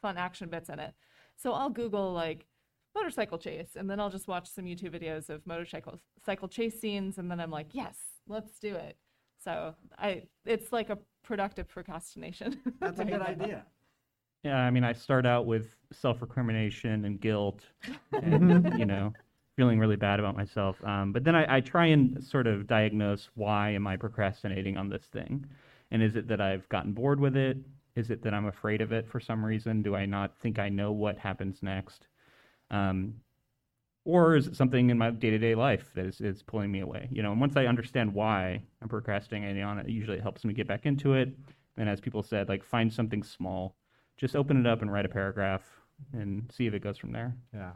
fun 0.00 0.16
action 0.18 0.48
bits 0.48 0.68
in 0.68 0.78
it. 0.78 0.94
So 1.36 1.52
I'll 1.52 1.70
Google 1.70 2.12
like 2.12 2.46
motorcycle 2.94 3.38
chase 3.38 3.76
and 3.76 3.90
then 3.90 4.00
I'll 4.00 4.10
just 4.10 4.28
watch 4.28 4.48
some 4.50 4.64
YouTube 4.64 4.98
videos 5.00 5.28
of 5.30 5.46
motorcycle 5.46 6.00
cycle 6.24 6.48
chase 6.48 6.80
scenes 6.80 7.18
and 7.18 7.30
then 7.30 7.40
I'm 7.40 7.50
like, 7.50 7.68
yes, 7.72 7.98
let's 8.28 8.58
do 8.58 8.74
it. 8.74 8.96
So 9.42 9.74
I 9.98 10.24
it's 10.44 10.72
like 10.72 10.90
a 10.90 10.98
productive 11.22 11.68
procrastination. 11.68 12.58
that's 12.80 13.00
a 13.00 13.04
good 13.04 13.22
idea 13.22 13.64
Yeah, 14.44 14.58
I 14.58 14.70
mean, 14.70 14.84
I 14.84 14.92
start 14.92 15.26
out 15.26 15.46
with 15.46 15.74
self 15.92 16.22
recrimination 16.22 17.04
and 17.04 17.20
guilt, 17.20 17.62
and, 18.12 18.78
you 18.78 18.86
know, 18.86 19.12
feeling 19.56 19.78
really 19.78 19.96
bad 19.96 20.20
about 20.20 20.36
myself. 20.36 20.76
Um, 20.84 21.12
but 21.12 21.24
then 21.24 21.34
I, 21.34 21.56
I 21.56 21.60
try 21.60 21.86
and 21.86 22.22
sort 22.24 22.46
of 22.46 22.66
diagnose 22.66 23.30
why 23.34 23.70
am 23.70 23.86
I 23.86 23.96
procrastinating 23.96 24.76
on 24.76 24.88
this 24.88 25.04
thing? 25.12 25.46
And 25.90 26.02
is 26.02 26.16
it 26.16 26.28
that 26.28 26.40
I've 26.40 26.68
gotten 26.68 26.92
bored 26.92 27.20
with 27.20 27.36
it? 27.36 27.58
Is 27.96 28.10
it 28.10 28.22
that 28.22 28.34
I'm 28.34 28.46
afraid 28.46 28.80
of 28.80 28.92
it 28.92 29.08
for 29.08 29.20
some 29.20 29.44
reason? 29.44 29.82
Do 29.82 29.96
I 29.96 30.06
not 30.06 30.36
think 30.38 30.58
I 30.58 30.68
know 30.68 30.92
what 30.92 31.18
happens 31.18 31.62
next? 31.62 32.06
Um, 32.70 33.14
or 34.04 34.36
is 34.36 34.46
it 34.46 34.56
something 34.56 34.90
in 34.90 34.98
my 34.98 35.10
day 35.10 35.30
to 35.30 35.38
day 35.38 35.54
life 35.56 35.90
that 35.94 36.06
is, 36.06 36.20
is 36.20 36.42
pulling 36.42 36.70
me 36.70 36.80
away? 36.80 37.08
You 37.10 37.22
know, 37.22 37.32
and 37.32 37.40
once 37.40 37.56
I 37.56 37.66
understand 37.66 38.14
why 38.14 38.62
I'm 38.80 38.88
procrastinating 38.88 39.62
on 39.62 39.78
it, 39.78 39.88
usually 39.88 40.18
it 40.18 40.22
helps 40.22 40.44
me 40.44 40.54
get 40.54 40.68
back 40.68 40.86
into 40.86 41.14
it. 41.14 41.34
And 41.76 41.88
as 41.88 42.00
people 42.00 42.22
said, 42.22 42.48
like 42.48 42.64
find 42.64 42.92
something 42.92 43.22
small 43.22 43.76
just 44.16 44.34
open 44.34 44.58
it 44.58 44.66
up 44.66 44.82
and 44.82 44.92
write 44.92 45.04
a 45.04 45.10
paragraph 45.10 45.62
and 46.12 46.50
see 46.54 46.66
if 46.66 46.74
it 46.74 46.82
goes 46.82 46.98
from 46.98 47.12
there. 47.12 47.36
Yeah. 47.52 47.72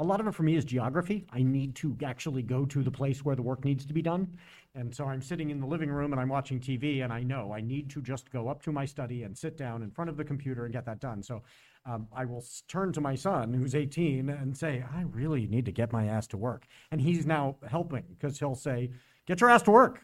A 0.00 0.04
lot 0.04 0.18
of 0.18 0.26
it 0.26 0.34
for 0.34 0.44
me 0.44 0.56
is 0.56 0.64
geography. 0.64 1.26
I 1.30 1.42
need 1.42 1.74
to 1.76 1.94
actually 2.02 2.42
go 2.42 2.64
to 2.64 2.82
the 2.82 2.90
place 2.90 3.22
where 3.22 3.36
the 3.36 3.42
work 3.42 3.66
needs 3.66 3.84
to 3.84 3.92
be 3.92 4.00
done. 4.00 4.34
And 4.74 4.94
so 4.94 5.04
I'm 5.04 5.20
sitting 5.20 5.50
in 5.50 5.60
the 5.60 5.66
living 5.66 5.90
room 5.90 6.12
and 6.12 6.20
I'm 6.20 6.30
watching 6.30 6.58
TV, 6.58 7.04
and 7.04 7.12
I 7.12 7.22
know 7.22 7.52
I 7.52 7.60
need 7.60 7.90
to 7.90 8.00
just 8.00 8.30
go 8.32 8.48
up 8.48 8.62
to 8.62 8.72
my 8.72 8.86
study 8.86 9.24
and 9.24 9.36
sit 9.36 9.58
down 9.58 9.82
in 9.82 9.90
front 9.90 10.08
of 10.08 10.16
the 10.16 10.24
computer 10.24 10.64
and 10.64 10.72
get 10.72 10.86
that 10.86 11.00
done. 11.00 11.22
So 11.22 11.42
um, 11.84 12.08
I 12.14 12.24
will 12.24 12.42
turn 12.66 12.94
to 12.94 13.02
my 13.02 13.14
son, 13.14 13.52
who's 13.52 13.74
18, 13.74 14.30
and 14.30 14.56
say, 14.56 14.82
I 14.90 15.02
really 15.02 15.46
need 15.46 15.66
to 15.66 15.72
get 15.72 15.92
my 15.92 16.06
ass 16.06 16.26
to 16.28 16.38
work. 16.38 16.66
And 16.90 16.98
he's 16.98 17.26
now 17.26 17.56
helping 17.68 18.04
because 18.08 18.38
he'll 18.38 18.54
say, 18.54 18.90
Get 19.26 19.42
your 19.42 19.50
ass 19.50 19.62
to 19.62 19.70
work. 19.70 20.02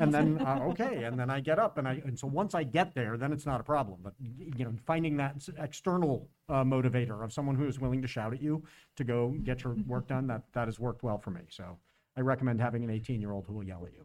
And 0.00 0.12
then 0.12 0.40
uh, 0.40 0.60
okay, 0.70 1.04
and 1.04 1.18
then 1.18 1.30
I 1.30 1.40
get 1.40 1.58
up, 1.58 1.78
and 1.78 1.88
I 1.88 2.00
and 2.04 2.18
so 2.18 2.26
once 2.26 2.54
I 2.54 2.62
get 2.62 2.94
there, 2.94 3.16
then 3.16 3.32
it's 3.32 3.46
not 3.46 3.60
a 3.60 3.64
problem. 3.64 3.98
But 4.02 4.14
you 4.20 4.64
know, 4.64 4.72
finding 4.86 5.16
that 5.16 5.36
external 5.58 6.28
uh, 6.48 6.64
motivator 6.64 7.24
of 7.24 7.32
someone 7.32 7.56
who 7.56 7.66
is 7.66 7.78
willing 7.78 8.02
to 8.02 8.08
shout 8.08 8.32
at 8.32 8.42
you 8.42 8.62
to 8.96 9.04
go 9.04 9.34
get 9.44 9.64
your 9.64 9.74
work 9.86 10.08
done 10.08 10.26
that 10.28 10.42
that 10.52 10.68
has 10.68 10.78
worked 10.78 11.02
well 11.02 11.18
for 11.18 11.30
me. 11.30 11.42
So 11.48 11.78
I 12.16 12.20
recommend 12.20 12.60
having 12.60 12.84
an 12.84 12.90
18 12.90 13.20
year 13.20 13.32
old 13.32 13.46
who 13.46 13.54
will 13.54 13.64
yell 13.64 13.86
at 13.86 13.92
you. 13.92 14.04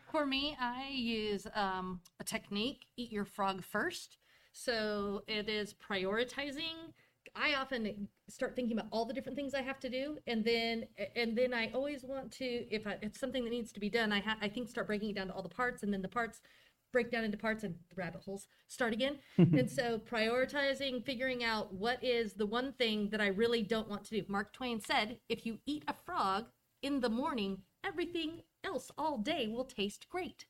For 0.10 0.26
me, 0.26 0.56
I 0.60 0.88
use 0.90 1.46
um, 1.54 2.00
a 2.18 2.24
technique, 2.24 2.86
eat 2.96 3.12
your 3.12 3.24
frog 3.24 3.62
first. 3.62 4.18
So 4.52 5.22
it 5.28 5.48
is 5.48 5.74
prioritizing. 5.74 6.92
I 7.34 7.54
often 7.54 8.08
start 8.28 8.56
thinking 8.56 8.78
about 8.78 8.88
all 8.90 9.04
the 9.04 9.14
different 9.14 9.36
things 9.36 9.54
I 9.54 9.62
have 9.62 9.78
to 9.80 9.88
do, 9.88 10.18
and 10.26 10.44
then 10.44 10.86
and 11.16 11.36
then 11.36 11.54
I 11.54 11.70
always 11.72 12.04
want 12.04 12.32
to 12.32 12.44
if 12.44 12.86
I, 12.86 12.98
if 13.02 13.16
something 13.16 13.44
that 13.44 13.50
needs 13.50 13.72
to 13.72 13.80
be 13.80 13.88
done, 13.88 14.12
I 14.12 14.20
ha- 14.20 14.38
I 14.40 14.48
think 14.48 14.68
start 14.68 14.86
breaking 14.86 15.10
it 15.10 15.16
down 15.16 15.28
to 15.28 15.34
all 15.34 15.42
the 15.42 15.48
parts, 15.48 15.82
and 15.82 15.92
then 15.92 16.02
the 16.02 16.08
parts 16.08 16.40
break 16.92 17.10
down 17.10 17.24
into 17.24 17.38
parts 17.38 17.62
and 17.62 17.76
rabbit 17.94 18.22
holes 18.24 18.46
start 18.68 18.92
again. 18.92 19.18
and 19.36 19.70
so 19.70 19.98
prioritizing, 19.98 21.04
figuring 21.04 21.44
out 21.44 21.72
what 21.72 22.02
is 22.02 22.34
the 22.34 22.46
one 22.46 22.72
thing 22.72 23.08
that 23.10 23.20
I 23.20 23.28
really 23.28 23.62
don't 23.62 23.88
want 23.88 24.04
to 24.04 24.20
do. 24.20 24.24
Mark 24.28 24.52
Twain 24.52 24.80
said, 24.80 25.18
if 25.28 25.46
you 25.46 25.58
eat 25.66 25.84
a 25.88 25.94
frog 25.94 26.46
in 26.82 27.00
the 27.00 27.08
morning, 27.08 27.58
everything 27.84 28.42
else 28.64 28.90
all 28.98 29.18
day 29.18 29.46
will 29.48 29.64
taste 29.64 30.08
great. 30.08 30.46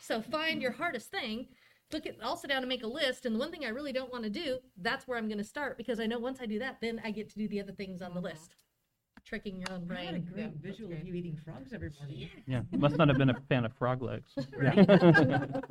So 0.00 0.20
find 0.20 0.60
your 0.60 0.72
hardest 0.72 1.10
thing. 1.10 1.48
Look 1.92 2.06
at, 2.06 2.16
I'll 2.22 2.36
sit 2.36 2.48
down 2.48 2.62
and 2.62 2.68
make 2.68 2.82
a 2.82 2.88
list. 2.88 3.26
And 3.26 3.34
the 3.34 3.38
one 3.38 3.50
thing 3.50 3.64
I 3.64 3.68
really 3.68 3.92
don't 3.92 4.10
want 4.10 4.24
to 4.24 4.30
do, 4.30 4.58
that's 4.78 5.06
where 5.06 5.16
I'm 5.16 5.28
going 5.28 5.38
to 5.38 5.44
start 5.44 5.76
because 5.76 6.00
I 6.00 6.06
know 6.06 6.18
once 6.18 6.40
I 6.40 6.46
do 6.46 6.58
that, 6.58 6.78
then 6.80 7.00
I 7.04 7.10
get 7.10 7.28
to 7.30 7.38
do 7.38 7.46
the 7.46 7.60
other 7.60 7.72
things 7.72 8.02
on 8.02 8.12
the 8.14 8.20
uh-huh. 8.20 8.28
list. 8.28 8.54
Tricking 9.24 9.56
your 9.56 9.72
own 9.72 9.90
I 9.90 10.04
had 10.04 10.14
a 10.16 10.18
brain. 10.18 10.30
great 10.34 10.52
visual 10.56 10.92
of 10.92 11.06
you 11.06 11.14
eating 11.14 11.38
frogs 11.42 11.72
every 11.72 11.90
morning. 11.98 12.28
Yeah, 12.46 12.60
must 12.72 12.98
not 12.98 13.08
have 13.08 13.16
been 13.16 13.30
a 13.30 13.40
fan 13.48 13.64
of 13.64 13.72
frog 13.72 14.02
legs. 14.02 14.30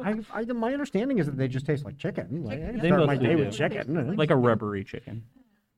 I, 0.03 0.15
I, 0.33 0.43
my 0.45 0.73
understanding 0.73 1.19
is 1.19 1.27
that 1.27 1.37
they 1.37 1.47
just 1.47 1.67
taste 1.67 1.85
like 1.85 1.99
chicken. 1.99 2.43
Like, 2.43 2.59
I 2.63 2.71
They 2.71 2.87
start 2.87 3.01
my 3.01 3.13
mostly 3.13 3.27
day 3.27 3.35
do. 3.35 3.45
with 3.45 3.53
chicken. 3.55 4.15
like 4.15 4.31
a 4.31 4.35
rubbery 4.35 4.83
chicken. 4.83 5.23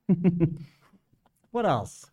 What 1.56 1.64
else? 1.64 2.04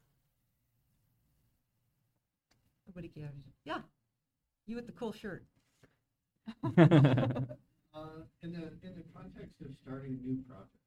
Nobody 2.88 3.10
cares. 3.10 3.34
Yeah. 3.66 3.80
You 4.68 4.78
with 4.78 4.86
the 4.86 4.94
cool 4.94 5.12
shirt. 5.12 5.44
Uh, 7.94 8.26
in 8.42 8.52
the, 8.54 8.74
in 8.82 8.98
the 8.98 9.06
context 9.14 9.62
of 9.62 9.70
starting 9.86 10.18
new 10.26 10.42
projects, 10.50 10.82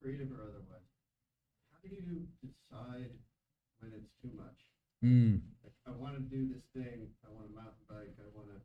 creative 0.00 0.32
or 0.32 0.40
otherwise, 0.40 0.88
how 1.68 1.78
do 1.84 1.92
you 1.92 2.24
decide 2.40 3.12
when 3.80 3.92
it's 3.92 4.08
too 4.24 4.32
much? 4.32 4.56
Mm. 5.04 5.44
Like, 5.60 5.76
I 5.84 5.92
want 5.92 6.16
to 6.16 6.24
do 6.24 6.48
this 6.48 6.64
thing, 6.72 7.12
I 7.24 7.28
want 7.28 7.44
to 7.48 7.52
mountain 7.52 7.84
bike, 7.88 8.16
I 8.16 8.28
want 8.32 8.48
to, 8.56 8.58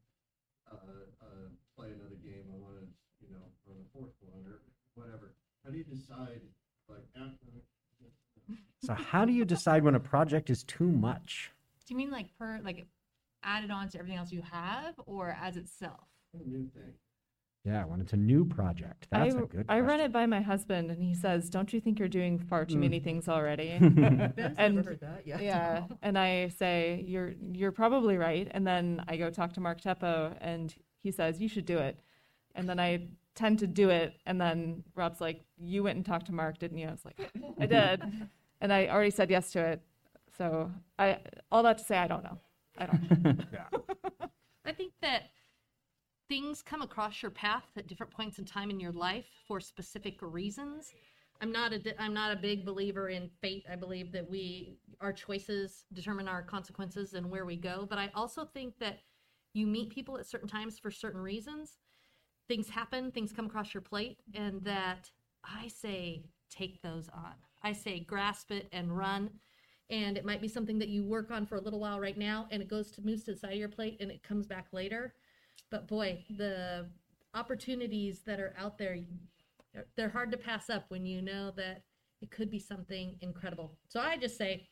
uh, 0.71 1.11
uh, 1.19 1.51
play 1.75 1.91
another 1.91 2.15
game, 2.23 2.47
I 2.47 2.55
want 2.55 2.79
to, 2.79 2.87
you 3.19 3.27
know, 3.35 3.43
run 3.67 3.83
a 3.83 3.87
fourth 3.91 4.15
one 4.23 4.47
or 4.47 4.63
whatever. 4.95 5.35
How 5.63 5.71
do 5.71 5.77
you 5.77 5.83
decide, 5.83 6.39
like, 6.87 7.03
after? 7.15 7.45
So 8.83 8.93
how 8.93 9.25
do 9.25 9.33
you 9.33 9.43
decide 9.43 9.83
when 9.83 9.95
a 9.95 9.99
project 9.99 10.49
is 10.49 10.63
too 10.63 10.87
much? 10.87 11.51
Do 11.87 11.93
you 11.93 11.97
mean 11.97 12.11
like 12.11 12.27
per 12.37 12.59
like 12.63 12.85
added 13.43 13.71
on 13.71 13.89
to 13.89 13.97
everything 13.97 14.19
else 14.19 14.31
you 14.31 14.43
have, 14.43 14.93
or 15.07 15.35
as 15.41 15.57
itself? 15.57 16.07
A 16.33 16.47
new 16.47 16.69
thing. 16.73 16.93
Yeah, 17.65 17.83
when 17.85 17.99
it's 17.99 18.13
a 18.13 18.17
new 18.17 18.45
project. 18.45 19.07
That's 19.11 19.33
I, 19.35 19.39
a 19.39 19.45
good 19.45 19.65
I 19.67 19.79
run 19.79 19.99
it 19.99 20.11
by 20.11 20.25
my 20.27 20.39
husband, 20.41 20.91
and 20.91 21.01
he 21.03 21.15
says, 21.15 21.49
"Don't 21.49 21.73
you 21.73 21.79
think 21.81 21.97
you're 21.97 22.07
doing 22.07 22.37
far 22.37 22.63
too 22.65 22.75
Mm. 22.75 22.81
many 22.81 22.99
things 22.99 23.27
already?" 23.27 23.69
And 24.57 24.75
never 24.75 24.89
heard 24.91 24.99
that 25.01 25.23
yet. 25.25 25.41
yeah, 25.41 25.85
and 26.03 26.17
I 26.17 26.49
say, 26.49 27.03
"You're 27.07 27.33
you're 27.53 27.71
probably 27.71 28.17
right." 28.17 28.47
And 28.51 28.65
then 28.67 29.03
I 29.07 29.17
go 29.17 29.29
talk 29.31 29.53
to 29.53 29.59
Mark 29.61 29.81
Teppo, 29.81 30.35
and 30.41 30.73
he 31.01 31.11
says, 31.11 31.41
"You 31.41 31.47
should 31.49 31.65
do 31.65 31.79
it." 31.79 31.99
And 32.53 32.69
then 32.69 32.79
I 32.79 33.07
tend 33.33 33.59
to 33.59 33.67
do 33.67 33.89
it, 33.89 34.13
and 34.27 34.39
then 34.39 34.83
Rob's 34.93 35.19
like, 35.19 35.41
"You 35.57 35.83
went 35.83 35.95
and 35.97 36.05
talked 36.05 36.27
to 36.27 36.33
Mark, 36.33 36.59
didn't 36.59 36.77
you?" 36.77 36.87
I 36.87 36.91
was 36.91 37.03
like, 37.03 37.19
"I 37.59 37.65
did," 37.77 38.01
and 38.61 38.71
I 38.71 38.87
already 38.87 39.09
said 39.11 39.29
yes 39.31 39.51
to 39.53 39.59
it. 39.59 39.81
So 40.37 40.69
I 40.99 41.17
all 41.51 41.63
that 41.63 41.79
to 41.79 41.83
say, 41.83 41.97
I 41.97 42.07
don't 42.07 42.23
know. 42.23 42.37
I 42.77 42.85
don't. 42.85 43.23
Know. 43.23 43.35
yeah. 43.53 43.67
I 44.65 44.71
think 44.71 44.93
that 45.01 45.29
things 46.27 46.61
come 46.61 46.81
across 46.81 47.21
your 47.21 47.31
path 47.31 47.65
at 47.77 47.87
different 47.87 48.11
points 48.11 48.39
in 48.39 48.45
time 48.45 48.69
in 48.69 48.79
your 48.79 48.91
life 48.91 49.25
for 49.47 49.59
specific 49.59 50.17
reasons. 50.21 50.93
I'm 51.41 51.51
not 51.51 51.73
a 51.73 52.01
I'm 52.01 52.13
not 52.13 52.31
a 52.31 52.39
big 52.39 52.65
believer 52.65 53.09
in 53.09 53.29
fate. 53.41 53.65
I 53.71 53.75
believe 53.75 54.11
that 54.13 54.29
we 54.29 54.77
our 55.01 55.11
choices 55.13 55.85
determine 55.93 56.27
our 56.27 56.41
consequences 56.41 57.13
and 57.13 57.29
where 57.29 57.45
we 57.45 57.57
go, 57.57 57.85
but 57.89 57.99
I 57.99 58.09
also 58.15 58.45
think 58.45 58.79
that 58.79 58.99
you 59.53 59.67
meet 59.67 59.89
people 59.89 60.17
at 60.17 60.25
certain 60.25 60.47
times 60.47 60.79
for 60.79 60.91
certain 60.91 61.21
reasons. 61.21 61.77
Things 62.47 62.69
happen, 62.69 63.11
things 63.11 63.33
come 63.33 63.47
across 63.47 63.73
your 63.73 63.81
plate 63.81 64.21
and 64.33 64.63
that 64.63 65.09
I 65.43 65.67
say 65.67 66.25
take 66.49 66.81
those 66.81 67.09
on. 67.09 67.33
I 67.63 67.73
say 67.73 67.99
grasp 67.99 68.51
it 68.51 68.67
and 68.71 68.95
run 68.95 69.29
and 69.89 70.17
it 70.17 70.25
might 70.25 70.41
be 70.41 70.47
something 70.47 70.79
that 70.79 70.89
you 70.89 71.03
work 71.03 71.31
on 71.31 71.45
for 71.45 71.55
a 71.55 71.61
little 71.61 71.79
while 71.79 71.99
right 71.99 72.17
now 72.17 72.47
and 72.51 72.61
it 72.61 72.67
goes 72.67 72.91
to 72.91 73.01
moves 73.01 73.23
to 73.23 73.33
the 73.33 73.37
side 73.37 73.53
of 73.53 73.59
your 73.59 73.69
plate 73.69 73.97
and 73.99 74.09
it 74.09 74.23
comes 74.23 74.47
back 74.47 74.67
later 74.71 75.13
but 75.71 75.87
boy 75.87 76.23
the 76.37 76.85
opportunities 77.33 78.21
that 78.25 78.39
are 78.39 78.53
out 78.57 78.77
there 78.77 78.97
they're, 79.73 79.85
they're 79.95 80.09
hard 80.09 80.31
to 80.31 80.37
pass 80.37 80.69
up 80.69 80.85
when 80.89 81.05
you 81.05 81.21
know 81.21 81.51
that 81.55 81.83
it 82.21 82.31
could 82.31 82.49
be 82.49 82.59
something 82.59 83.17
incredible 83.21 83.77
so 83.87 83.99
i 83.99 84.17
just 84.17 84.37
say 84.37 84.67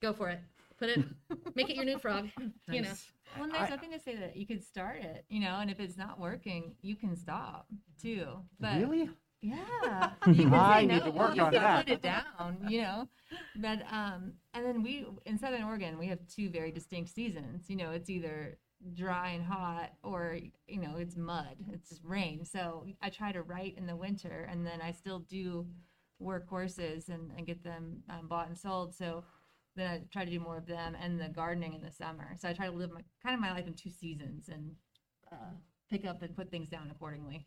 go 0.00 0.12
for 0.12 0.30
it 0.30 0.40
put 0.78 0.88
it 0.88 1.04
make 1.54 1.68
it 1.70 1.76
your 1.76 1.84
new 1.84 1.98
frog 1.98 2.28
you 2.68 2.80
know 2.82 2.92
Well, 3.36 3.44
and 3.44 3.52
there's 3.54 3.70
nothing 3.70 3.90
to 3.92 4.00
say 4.00 4.16
that 4.16 4.36
you 4.36 4.46
could 4.46 4.64
start 4.64 4.96
it, 5.02 5.24
you 5.28 5.38
know, 5.40 5.58
and 5.60 5.70
if 5.70 5.80
it's 5.80 5.98
not 5.98 6.18
working, 6.18 6.74
you 6.80 6.96
can 6.96 7.14
stop 7.14 7.66
too. 8.00 8.26
But 8.58 8.78
Really? 8.80 9.10
Yeah, 9.42 10.10
you 10.26 10.34
can 10.48 10.54
I 10.54 10.80
say 10.80 10.86
need 10.86 10.98
no. 11.04 11.04
to 11.04 11.10
work 11.10 11.36
you 11.36 11.42
on 11.42 11.52
can 11.52 11.62
that. 11.62 11.84
put 11.84 11.92
it 11.92 12.00
down, 12.02 12.56
you 12.68 12.80
know. 12.80 13.06
But 13.54 13.82
um, 13.92 14.32
and 14.54 14.64
then 14.64 14.82
we 14.82 15.04
in 15.26 15.38
Southern 15.38 15.62
Oregon 15.62 15.98
we 15.98 16.06
have 16.06 16.20
two 16.26 16.48
very 16.48 16.72
distinct 16.72 17.10
seasons. 17.10 17.68
You 17.68 17.76
know, 17.76 17.90
it's 17.90 18.08
either 18.08 18.56
dry 18.94 19.30
and 19.30 19.44
hot, 19.44 19.90
or 20.02 20.38
you 20.66 20.80
know, 20.80 20.96
it's 20.96 21.16
mud, 21.16 21.56
it's 21.72 22.00
rain. 22.04 22.44
So 22.44 22.86
I 23.02 23.10
try 23.10 23.32
to 23.32 23.42
write 23.42 23.76
in 23.76 23.86
the 23.86 23.96
winter, 23.96 24.48
and 24.50 24.66
then 24.66 24.80
I 24.80 24.92
still 24.92 25.20
do 25.20 25.66
work 26.18 26.48
horses 26.48 27.08
and, 27.08 27.30
and 27.36 27.46
get 27.46 27.62
them 27.62 28.02
um, 28.10 28.28
bought 28.28 28.48
and 28.48 28.58
sold. 28.58 28.94
So 28.94 29.24
then 29.76 29.90
I 29.90 30.00
try 30.12 30.24
to 30.24 30.30
do 30.30 30.40
more 30.40 30.56
of 30.56 30.66
them 30.66 30.96
and 31.00 31.20
the 31.20 31.28
gardening 31.28 31.74
in 31.74 31.82
the 31.82 31.92
summer. 31.92 32.36
So 32.38 32.48
I 32.48 32.52
try 32.52 32.66
to 32.66 32.72
live 32.72 32.90
my 32.90 33.02
kind 33.22 33.34
of 33.34 33.40
my 33.40 33.52
life 33.52 33.66
in 33.66 33.74
two 33.74 33.90
seasons 33.90 34.48
and 34.48 34.72
uh, 35.32 35.54
pick 35.90 36.04
up 36.04 36.22
and 36.22 36.36
put 36.36 36.50
things 36.50 36.68
down 36.68 36.90
accordingly. 36.90 37.46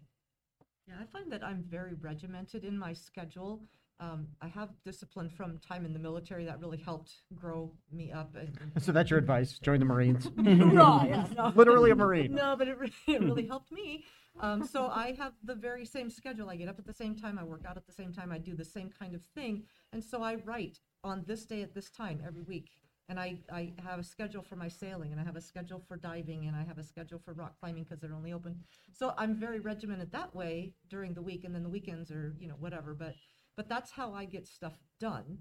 Yeah, 0.88 0.95
I 1.01 1.05
find 1.05 1.32
that 1.32 1.43
I'm 1.43 1.63
very 1.69 1.93
regimented 1.93 2.63
in 2.63 2.77
my 2.77 2.93
schedule. 2.93 3.63
Um, 4.02 4.28
I 4.41 4.47
have 4.47 4.70
discipline 4.84 5.30
from 5.30 5.60
time 5.60 5.86
in 5.86 5.93
the 5.93 5.99
military 5.99 6.43
that 6.45 6.60
really 6.60 6.80
helped 6.80 7.14
grow 7.36 7.72
me 7.91 8.12
up. 8.12 8.36
And, 8.36 8.58
and 8.74 8.84
So 8.84 8.91
that's 8.91 9.12
your 9.12 9.20
advice. 9.20 9.60
Join 9.60 9.80
the 9.80 9.86
Marines. 9.86 10.28
no, 10.36 11.04
yeah, 11.08 11.28
no. 11.38 11.54
Literally 11.56 11.91
a 11.91 11.95
Marine. 11.95 12.34
No, 12.34 12.56
but 12.58 12.68
it, 12.68 12.80
re- 12.80 12.91
it 13.08 13.22
really 13.22 13.45
helped 13.45 13.72
me. 13.72 14.04
Um, 14.39 14.66
so 14.66 14.88
I 14.88 15.16
have 15.20 15.34
the 15.43 15.54
very 15.54 15.86
same 15.86 16.10
schedule. 16.10 16.49
I 16.49 16.56
get 16.56 16.68
up 16.68 16.80
at 16.80 16.88
the 16.88 16.93
same 16.93 17.16
time. 17.16 17.38
I 17.38 17.43
work 17.43 17.64
out 17.68 17.78
at 17.78 17.86
the 17.86 17.91
same 17.91 18.12
time. 18.12 18.32
I 18.32 18.39
do 18.39 18.56
the 18.56 18.66
same 18.66 18.89
kind 18.89 19.14
of 19.14 19.22
thing. 19.36 19.66
And 19.93 20.04
so 20.04 20.24
I 20.24 20.36
write 20.36 20.80
on 21.04 21.24
this 21.28 21.45
day 21.45 21.62
at 21.62 21.76
this 21.76 21.91
time 21.91 22.24
every 22.26 22.41
week. 22.41 22.72
And 23.08 23.20
I, 23.20 23.39
I 23.52 23.74
have 23.84 23.99
a 23.99 24.04
schedule 24.04 24.41
for 24.41 24.56
my 24.56 24.70
sailing, 24.70 25.12
and 25.12 25.20
I 25.20 25.26
have 25.26 25.36
a 25.36 25.41
schedule 25.41 25.84
for 25.86 25.97
diving, 25.97 26.47
and 26.47 26.56
I 26.56 26.64
have 26.64 26.78
a 26.78 26.84
schedule 26.84 27.20
for 27.20 27.34
rock 27.34 27.60
climbing 27.60 27.84
because 27.84 27.99
they're 27.99 28.14
only 28.14 28.32
open. 28.32 28.64
So 28.93 29.14
I'm 29.18 29.36
very 29.36 29.60
regimented 29.60 30.14
that 30.14 30.34
way 30.34 30.76
during 30.89 31.14
the 31.14 31.22
week, 31.22 31.43
and 31.43 31.54
then 31.54 31.62
the 31.64 31.70
weekends 31.70 32.10
are, 32.10 32.34
you 32.39 32.47
know, 32.47 32.56
whatever. 32.58 32.93
But 32.93 33.16
but 33.62 33.70
that's 33.70 33.91
how 33.91 34.12
I 34.12 34.26
get 34.26 34.47
stuff 34.47 34.74
done. 34.99 35.38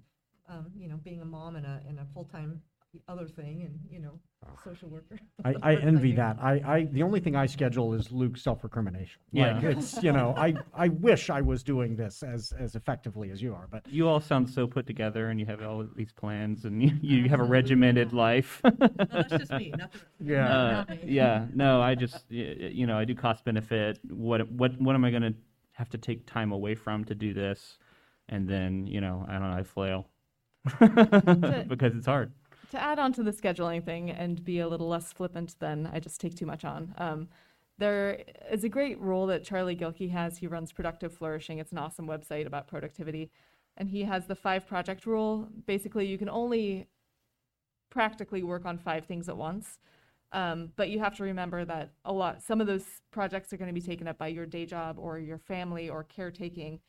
Um, 0.46 0.66
you 0.76 0.88
know, 0.88 0.96
being 1.02 1.22
a 1.22 1.24
mom 1.24 1.56
and 1.56 1.64
a 1.64 1.80
and 1.88 1.98
a 1.98 2.04
full 2.12 2.24
time 2.24 2.60
other 3.08 3.26
thing, 3.28 3.62
and 3.62 3.78
you 3.88 3.98
know, 4.00 4.18
social 4.64 4.90
worker. 4.90 5.16
I, 5.44 5.54
I 5.62 5.76
envy 5.76 6.12
that. 6.16 6.36
I, 6.42 6.52
I 6.66 6.88
the 6.92 7.02
only 7.02 7.20
thing 7.20 7.34
I 7.34 7.46
schedule 7.46 7.94
is 7.94 8.12
Luke's 8.12 8.42
self 8.42 8.62
recrimination. 8.62 9.20
Like 9.32 9.62
Yeah. 9.62 9.68
it's 9.70 10.02
you 10.02 10.12
know 10.12 10.34
I, 10.36 10.54
I 10.74 10.88
wish 10.88 11.30
I 11.30 11.40
was 11.40 11.62
doing 11.62 11.96
this 11.96 12.22
as 12.22 12.52
as 12.58 12.74
effectively 12.74 13.30
as 13.30 13.40
you 13.40 13.54
are, 13.54 13.68
but 13.70 13.86
You 13.88 14.06
all 14.08 14.20
sound 14.20 14.50
so 14.50 14.66
put 14.66 14.86
together, 14.86 15.30
and 15.30 15.40
you 15.40 15.46
have 15.46 15.62
all 15.62 15.86
these 15.96 16.12
plans, 16.12 16.66
and 16.66 16.82
you, 16.82 16.92
you 17.00 17.28
have 17.30 17.40
a 17.40 17.44
regimented 17.58 18.12
life. 18.12 18.60
that's 18.64 19.30
just 19.30 19.52
me, 19.52 19.72
not 19.78 19.92
Yeah. 20.20 20.58
Uh, 20.58 20.84
yeah. 21.04 21.46
No, 21.54 21.80
I 21.80 21.94
just 21.94 22.24
y- 22.30 22.56
y- 22.60 22.66
you 22.74 22.86
know 22.86 22.98
I 22.98 23.04
do 23.06 23.14
cost 23.14 23.44
benefit. 23.46 23.98
What 24.10 24.50
what 24.50 24.78
what 24.78 24.94
am 24.94 25.04
I 25.06 25.10
going 25.10 25.22
to 25.22 25.34
have 25.72 25.88
to 25.90 25.98
take 25.98 26.26
time 26.26 26.52
away 26.52 26.74
from 26.74 27.04
to 27.06 27.14
do 27.14 27.32
this? 27.32 27.78
And 28.30 28.48
then 28.48 28.86
you 28.86 29.00
know 29.02 29.26
I 29.28 29.32
don't 29.32 29.50
know 29.50 29.56
I 29.56 29.62
flail 29.62 30.06
because 31.68 31.94
it's 31.94 32.06
hard. 32.06 32.32
to 32.70 32.82
add 32.82 32.98
on 32.98 33.12
to 33.14 33.22
the 33.22 33.32
scheduling 33.32 33.84
thing 33.84 34.10
and 34.10 34.42
be 34.42 34.60
a 34.60 34.68
little 34.68 34.88
less 34.88 35.12
flippant 35.12 35.56
than 35.58 35.90
I 35.92 36.00
just 36.00 36.20
take 36.20 36.36
too 36.36 36.46
much 36.46 36.64
on. 36.64 36.94
Um, 36.96 37.28
there 37.80 38.20
is 38.50 38.62
a 38.62 38.68
great 38.68 39.00
rule 39.00 39.26
that 39.26 39.42
Charlie 39.42 39.74
Gilkey 39.74 40.10
has. 40.10 40.38
He 40.38 40.46
runs 40.46 40.70
Productive 40.70 41.12
Flourishing. 41.14 41.58
It's 41.58 41.72
an 41.72 41.78
awesome 41.78 42.06
website 42.06 42.46
about 42.46 42.68
productivity. 42.68 43.30
And 43.78 43.88
he 43.88 44.02
has 44.04 44.26
the 44.26 44.34
five 44.34 44.66
project 44.66 45.06
rule. 45.06 45.48
Basically, 45.66 46.06
you 46.06 46.18
can 46.18 46.28
only 46.28 46.88
practically 47.88 48.42
work 48.42 48.66
on 48.66 48.76
five 48.76 49.06
things 49.06 49.28
at 49.30 49.36
once. 49.36 49.78
Um, 50.32 50.72
but 50.76 50.90
you 50.90 51.00
have 51.00 51.16
to 51.16 51.24
remember 51.24 51.64
that 51.64 51.90
a 52.04 52.12
lot, 52.12 52.42
some 52.42 52.60
of 52.60 52.66
those 52.66 52.84
projects 53.10 53.52
are 53.52 53.56
going 53.56 53.74
to 53.74 53.80
be 53.80 53.84
taken 53.84 54.06
up 54.06 54.18
by 54.18 54.28
your 54.28 54.46
day 54.46 54.66
job 54.66 54.96
or 54.98 55.18
your 55.18 55.38
family 55.38 55.88
or 55.88 56.04
caretaking. 56.04 56.80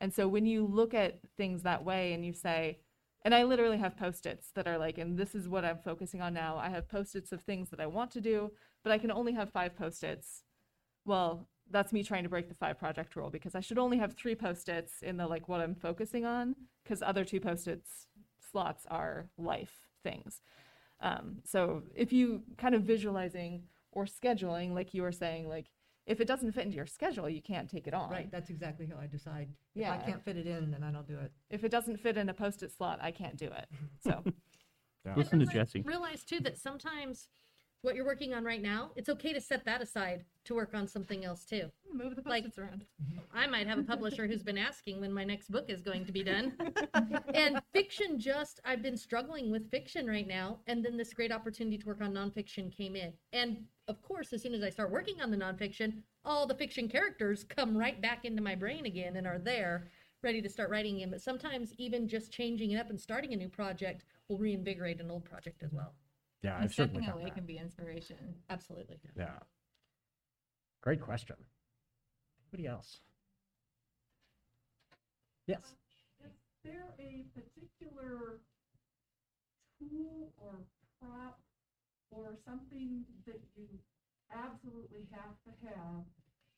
And 0.00 0.12
so 0.12 0.26
when 0.26 0.46
you 0.46 0.66
look 0.66 0.94
at 0.94 1.20
things 1.36 1.62
that 1.62 1.84
way 1.84 2.12
and 2.12 2.24
you 2.24 2.32
say, 2.32 2.78
and 3.22 3.34
I 3.34 3.42
literally 3.42 3.76
have 3.76 3.96
post-its 3.96 4.50
that 4.52 4.66
are 4.66 4.78
like, 4.78 4.96
and 4.96 5.18
this 5.18 5.34
is 5.34 5.48
what 5.48 5.64
I'm 5.64 5.78
focusing 5.84 6.22
on 6.22 6.32
now. 6.32 6.56
I 6.56 6.70
have 6.70 6.88
post-its 6.88 7.32
of 7.32 7.42
things 7.42 7.68
that 7.68 7.80
I 7.80 7.86
want 7.86 8.10
to 8.12 8.20
do, 8.20 8.50
but 8.82 8.92
I 8.92 8.98
can 8.98 9.10
only 9.10 9.34
have 9.34 9.50
five 9.50 9.76
post-its. 9.76 10.42
Well, 11.04 11.48
that's 11.70 11.92
me 11.92 12.02
trying 12.02 12.22
to 12.22 12.30
break 12.30 12.48
the 12.48 12.54
five 12.54 12.78
project 12.78 13.14
rule 13.14 13.30
because 13.30 13.54
I 13.54 13.60
should 13.60 13.78
only 13.78 13.98
have 13.98 14.14
three 14.14 14.34
post-its 14.34 15.02
in 15.02 15.18
the 15.18 15.26
like 15.26 15.48
what 15.48 15.60
I'm 15.60 15.74
focusing 15.74 16.24
on 16.24 16.56
because 16.82 17.02
other 17.02 17.24
two 17.24 17.40
post-its 17.40 18.06
slots 18.50 18.86
are 18.90 19.28
life 19.36 19.86
things. 20.02 20.40
Um, 21.00 21.38
so 21.44 21.82
if 21.94 22.12
you 22.12 22.42
kind 22.56 22.74
of 22.74 22.82
visualizing 22.82 23.64
or 23.92 24.06
scheduling, 24.06 24.72
like 24.74 24.94
you 24.94 25.02
were 25.02 25.12
saying, 25.12 25.48
like 25.48 25.66
if 26.10 26.20
it 26.20 26.26
doesn't 26.26 26.50
fit 26.52 26.64
into 26.64 26.76
your 26.76 26.86
schedule, 26.86 27.28
you 27.28 27.40
can't 27.40 27.70
take 27.70 27.86
it 27.86 27.94
on. 27.94 28.10
Right, 28.10 28.30
that's 28.30 28.50
exactly 28.50 28.86
how 28.86 28.96
I 29.00 29.06
decide. 29.06 29.48
If 29.76 29.82
Yeah. 29.82 29.92
I 29.94 29.98
can't 29.98 30.22
fit 30.24 30.36
it 30.36 30.46
in, 30.46 30.72
then 30.72 30.82
I 30.82 30.90
don't 30.90 31.06
do 31.06 31.16
it. 31.16 31.30
If 31.50 31.62
it 31.62 31.70
doesn't 31.70 31.98
fit 31.98 32.16
in 32.16 32.28
a 32.28 32.34
post-it 32.34 32.72
slot, 32.72 32.98
I 33.00 33.12
can't 33.12 33.36
do 33.36 33.46
it. 33.46 33.66
So 34.02 34.24
Listen 35.16 35.38
to 35.38 35.46
Jessie. 35.46 35.82
Realize 35.82 36.24
too 36.24 36.40
that 36.40 36.58
sometimes 36.58 37.30
what 37.82 37.94
you're 37.94 38.04
working 38.04 38.34
on 38.34 38.44
right 38.44 38.60
now, 38.62 38.90
it's 38.96 39.08
okay 39.08 39.32
to 39.32 39.40
set 39.40 39.64
that 39.64 39.80
aside 39.80 40.24
to 40.44 40.54
work 40.54 40.74
on 40.74 40.86
something 40.86 41.24
else 41.24 41.44
too. 41.44 41.70
move 41.92 42.14
the 42.14 42.22
Like- 42.28 42.44
post-its 42.44 42.58
around. 42.58 42.84
I 43.32 43.46
might 43.46 43.66
have 43.66 43.78
a 43.78 43.82
publisher 43.82 44.26
who's 44.26 44.42
been 44.42 44.58
asking 44.58 45.00
when 45.00 45.12
my 45.12 45.24
next 45.24 45.50
book 45.50 45.70
is 45.70 45.80
going 45.80 46.04
to 46.06 46.12
be 46.12 46.22
done. 46.22 46.52
and 47.34 47.60
fiction 47.72 48.18
just, 48.18 48.60
I've 48.64 48.82
been 48.82 48.96
struggling 48.96 49.50
with 49.50 49.70
fiction 49.70 50.06
right 50.06 50.26
now. 50.26 50.58
And 50.66 50.84
then 50.84 50.96
this 50.96 51.12
great 51.12 51.32
opportunity 51.32 51.78
to 51.78 51.86
work 51.86 52.00
on 52.00 52.12
nonfiction 52.12 52.70
came 52.72 52.96
in. 52.96 53.12
And 53.32 53.64
of 53.88 54.02
course, 54.02 54.32
as 54.32 54.42
soon 54.42 54.54
as 54.54 54.62
I 54.62 54.70
start 54.70 54.90
working 54.90 55.20
on 55.20 55.30
the 55.30 55.36
nonfiction, 55.36 56.02
all 56.24 56.46
the 56.46 56.54
fiction 56.54 56.88
characters 56.88 57.44
come 57.44 57.76
right 57.76 58.00
back 58.00 58.24
into 58.24 58.42
my 58.42 58.54
brain 58.54 58.86
again 58.86 59.16
and 59.16 59.26
are 59.26 59.38
there 59.38 59.88
ready 60.22 60.42
to 60.42 60.48
start 60.48 60.70
writing 60.70 61.00
in. 61.00 61.10
But 61.10 61.22
sometimes 61.22 61.72
even 61.78 62.08
just 62.08 62.32
changing 62.32 62.72
it 62.72 62.78
up 62.78 62.90
and 62.90 63.00
starting 63.00 63.32
a 63.32 63.36
new 63.36 63.48
project 63.48 64.04
will 64.28 64.38
reinvigorate 64.38 65.00
an 65.00 65.10
old 65.10 65.24
project 65.24 65.62
as 65.62 65.72
well. 65.72 65.94
Yeah, 66.42 66.54
And 66.56 66.64
I've 66.64 66.74
certainly 66.74 67.02
stepping 67.02 67.06
found 67.08 67.20
away 67.20 67.30
that. 67.30 67.34
can 67.34 67.46
be 67.46 67.58
inspiration. 67.58 68.16
Absolutely. 68.48 68.98
Yeah. 69.16 69.38
Great 70.82 71.00
question. 71.00 71.36
Anybody 72.52 72.68
else? 72.68 73.00
Yes. 75.46 75.74
Is 76.24 76.30
there 76.64 76.86
a 76.98 77.24
particular 77.34 78.40
tool 79.78 80.32
or 80.38 80.52
prop 81.00 81.38
or 82.10 82.36
something 82.46 83.04
that 83.26 83.40
you 83.56 83.66
absolutely 84.34 85.06
have 85.10 85.34
to 85.44 85.66
have 85.68 86.04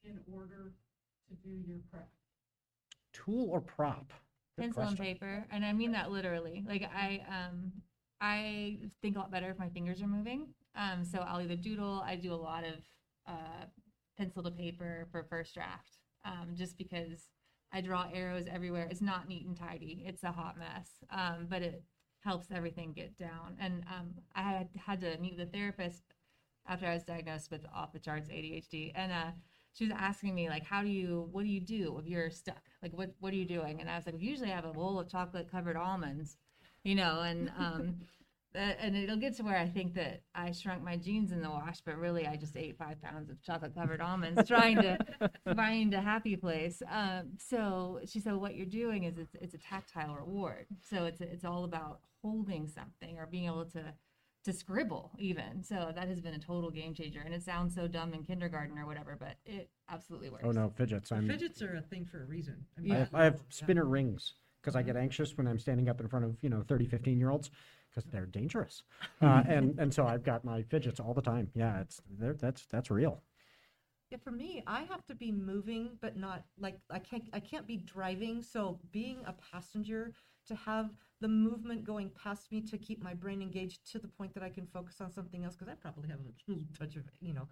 in 0.05 0.19
order 0.33 0.73
to 1.29 1.35
do 1.49 1.51
your 1.67 1.79
prep? 1.91 2.09
Tool 3.13 3.49
or 3.51 3.61
prop? 3.61 4.13
Good 4.59 4.65
pencil 4.75 4.83
and 4.83 4.99
paper 4.99 5.47
and 5.51 5.65
i 5.65 5.73
mean 5.73 5.93
that 5.93 6.11
literally 6.11 6.63
like 6.69 6.83
i 6.95 7.23
um 7.27 7.73
i 8.23 8.79
think 9.03 9.17
a 9.17 9.19
lot 9.19 9.31
better 9.31 9.51
if 9.51 9.59
my 9.59 9.69
fingers 9.69 10.01
are 10.01 10.07
moving. 10.07 10.47
Um 10.77 11.05
so 11.05 11.19
i'll 11.21 11.43
either 11.43 11.57
doodle 11.57 12.03
i 12.07 12.17
do 12.17 12.33
a 12.33 12.43
lot 12.51 12.65
of 12.65 12.77
uh 13.29 13.67
pencil 14.17 14.43
to 14.45 14.51
paper 14.51 15.09
for 15.11 15.25
first 15.25 15.55
draft 15.55 15.99
um 16.25 16.55
just 16.55 16.79
because 16.79 17.29
i 17.73 17.81
draw 17.83 18.07
arrows 18.15 18.47
everywhere. 18.51 18.89
It's 18.91 19.03
not 19.03 19.29
neat 19.29 19.47
and 19.47 19.57
tidy. 19.57 20.05
It's 20.07 20.23
a 20.25 20.33
hot 20.33 20.57
mess. 20.59 20.89
Um 21.11 21.47
but 21.51 21.63
it 21.63 21.85
helps 22.25 22.47
everything 22.53 22.93
get 22.95 23.19
down. 23.19 23.57
And 23.61 23.85
um 23.95 24.15
i 24.35 24.43
had 24.43 24.69
had 24.87 25.01
to 25.03 25.19
meet 25.19 25.37
with 25.37 25.49
a 25.49 25.53
therapist 25.53 26.05
after 26.67 26.87
i 26.87 26.95
was 26.95 27.03
diagnosed 27.05 27.51
with 27.51 27.67
off 27.75 27.93
the 27.93 27.99
charts 27.99 28.29
adhd 28.29 28.93
and 28.95 29.13
uh 29.13 29.33
she 29.75 29.85
was 29.85 29.93
asking 29.97 30.35
me 30.35 30.49
like 30.49 30.65
how 30.65 30.83
do 30.83 30.89
you 30.89 31.29
what 31.33 31.43
do 31.45 31.49
you 31.51 31.61
do 31.61 31.99
if 31.99 32.07
you're 32.07 32.31
stuck? 32.31 32.63
Like 32.83 32.93
what 32.93 33.15
what 33.21 33.33
are 33.33 33.37
you 33.37 33.47
doing? 33.47 33.81
And 33.81 33.91
i 33.91 33.97
was 33.97 34.07
like 34.07 34.21
usually 34.21 34.53
i 34.53 34.55
have 34.55 34.65
a 34.65 34.73
bowl 34.73 34.99
of 35.01 35.09
chocolate 35.09 35.51
covered 35.51 35.77
almonds 35.77 36.37
you 36.85 36.95
know 36.95 37.21
and 37.21 37.51
um 37.59 37.97
that- 38.55 38.77
and 38.81 38.97
it'll 38.97 39.17
get 39.17 39.37
to 39.37 39.43
where 39.43 39.57
i 39.57 39.67
think 39.69 39.95
that 39.95 40.23
i 40.35 40.51
shrunk 40.51 40.83
my 40.83 40.97
jeans 40.97 41.33
in 41.33 41.41
the 41.43 41.49
wash 41.49 41.81
but 41.81 41.97
really 41.97 42.27
i 42.27 42.37
just 42.37 42.57
ate 42.57 42.77
five 42.77 43.01
pounds 43.01 43.31
of 43.31 43.41
chocolate 43.43 43.75
covered 43.75 44.01
almonds 44.01 44.47
trying 44.49 44.77
to 44.77 44.99
find 45.55 45.95
a 45.95 46.01
happy 46.01 46.37
place 46.37 46.83
um 46.91 47.31
so 47.39 48.01
she 48.07 48.21
said 48.21 48.35
what 48.35 48.55
you're 48.55 48.67
doing 48.67 49.05
is 49.05 49.17
it's, 49.19 49.35
it's 49.41 49.55
a 49.55 49.59
tactile 49.59 50.15
reward 50.15 50.67
so 50.81 51.05
it's 51.05 51.21
it's 51.21 51.45
all 51.45 51.65
about 51.65 52.01
holding 52.23 52.69
something 52.69 53.19
or 53.19 53.27
being 53.27 53.47
able 53.47 53.65
to 53.65 53.83
to 54.45 54.53
scribble 54.53 55.13
even 55.19 55.63
so 55.63 55.93
that 55.95 56.09
has 56.09 56.21
been 56.21 56.35
a 56.35 56.39
total 56.39 56.69
game 56.71 56.93
changer 56.95 57.21
and 57.25 57.33
it 57.33 57.43
sounds 57.43 57.75
so 57.75 57.87
dumb 57.87 58.13
in 58.13 58.25
kindergarten 58.25 58.77
or 58.77 58.87
whatever 58.87 59.17
but 59.19 59.37
it 59.47 59.71
absolutely 59.89 60.29
works 60.31 60.45
Oh 60.45 60.51
no, 60.51 60.69
fidgets. 60.77 61.13
I'm. 61.13 61.29
Fidgets 61.29 61.63
are 61.63 61.77
a 61.77 61.81
thing 61.81 62.05
for 62.05 62.23
a 62.23 62.27
reason. 62.27 62.65
I 62.91 62.95
I 62.95 62.99
have, 62.99 63.15
I 63.15 63.25
have 63.25 63.41
spinner 63.51 63.85
rings 63.85 64.35
because 64.63 64.77
I 64.77 64.83
get 64.83 64.97
anxious 64.97 65.37
when 65.37 65.47
I'm 65.47 65.59
standing 65.59 65.89
up 65.89 66.01
in 66.01 66.09
front 66.09 66.25
of 66.25 66.37
you 66.41 66.49
know 66.49 66.63
30, 66.67 66.87
15 66.87 67.19
year 67.19 67.31
olds 67.31 67.51
because 67.91 68.09
they're 68.11 68.27
dangerous, 68.27 68.83
uh, 69.23 69.43
and 69.47 69.79
and 69.79 69.93
so 69.93 70.07
I've 70.07 70.23
got 70.23 70.45
my 70.45 70.63
fidgets 70.63 71.01
all 71.01 71.15
the 71.15 71.23
time. 71.23 71.51
Yeah, 71.55 71.81
it's 71.81 72.01
that's 72.19 72.67
that's 72.67 72.91
real. 72.91 73.23
Yeah, 74.11 74.19
for 74.23 74.31
me, 74.31 74.63
I 74.67 74.83
have 74.83 75.05
to 75.07 75.15
be 75.15 75.33
moving, 75.33 75.91
but 76.01 76.17
not 76.17 76.45
like 76.59 76.79
I 76.91 76.99
can't. 76.99 77.25
I 77.33 77.41
can't 77.41 77.67
be 77.67 77.79
driving. 77.79 78.43
So 78.43 78.79
being 78.93 79.19
a 79.27 79.35
passenger, 79.53 80.13
to 80.49 80.55
have 80.55 80.91
the 81.21 81.29
movement 81.29 81.85
going 81.85 82.11
past 82.11 82.51
me 82.51 82.61
to 82.61 82.77
keep 82.77 83.03
my 83.03 83.15
brain 83.15 83.41
engaged 83.43 83.91
to 83.93 83.99
the 83.99 84.09
point 84.09 84.35
that 84.35 84.43
I 84.43 84.51
can 84.51 84.67
focus 84.67 85.01
on 85.01 85.13
something 85.13 85.45
else, 85.45 85.55
because 85.55 85.73
I 85.73 85.75
probably 85.75 86.11
have 86.11 86.19
a 86.19 86.23
little 86.23 86.65
touch 86.79 86.97
of 86.97 87.05
you 87.21 87.33
know, 87.33 87.49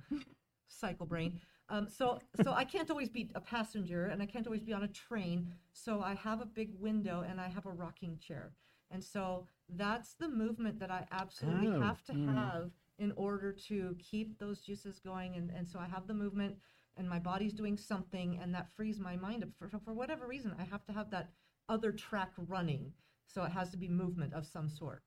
cycle 0.71 1.07
brain. 1.07 1.41
Um, 1.69 1.89
so 1.89 2.19
so 2.43 2.53
I 2.53 2.65
can't 2.65 2.91
always 2.91 3.09
be 3.09 3.31
a 3.35 3.41
passenger, 3.41 4.07
and 4.07 4.23
I 4.23 4.27
can't 4.27 4.47
always 4.47 4.63
be 4.63 4.73
on 4.73 4.83
a 4.83 4.89
train. 4.89 5.53
So 5.73 6.01
I 6.03 6.15
have 6.15 6.41
a 6.41 6.47
big 6.47 6.71
window, 6.79 7.25
and 7.29 7.41
I 7.41 7.49
have 7.49 7.67
a 7.67 7.71
rocking 7.71 8.19
chair, 8.19 8.53
and 8.91 9.03
so 9.03 9.47
that's 9.69 10.15
the 10.15 10.29
movement 10.29 10.81
that 10.81 10.91
I 10.91 11.07
absolutely 11.13 11.69
Oh, 11.69 11.81
have 11.81 12.03
to 12.05 12.13
mm. 12.13 12.35
have 12.35 12.71
in 13.01 13.13
order 13.17 13.51
to 13.53 13.97
keep 13.99 14.39
those 14.39 14.61
juices 14.61 15.01
going 15.01 15.35
and, 15.37 15.51
and 15.51 15.67
so 15.67 15.79
i 15.79 15.87
have 15.87 16.07
the 16.07 16.15
movement 16.15 16.55
and 16.97 17.09
my 17.09 17.19
body's 17.19 17.55
doing 17.55 17.77
something 17.77 18.39
and 18.43 18.55
that 18.55 18.69
frees 18.77 19.01
my 19.01 19.17
mind 19.17 19.43
up. 19.43 19.49
For, 19.59 19.69
for 19.79 19.95
whatever 19.95 20.27
reason 20.27 20.55
i 20.59 20.65
have 20.65 20.85
to 20.85 20.93
have 20.93 21.11
that 21.11 21.31
other 21.69 21.93
track 21.93 22.33
running 22.37 22.93
so 23.27 23.43
it 23.45 23.53
has 23.53 23.71
to 23.71 23.77
be 23.77 23.89
movement 23.89 24.35
of 24.35 24.45
some 24.45 24.69
sort. 24.69 25.05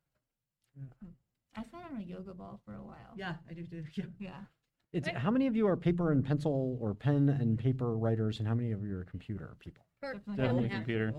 I 1.58 1.62
sat 1.64 1.84
on 1.92 2.00
a 2.00 2.04
yoga 2.04 2.34
ball 2.34 2.62
for 2.66 2.74
a 2.74 2.82
while. 2.82 3.14
Yeah 3.16 3.36
i 3.50 3.54
do 3.54 3.64
do 3.64 3.84
yeah. 3.96 4.06
Yeah 4.20 4.40
It's 4.94 5.10
how 5.10 5.32
many 5.32 5.48
of 5.48 5.56
you 5.56 5.68
are 5.68 5.76
paper 5.76 6.12
and 6.12 6.24
pencil 6.24 6.78
or 6.80 6.94
pen 6.94 7.30
and 7.30 7.58
paper 7.58 7.98
writers, 7.98 8.40
and 8.40 8.48
how 8.48 8.54
many 8.54 8.72
of 8.72 8.84
you 8.84 8.96
are 8.96 9.06
computer 9.06 9.58
people? 9.60 9.84
Definitely 10.02 10.70
computer. 10.70 11.12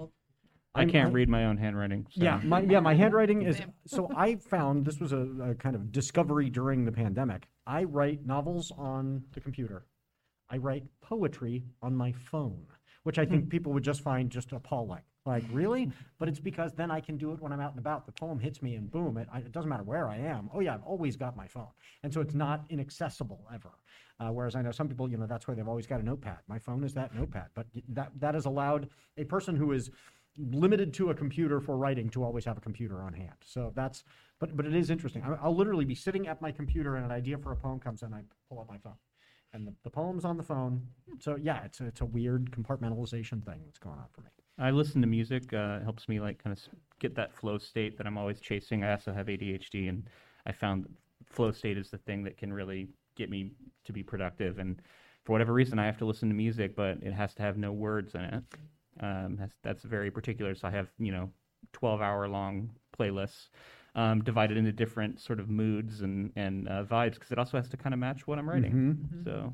I 0.76 0.80
I'm- 0.80 0.90
can't 0.90 1.06
I'm- 1.06 1.12
read 1.12 1.28
my 1.28 1.44
own 1.44 1.56
handwriting. 1.56 2.06
so- 2.10 2.22
Yeah, 2.22 2.40
my 2.44 2.60
yeah, 2.60 2.80
my 2.80 2.94
handwriting 2.94 3.42
is 3.50 3.60
so 3.86 4.08
I 4.16 4.36
found 4.36 4.84
this 4.84 5.00
was 5.00 5.12
a, 5.12 5.26
a 5.50 5.54
kind 5.56 5.74
of 5.74 5.90
discovery 5.92 6.50
during 6.50 6.84
the 6.84 6.92
pandemic. 6.92 7.48
I 7.66 7.84
write 7.84 8.24
novels 8.24 8.72
on 8.76 9.24
the 9.32 9.40
computer. 9.40 9.86
I 10.50 10.58
write 10.58 10.84
poetry 11.00 11.64
on 11.82 11.96
my 11.96 12.12
phone, 12.12 12.66
which 13.02 13.18
I 13.18 13.24
think 13.24 13.44
hmm. 13.44 13.48
people 13.48 13.72
would 13.72 13.84
just 13.84 14.02
find 14.02 14.30
just 14.30 14.52
appalling. 14.52 15.02
Like, 15.26 15.44
really? 15.50 15.90
But 16.18 16.28
it's 16.28 16.38
because 16.38 16.74
then 16.74 16.90
I 16.90 17.00
can 17.00 17.16
do 17.16 17.32
it 17.32 17.40
when 17.40 17.50
I'm 17.50 17.60
out 17.60 17.70
and 17.70 17.78
about. 17.78 18.04
The 18.04 18.12
poem 18.12 18.38
hits 18.38 18.62
me 18.62 18.74
and 18.74 18.90
boom, 18.90 19.16
it, 19.16 19.28
it 19.34 19.52
doesn't 19.52 19.70
matter 19.70 19.82
where 19.82 20.08
I 20.08 20.18
am. 20.18 20.50
Oh, 20.52 20.60
yeah, 20.60 20.74
I've 20.74 20.82
always 20.82 21.16
got 21.16 21.34
my 21.34 21.46
phone. 21.46 21.68
And 22.02 22.12
so 22.12 22.20
it's 22.20 22.34
not 22.34 22.66
inaccessible 22.68 23.40
ever. 23.52 23.70
Uh, 24.20 24.28
whereas 24.28 24.54
I 24.54 24.62
know 24.62 24.70
some 24.70 24.86
people, 24.86 25.10
you 25.10 25.16
know, 25.16 25.26
that's 25.26 25.48
why 25.48 25.54
they've 25.54 25.66
always 25.66 25.86
got 25.86 26.00
a 26.00 26.02
notepad. 26.02 26.38
My 26.46 26.58
phone 26.58 26.84
is 26.84 26.92
that 26.94 27.14
notepad. 27.14 27.46
But 27.54 27.66
that, 27.88 28.12
that 28.18 28.34
has 28.34 28.44
allowed 28.44 28.90
a 29.16 29.24
person 29.24 29.56
who 29.56 29.72
is 29.72 29.90
limited 30.36 30.92
to 30.94 31.10
a 31.10 31.14
computer 31.14 31.60
for 31.60 31.76
writing 31.76 32.10
to 32.10 32.22
always 32.22 32.44
have 32.44 32.58
a 32.58 32.60
computer 32.60 33.02
on 33.02 33.14
hand. 33.14 33.36
So 33.44 33.72
that's, 33.74 34.04
but, 34.40 34.56
but 34.56 34.66
it 34.66 34.74
is 34.74 34.90
interesting. 34.90 35.22
I, 35.22 35.36
I'll 35.42 35.56
literally 35.56 35.84
be 35.86 35.94
sitting 35.94 36.28
at 36.28 36.42
my 36.42 36.52
computer 36.52 36.96
and 36.96 37.06
an 37.06 37.12
idea 37.12 37.38
for 37.38 37.52
a 37.52 37.56
poem 37.56 37.80
comes 37.80 38.02
in, 38.02 38.12
I 38.12 38.22
pull 38.48 38.60
up 38.60 38.68
my 38.68 38.78
phone. 38.78 38.96
And 39.54 39.66
the, 39.66 39.72
the 39.84 39.90
poem's 39.90 40.24
on 40.24 40.36
the 40.36 40.42
phone. 40.42 40.82
So 41.20 41.36
yeah, 41.40 41.64
it's 41.64 41.80
it's 41.80 42.00
a 42.00 42.04
weird 42.04 42.50
compartmentalization 42.50 43.44
thing 43.44 43.60
that's 43.64 43.78
going 43.78 43.98
on 43.98 44.06
for 44.12 44.22
me. 44.22 44.30
I 44.58 44.70
listen 44.70 45.00
to 45.00 45.06
music. 45.06 45.52
Uh, 45.52 45.78
it 45.80 45.82
helps 45.82 46.08
me 46.08 46.20
like 46.20 46.42
kind 46.42 46.56
of 46.56 46.62
get 47.00 47.14
that 47.16 47.32
flow 47.32 47.58
state 47.58 47.96
that 47.98 48.06
I'm 48.06 48.16
always 48.18 48.40
chasing. 48.40 48.84
I 48.84 48.92
also 48.92 49.12
have 49.12 49.26
ADHD, 49.26 49.88
and 49.88 50.08
I 50.46 50.52
found 50.52 50.84
that 50.84 50.90
flow 51.26 51.50
state 51.52 51.76
is 51.76 51.90
the 51.90 51.98
thing 51.98 52.22
that 52.24 52.36
can 52.36 52.52
really 52.52 52.88
get 53.16 53.30
me 53.30 53.52
to 53.84 53.92
be 53.92 54.02
productive. 54.02 54.58
And 54.58 54.80
for 55.24 55.32
whatever 55.32 55.52
reason, 55.52 55.78
I 55.78 55.86
have 55.86 55.98
to 55.98 56.04
listen 56.04 56.28
to 56.28 56.34
music, 56.34 56.76
but 56.76 56.98
it 57.02 57.12
has 57.12 57.34
to 57.34 57.42
have 57.42 57.56
no 57.56 57.72
words 57.72 58.14
in 58.14 58.20
it. 58.20 58.44
Um, 59.00 59.36
that's 59.38 59.54
that's 59.62 59.82
very 59.82 60.10
particular. 60.10 60.54
So 60.54 60.68
I 60.68 60.70
have 60.70 60.88
you 60.98 61.10
know 61.10 61.30
12 61.72 62.00
hour 62.00 62.28
long 62.28 62.70
playlists 62.96 63.48
um, 63.96 64.22
divided 64.22 64.56
into 64.56 64.72
different 64.72 65.20
sort 65.20 65.40
of 65.40 65.48
moods 65.48 66.02
and 66.02 66.30
and 66.36 66.68
uh, 66.68 66.84
vibes 66.84 67.14
because 67.14 67.32
it 67.32 67.38
also 67.38 67.56
has 67.56 67.68
to 67.70 67.76
kind 67.76 67.92
of 67.92 67.98
match 67.98 68.26
what 68.26 68.38
I'm 68.38 68.48
writing. 68.48 68.72
Mhm. 68.72 69.24
So 69.24 69.52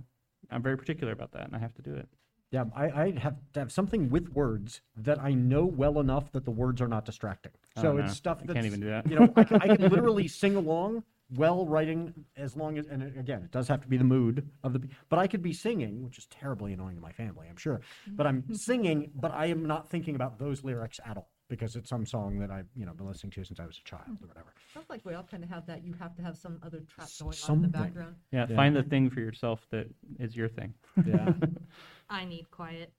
I'm 0.50 0.62
very 0.62 0.76
particular 0.76 1.12
about 1.12 1.32
that, 1.32 1.46
and 1.46 1.56
I 1.56 1.58
have 1.58 1.74
to 1.74 1.82
do 1.82 1.94
it. 1.94 2.08
Yeah, 2.50 2.64
I, 2.74 2.84
I 2.90 3.10
have 3.18 3.36
to 3.52 3.60
have 3.60 3.70
something 3.72 4.10
with 4.10 4.30
words 4.30 4.80
that 4.96 5.20
I 5.20 5.32
know 5.34 5.64
well 5.64 6.00
enough 6.00 6.32
that 6.32 6.44
the 6.44 6.50
words 6.50 6.80
are 6.80 6.88
not 6.88 7.04
distracting. 7.04 7.52
Oh, 7.76 7.82
So 7.82 7.92
no, 7.92 8.04
it's 8.04 8.16
stuff 8.16 8.38
I 8.42 8.46
that's 8.46 8.54
can't 8.54 8.66
even 8.66 8.80
do 8.80 8.88
that. 8.88 9.08
You 9.08 9.20
know, 9.20 9.32
I 9.36 9.44
can, 9.44 9.62
I 9.62 9.76
can 9.76 9.88
literally 9.94 10.26
sing 10.26 10.56
along 10.56 11.04
well 11.36 11.64
writing 11.64 12.12
as 12.36 12.56
long 12.56 12.76
as, 12.76 12.88
and 12.88 13.02
again, 13.16 13.42
it 13.44 13.52
does 13.52 13.68
have 13.68 13.80
to 13.82 13.88
be 13.88 13.96
the 13.96 14.02
mood 14.04 14.50
of 14.64 14.72
the. 14.72 14.82
But 15.08 15.20
I 15.20 15.28
could 15.28 15.42
be 15.42 15.52
singing, 15.52 16.02
which 16.04 16.18
is 16.18 16.26
terribly 16.26 16.72
annoying 16.72 16.96
to 16.96 17.00
my 17.02 17.12
family, 17.12 17.46
I'm 17.48 17.56
sure. 17.56 17.80
But 18.08 18.26
I'm 18.26 18.42
singing, 18.52 19.12
but 19.14 19.30
I 19.32 19.46
am 19.46 19.64
not 19.64 19.88
thinking 19.88 20.16
about 20.16 20.40
those 20.40 20.64
lyrics 20.64 20.98
at 21.06 21.16
all. 21.16 21.30
because 21.48 21.76
it's 21.76 21.88
some 21.88 22.04
song 22.04 22.38
that 22.40 22.50
I've 22.50 22.66
you 22.76 22.84
know 22.86 22.92
been 22.94 23.06
listening 23.06 23.30
to 23.32 23.44
since 23.44 23.60
I 23.60 23.66
was 23.66 23.78
a 23.78 23.88
child 23.88 24.18
or 24.22 24.26
whatever. 24.26 24.52
Sounds 24.74 24.90
like 24.90 25.04
we 25.04 25.14
all 25.14 25.22
kind 25.22 25.44
of 25.44 25.50
have 25.50 25.66
that. 25.66 25.84
You 25.84 25.94
have 26.00 26.16
to 26.16 26.22
have 26.22 26.36
some 26.36 26.58
other 26.64 26.80
trap 26.92 27.08
going 27.20 27.36
on 27.48 27.56
in 27.56 27.62
the 27.62 27.68
background. 27.68 28.16
Yeah, 28.32 28.46
Yeah. 28.50 28.56
find 28.56 28.74
the 28.74 28.82
thing 28.82 29.08
for 29.10 29.20
yourself 29.20 29.60
that 29.70 29.86
is 30.18 30.36
your 30.36 30.48
thing. 30.48 30.74
Yeah. 31.06 31.32
I 32.10 32.24
need 32.24 32.50
quiet. 32.50 32.92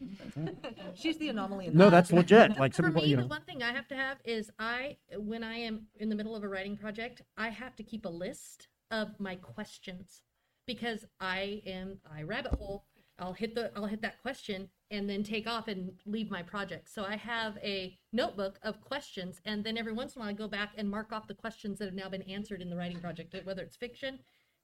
She's 0.94 1.18
the 1.18 1.28
anomaly. 1.28 1.66
In 1.66 1.74
No, 1.76 1.84
that. 1.84 1.90
that's 1.90 2.12
legit. 2.12 2.56
Like 2.58 2.74
some 2.74 2.84
For 2.84 2.90
people, 2.90 3.02
me, 3.02 3.08
you 3.08 3.16
the 3.16 3.22
know. 3.22 3.28
one 3.28 3.42
thing 3.42 3.62
I 3.62 3.72
have 3.72 3.88
to 3.88 3.96
have 3.96 4.18
is 4.24 4.50
I, 4.58 4.96
when 5.16 5.42
I 5.42 5.54
am 5.56 5.86
in 5.98 6.08
the 6.08 6.14
middle 6.14 6.36
of 6.36 6.44
a 6.44 6.48
writing 6.48 6.76
project, 6.76 7.22
I 7.36 7.48
have 7.48 7.74
to 7.76 7.82
keep 7.82 8.04
a 8.04 8.08
list 8.10 8.68
of 8.90 9.18
my 9.18 9.34
questions 9.36 10.22
because 10.66 11.04
I 11.18 11.62
am 11.66 11.98
I 12.14 12.22
rabbit 12.22 12.52
hole. 12.54 12.84
I'll 13.18 13.32
hit 13.32 13.54
the 13.54 13.70
I'll 13.76 13.86
hit 13.86 14.02
that 14.02 14.20
question 14.22 14.68
and 14.90 15.08
then 15.08 15.22
take 15.22 15.46
off 15.48 15.68
and 15.68 15.92
leave 16.06 16.30
my 16.30 16.42
project. 16.42 16.88
So 16.88 17.04
I 17.04 17.16
have 17.16 17.56
a 17.62 17.98
notebook 18.12 18.58
of 18.62 18.80
questions, 18.80 19.40
and 19.44 19.64
then 19.64 19.78
every 19.78 19.92
once 19.92 20.14
in 20.14 20.20
a 20.20 20.24
while 20.24 20.30
I 20.30 20.34
go 20.34 20.48
back 20.48 20.72
and 20.76 20.88
mark 20.88 21.12
off 21.12 21.26
the 21.26 21.34
questions 21.34 21.78
that 21.78 21.86
have 21.86 21.94
now 21.94 22.08
been 22.08 22.22
answered 22.22 22.60
in 22.60 22.68
the 22.70 22.76
writing 22.76 23.00
project, 23.00 23.34
whether 23.44 23.62
it's 23.62 23.76
fiction 23.76 24.18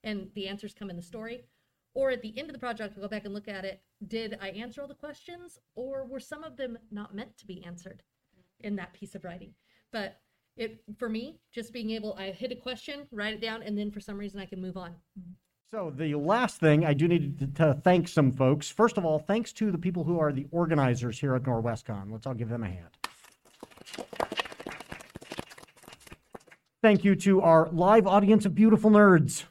and 0.04 0.28
the 0.34 0.46
answers 0.46 0.74
come 0.74 0.90
in 0.90 0.96
the 0.96 1.02
story, 1.02 1.44
or 1.98 2.12
at 2.12 2.22
the 2.22 2.32
end 2.38 2.48
of 2.48 2.52
the 2.52 2.60
project 2.60 2.96
go 3.00 3.08
back 3.08 3.24
and 3.24 3.34
look 3.34 3.48
at 3.48 3.64
it. 3.64 3.80
Did 4.06 4.38
I 4.40 4.50
answer 4.50 4.80
all 4.80 4.86
the 4.86 4.94
questions, 4.94 5.58
or 5.74 6.06
were 6.06 6.20
some 6.20 6.44
of 6.44 6.56
them 6.56 6.78
not 6.92 7.12
meant 7.12 7.36
to 7.38 7.44
be 7.44 7.64
answered 7.64 8.04
in 8.60 8.76
that 8.76 8.92
piece 8.92 9.16
of 9.16 9.24
writing? 9.24 9.52
But 9.90 10.20
it 10.56 10.80
for 10.96 11.08
me, 11.08 11.40
just 11.52 11.72
being 11.72 11.90
able, 11.90 12.14
I 12.16 12.30
hit 12.30 12.52
a 12.52 12.54
question, 12.54 13.08
write 13.10 13.34
it 13.34 13.40
down, 13.40 13.64
and 13.64 13.76
then 13.76 13.90
for 13.90 13.98
some 13.98 14.16
reason 14.16 14.38
I 14.38 14.46
can 14.46 14.60
move 14.60 14.76
on. 14.76 14.94
So 15.72 15.92
the 15.94 16.14
last 16.14 16.60
thing 16.60 16.86
I 16.86 16.94
do 16.94 17.08
need 17.08 17.36
to, 17.40 17.46
to 17.64 17.74
thank 17.74 18.06
some 18.06 18.30
folks. 18.30 18.70
First 18.70 18.96
of 18.96 19.04
all, 19.04 19.18
thanks 19.18 19.52
to 19.54 19.72
the 19.72 19.78
people 19.78 20.04
who 20.04 20.20
are 20.20 20.32
the 20.32 20.46
organizers 20.52 21.18
here 21.18 21.34
at 21.34 21.42
Norwescon. 21.42 22.12
Let's 22.12 22.28
all 22.28 22.34
give 22.34 22.48
them 22.48 22.62
a 22.62 22.68
hand. 22.68 22.96
Thank 26.80 27.02
you 27.02 27.16
to 27.16 27.40
our 27.40 27.68
live 27.72 28.06
audience 28.06 28.46
of 28.46 28.54
beautiful 28.54 28.88
nerds. 28.88 29.46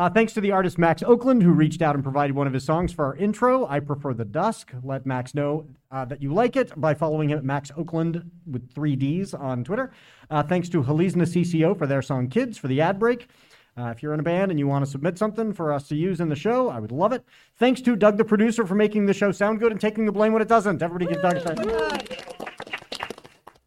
Uh, 0.00 0.08
thanks 0.08 0.32
to 0.32 0.40
the 0.40 0.50
artist 0.50 0.78
Max 0.78 1.02
Oakland, 1.02 1.42
who 1.42 1.52
reached 1.52 1.82
out 1.82 1.94
and 1.94 2.02
provided 2.02 2.34
one 2.34 2.46
of 2.46 2.54
his 2.54 2.64
songs 2.64 2.90
for 2.90 3.04
our 3.04 3.16
intro. 3.16 3.66
I 3.66 3.80
prefer 3.80 4.14
the 4.14 4.24
dusk. 4.24 4.72
Let 4.82 5.04
Max 5.04 5.34
know 5.34 5.66
uh, 5.90 6.06
that 6.06 6.22
you 6.22 6.32
like 6.32 6.56
it 6.56 6.72
by 6.80 6.94
following 6.94 7.28
him 7.28 7.36
at 7.36 7.44
Max 7.44 7.70
Oakland 7.76 8.30
with 8.50 8.72
three 8.72 8.96
Ds 8.96 9.34
on 9.34 9.62
Twitter. 9.62 9.92
Uh, 10.30 10.42
thanks 10.42 10.70
to 10.70 10.82
Holizna 10.82 11.24
CC0 11.24 11.76
for 11.76 11.86
their 11.86 12.00
song 12.00 12.28
Kids 12.30 12.56
for 12.56 12.66
the 12.66 12.80
ad 12.80 12.98
break. 12.98 13.28
Uh, 13.76 13.88
if 13.88 14.02
you're 14.02 14.14
in 14.14 14.20
a 14.20 14.22
band 14.22 14.50
and 14.50 14.58
you 14.58 14.66
want 14.66 14.82
to 14.82 14.90
submit 14.90 15.18
something 15.18 15.52
for 15.52 15.70
us 15.70 15.86
to 15.88 15.94
use 15.94 16.18
in 16.18 16.30
the 16.30 16.34
show, 16.34 16.70
I 16.70 16.80
would 16.80 16.92
love 16.92 17.12
it. 17.12 17.22
Thanks 17.58 17.82
to 17.82 17.94
Doug, 17.94 18.16
the 18.16 18.24
producer, 18.24 18.66
for 18.66 18.74
making 18.74 19.04
the 19.04 19.12
show 19.12 19.32
sound 19.32 19.60
good 19.60 19.70
and 19.70 19.78
taking 19.78 20.06
the 20.06 20.12
blame 20.12 20.32
when 20.32 20.40
it 20.40 20.48
doesn't. 20.48 20.82
Everybody 20.82 21.12
give 21.12 21.20
Doug 21.20 21.36
a 21.36 21.99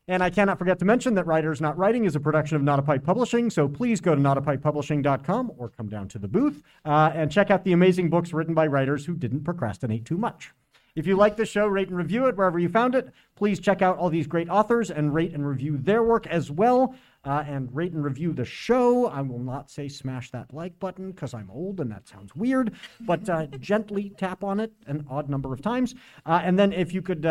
and 0.07 0.21
I 0.21 0.29
cannot 0.29 0.59
forget 0.59 0.79
to 0.79 0.85
mention 0.85 1.13
that 1.15 1.25
Writers 1.25 1.61
Not 1.61 1.77
Writing 1.77 2.05
is 2.05 2.15
a 2.15 2.19
production 2.19 2.57
of 2.57 2.63
Not 2.63 2.79
a 2.79 2.81
Pipe 2.81 3.03
Publishing, 3.03 3.49
so 3.49 3.67
please 3.67 4.01
go 4.01 4.13
to 4.13 4.21
notapipepublishing.com 4.21 5.53
or 5.57 5.69
come 5.69 5.87
down 5.87 6.07
to 6.09 6.19
the 6.19 6.27
booth 6.27 6.61
uh, 6.85 7.11
and 7.13 7.31
check 7.31 7.49
out 7.49 7.63
the 7.63 7.71
amazing 7.71 8.09
books 8.09 8.33
written 8.33 8.53
by 8.53 8.67
writers 8.67 9.05
who 9.05 9.15
didn't 9.15 9.43
procrastinate 9.43 10.05
too 10.05 10.17
much. 10.17 10.51
If 10.95 11.07
you 11.07 11.15
like 11.15 11.37
the 11.37 11.45
show, 11.45 11.65
rate 11.65 11.87
and 11.87 11.97
review 11.97 12.27
it 12.27 12.37
wherever 12.37 12.59
you 12.59 12.69
found 12.69 12.93
it. 12.93 13.09
Please 13.35 13.59
check 13.59 13.81
out 13.81 13.97
all 13.97 14.11
these 14.11 14.27
great 14.27 14.47
authors 14.47 14.91
and 14.91 15.11
rate 15.11 15.33
and 15.33 15.47
review 15.47 15.77
their 15.77 16.03
work 16.03 16.27
as 16.27 16.51
well. 16.51 16.95
Uh, 17.25 17.43
and 17.47 17.73
rate 17.73 17.93
and 17.93 18.03
review 18.03 18.33
the 18.33 18.45
show. 18.45 19.07
I 19.07 19.21
will 19.21 19.39
not 19.39 19.71
say 19.71 19.87
smash 19.87 20.29
that 20.31 20.53
like 20.53 20.77
button 20.79 21.11
because 21.11 21.33
I'm 21.33 21.49
old 21.49 21.79
and 21.79 21.89
that 21.89 22.07
sounds 22.07 22.35
weird, 22.35 22.73
but 22.99 23.27
uh, 23.29 23.47
gently 23.59 24.11
tap 24.17 24.43
on 24.43 24.59
it 24.59 24.73
an 24.85 25.05
odd 25.09 25.29
number 25.29 25.53
of 25.53 25.61
times. 25.61 25.95
Uh, 26.25 26.41
and 26.43 26.59
then 26.59 26.73
if 26.73 26.93
you 26.93 27.01
could 27.01 27.25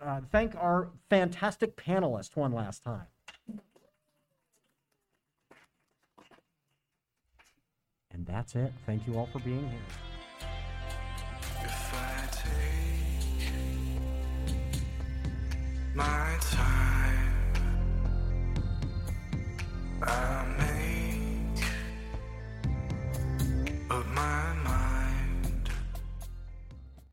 uh, 0.00 0.20
thank 0.30 0.54
our 0.56 0.88
fantastic 1.10 1.76
panelists 1.76 2.36
one 2.36 2.52
last 2.52 2.82
time. 2.82 3.06
And 8.10 8.26
that's 8.26 8.54
it. 8.54 8.72
Thank 8.86 9.06
you 9.06 9.16
all 9.16 9.28
for 9.32 9.38
being 9.40 9.68
here. 9.68 9.80
my 15.98 16.38
time. 16.40 17.54
I 20.00 20.44
make 20.58 21.64
up 23.90 24.06
my 24.06 24.52
mind. 24.64 24.87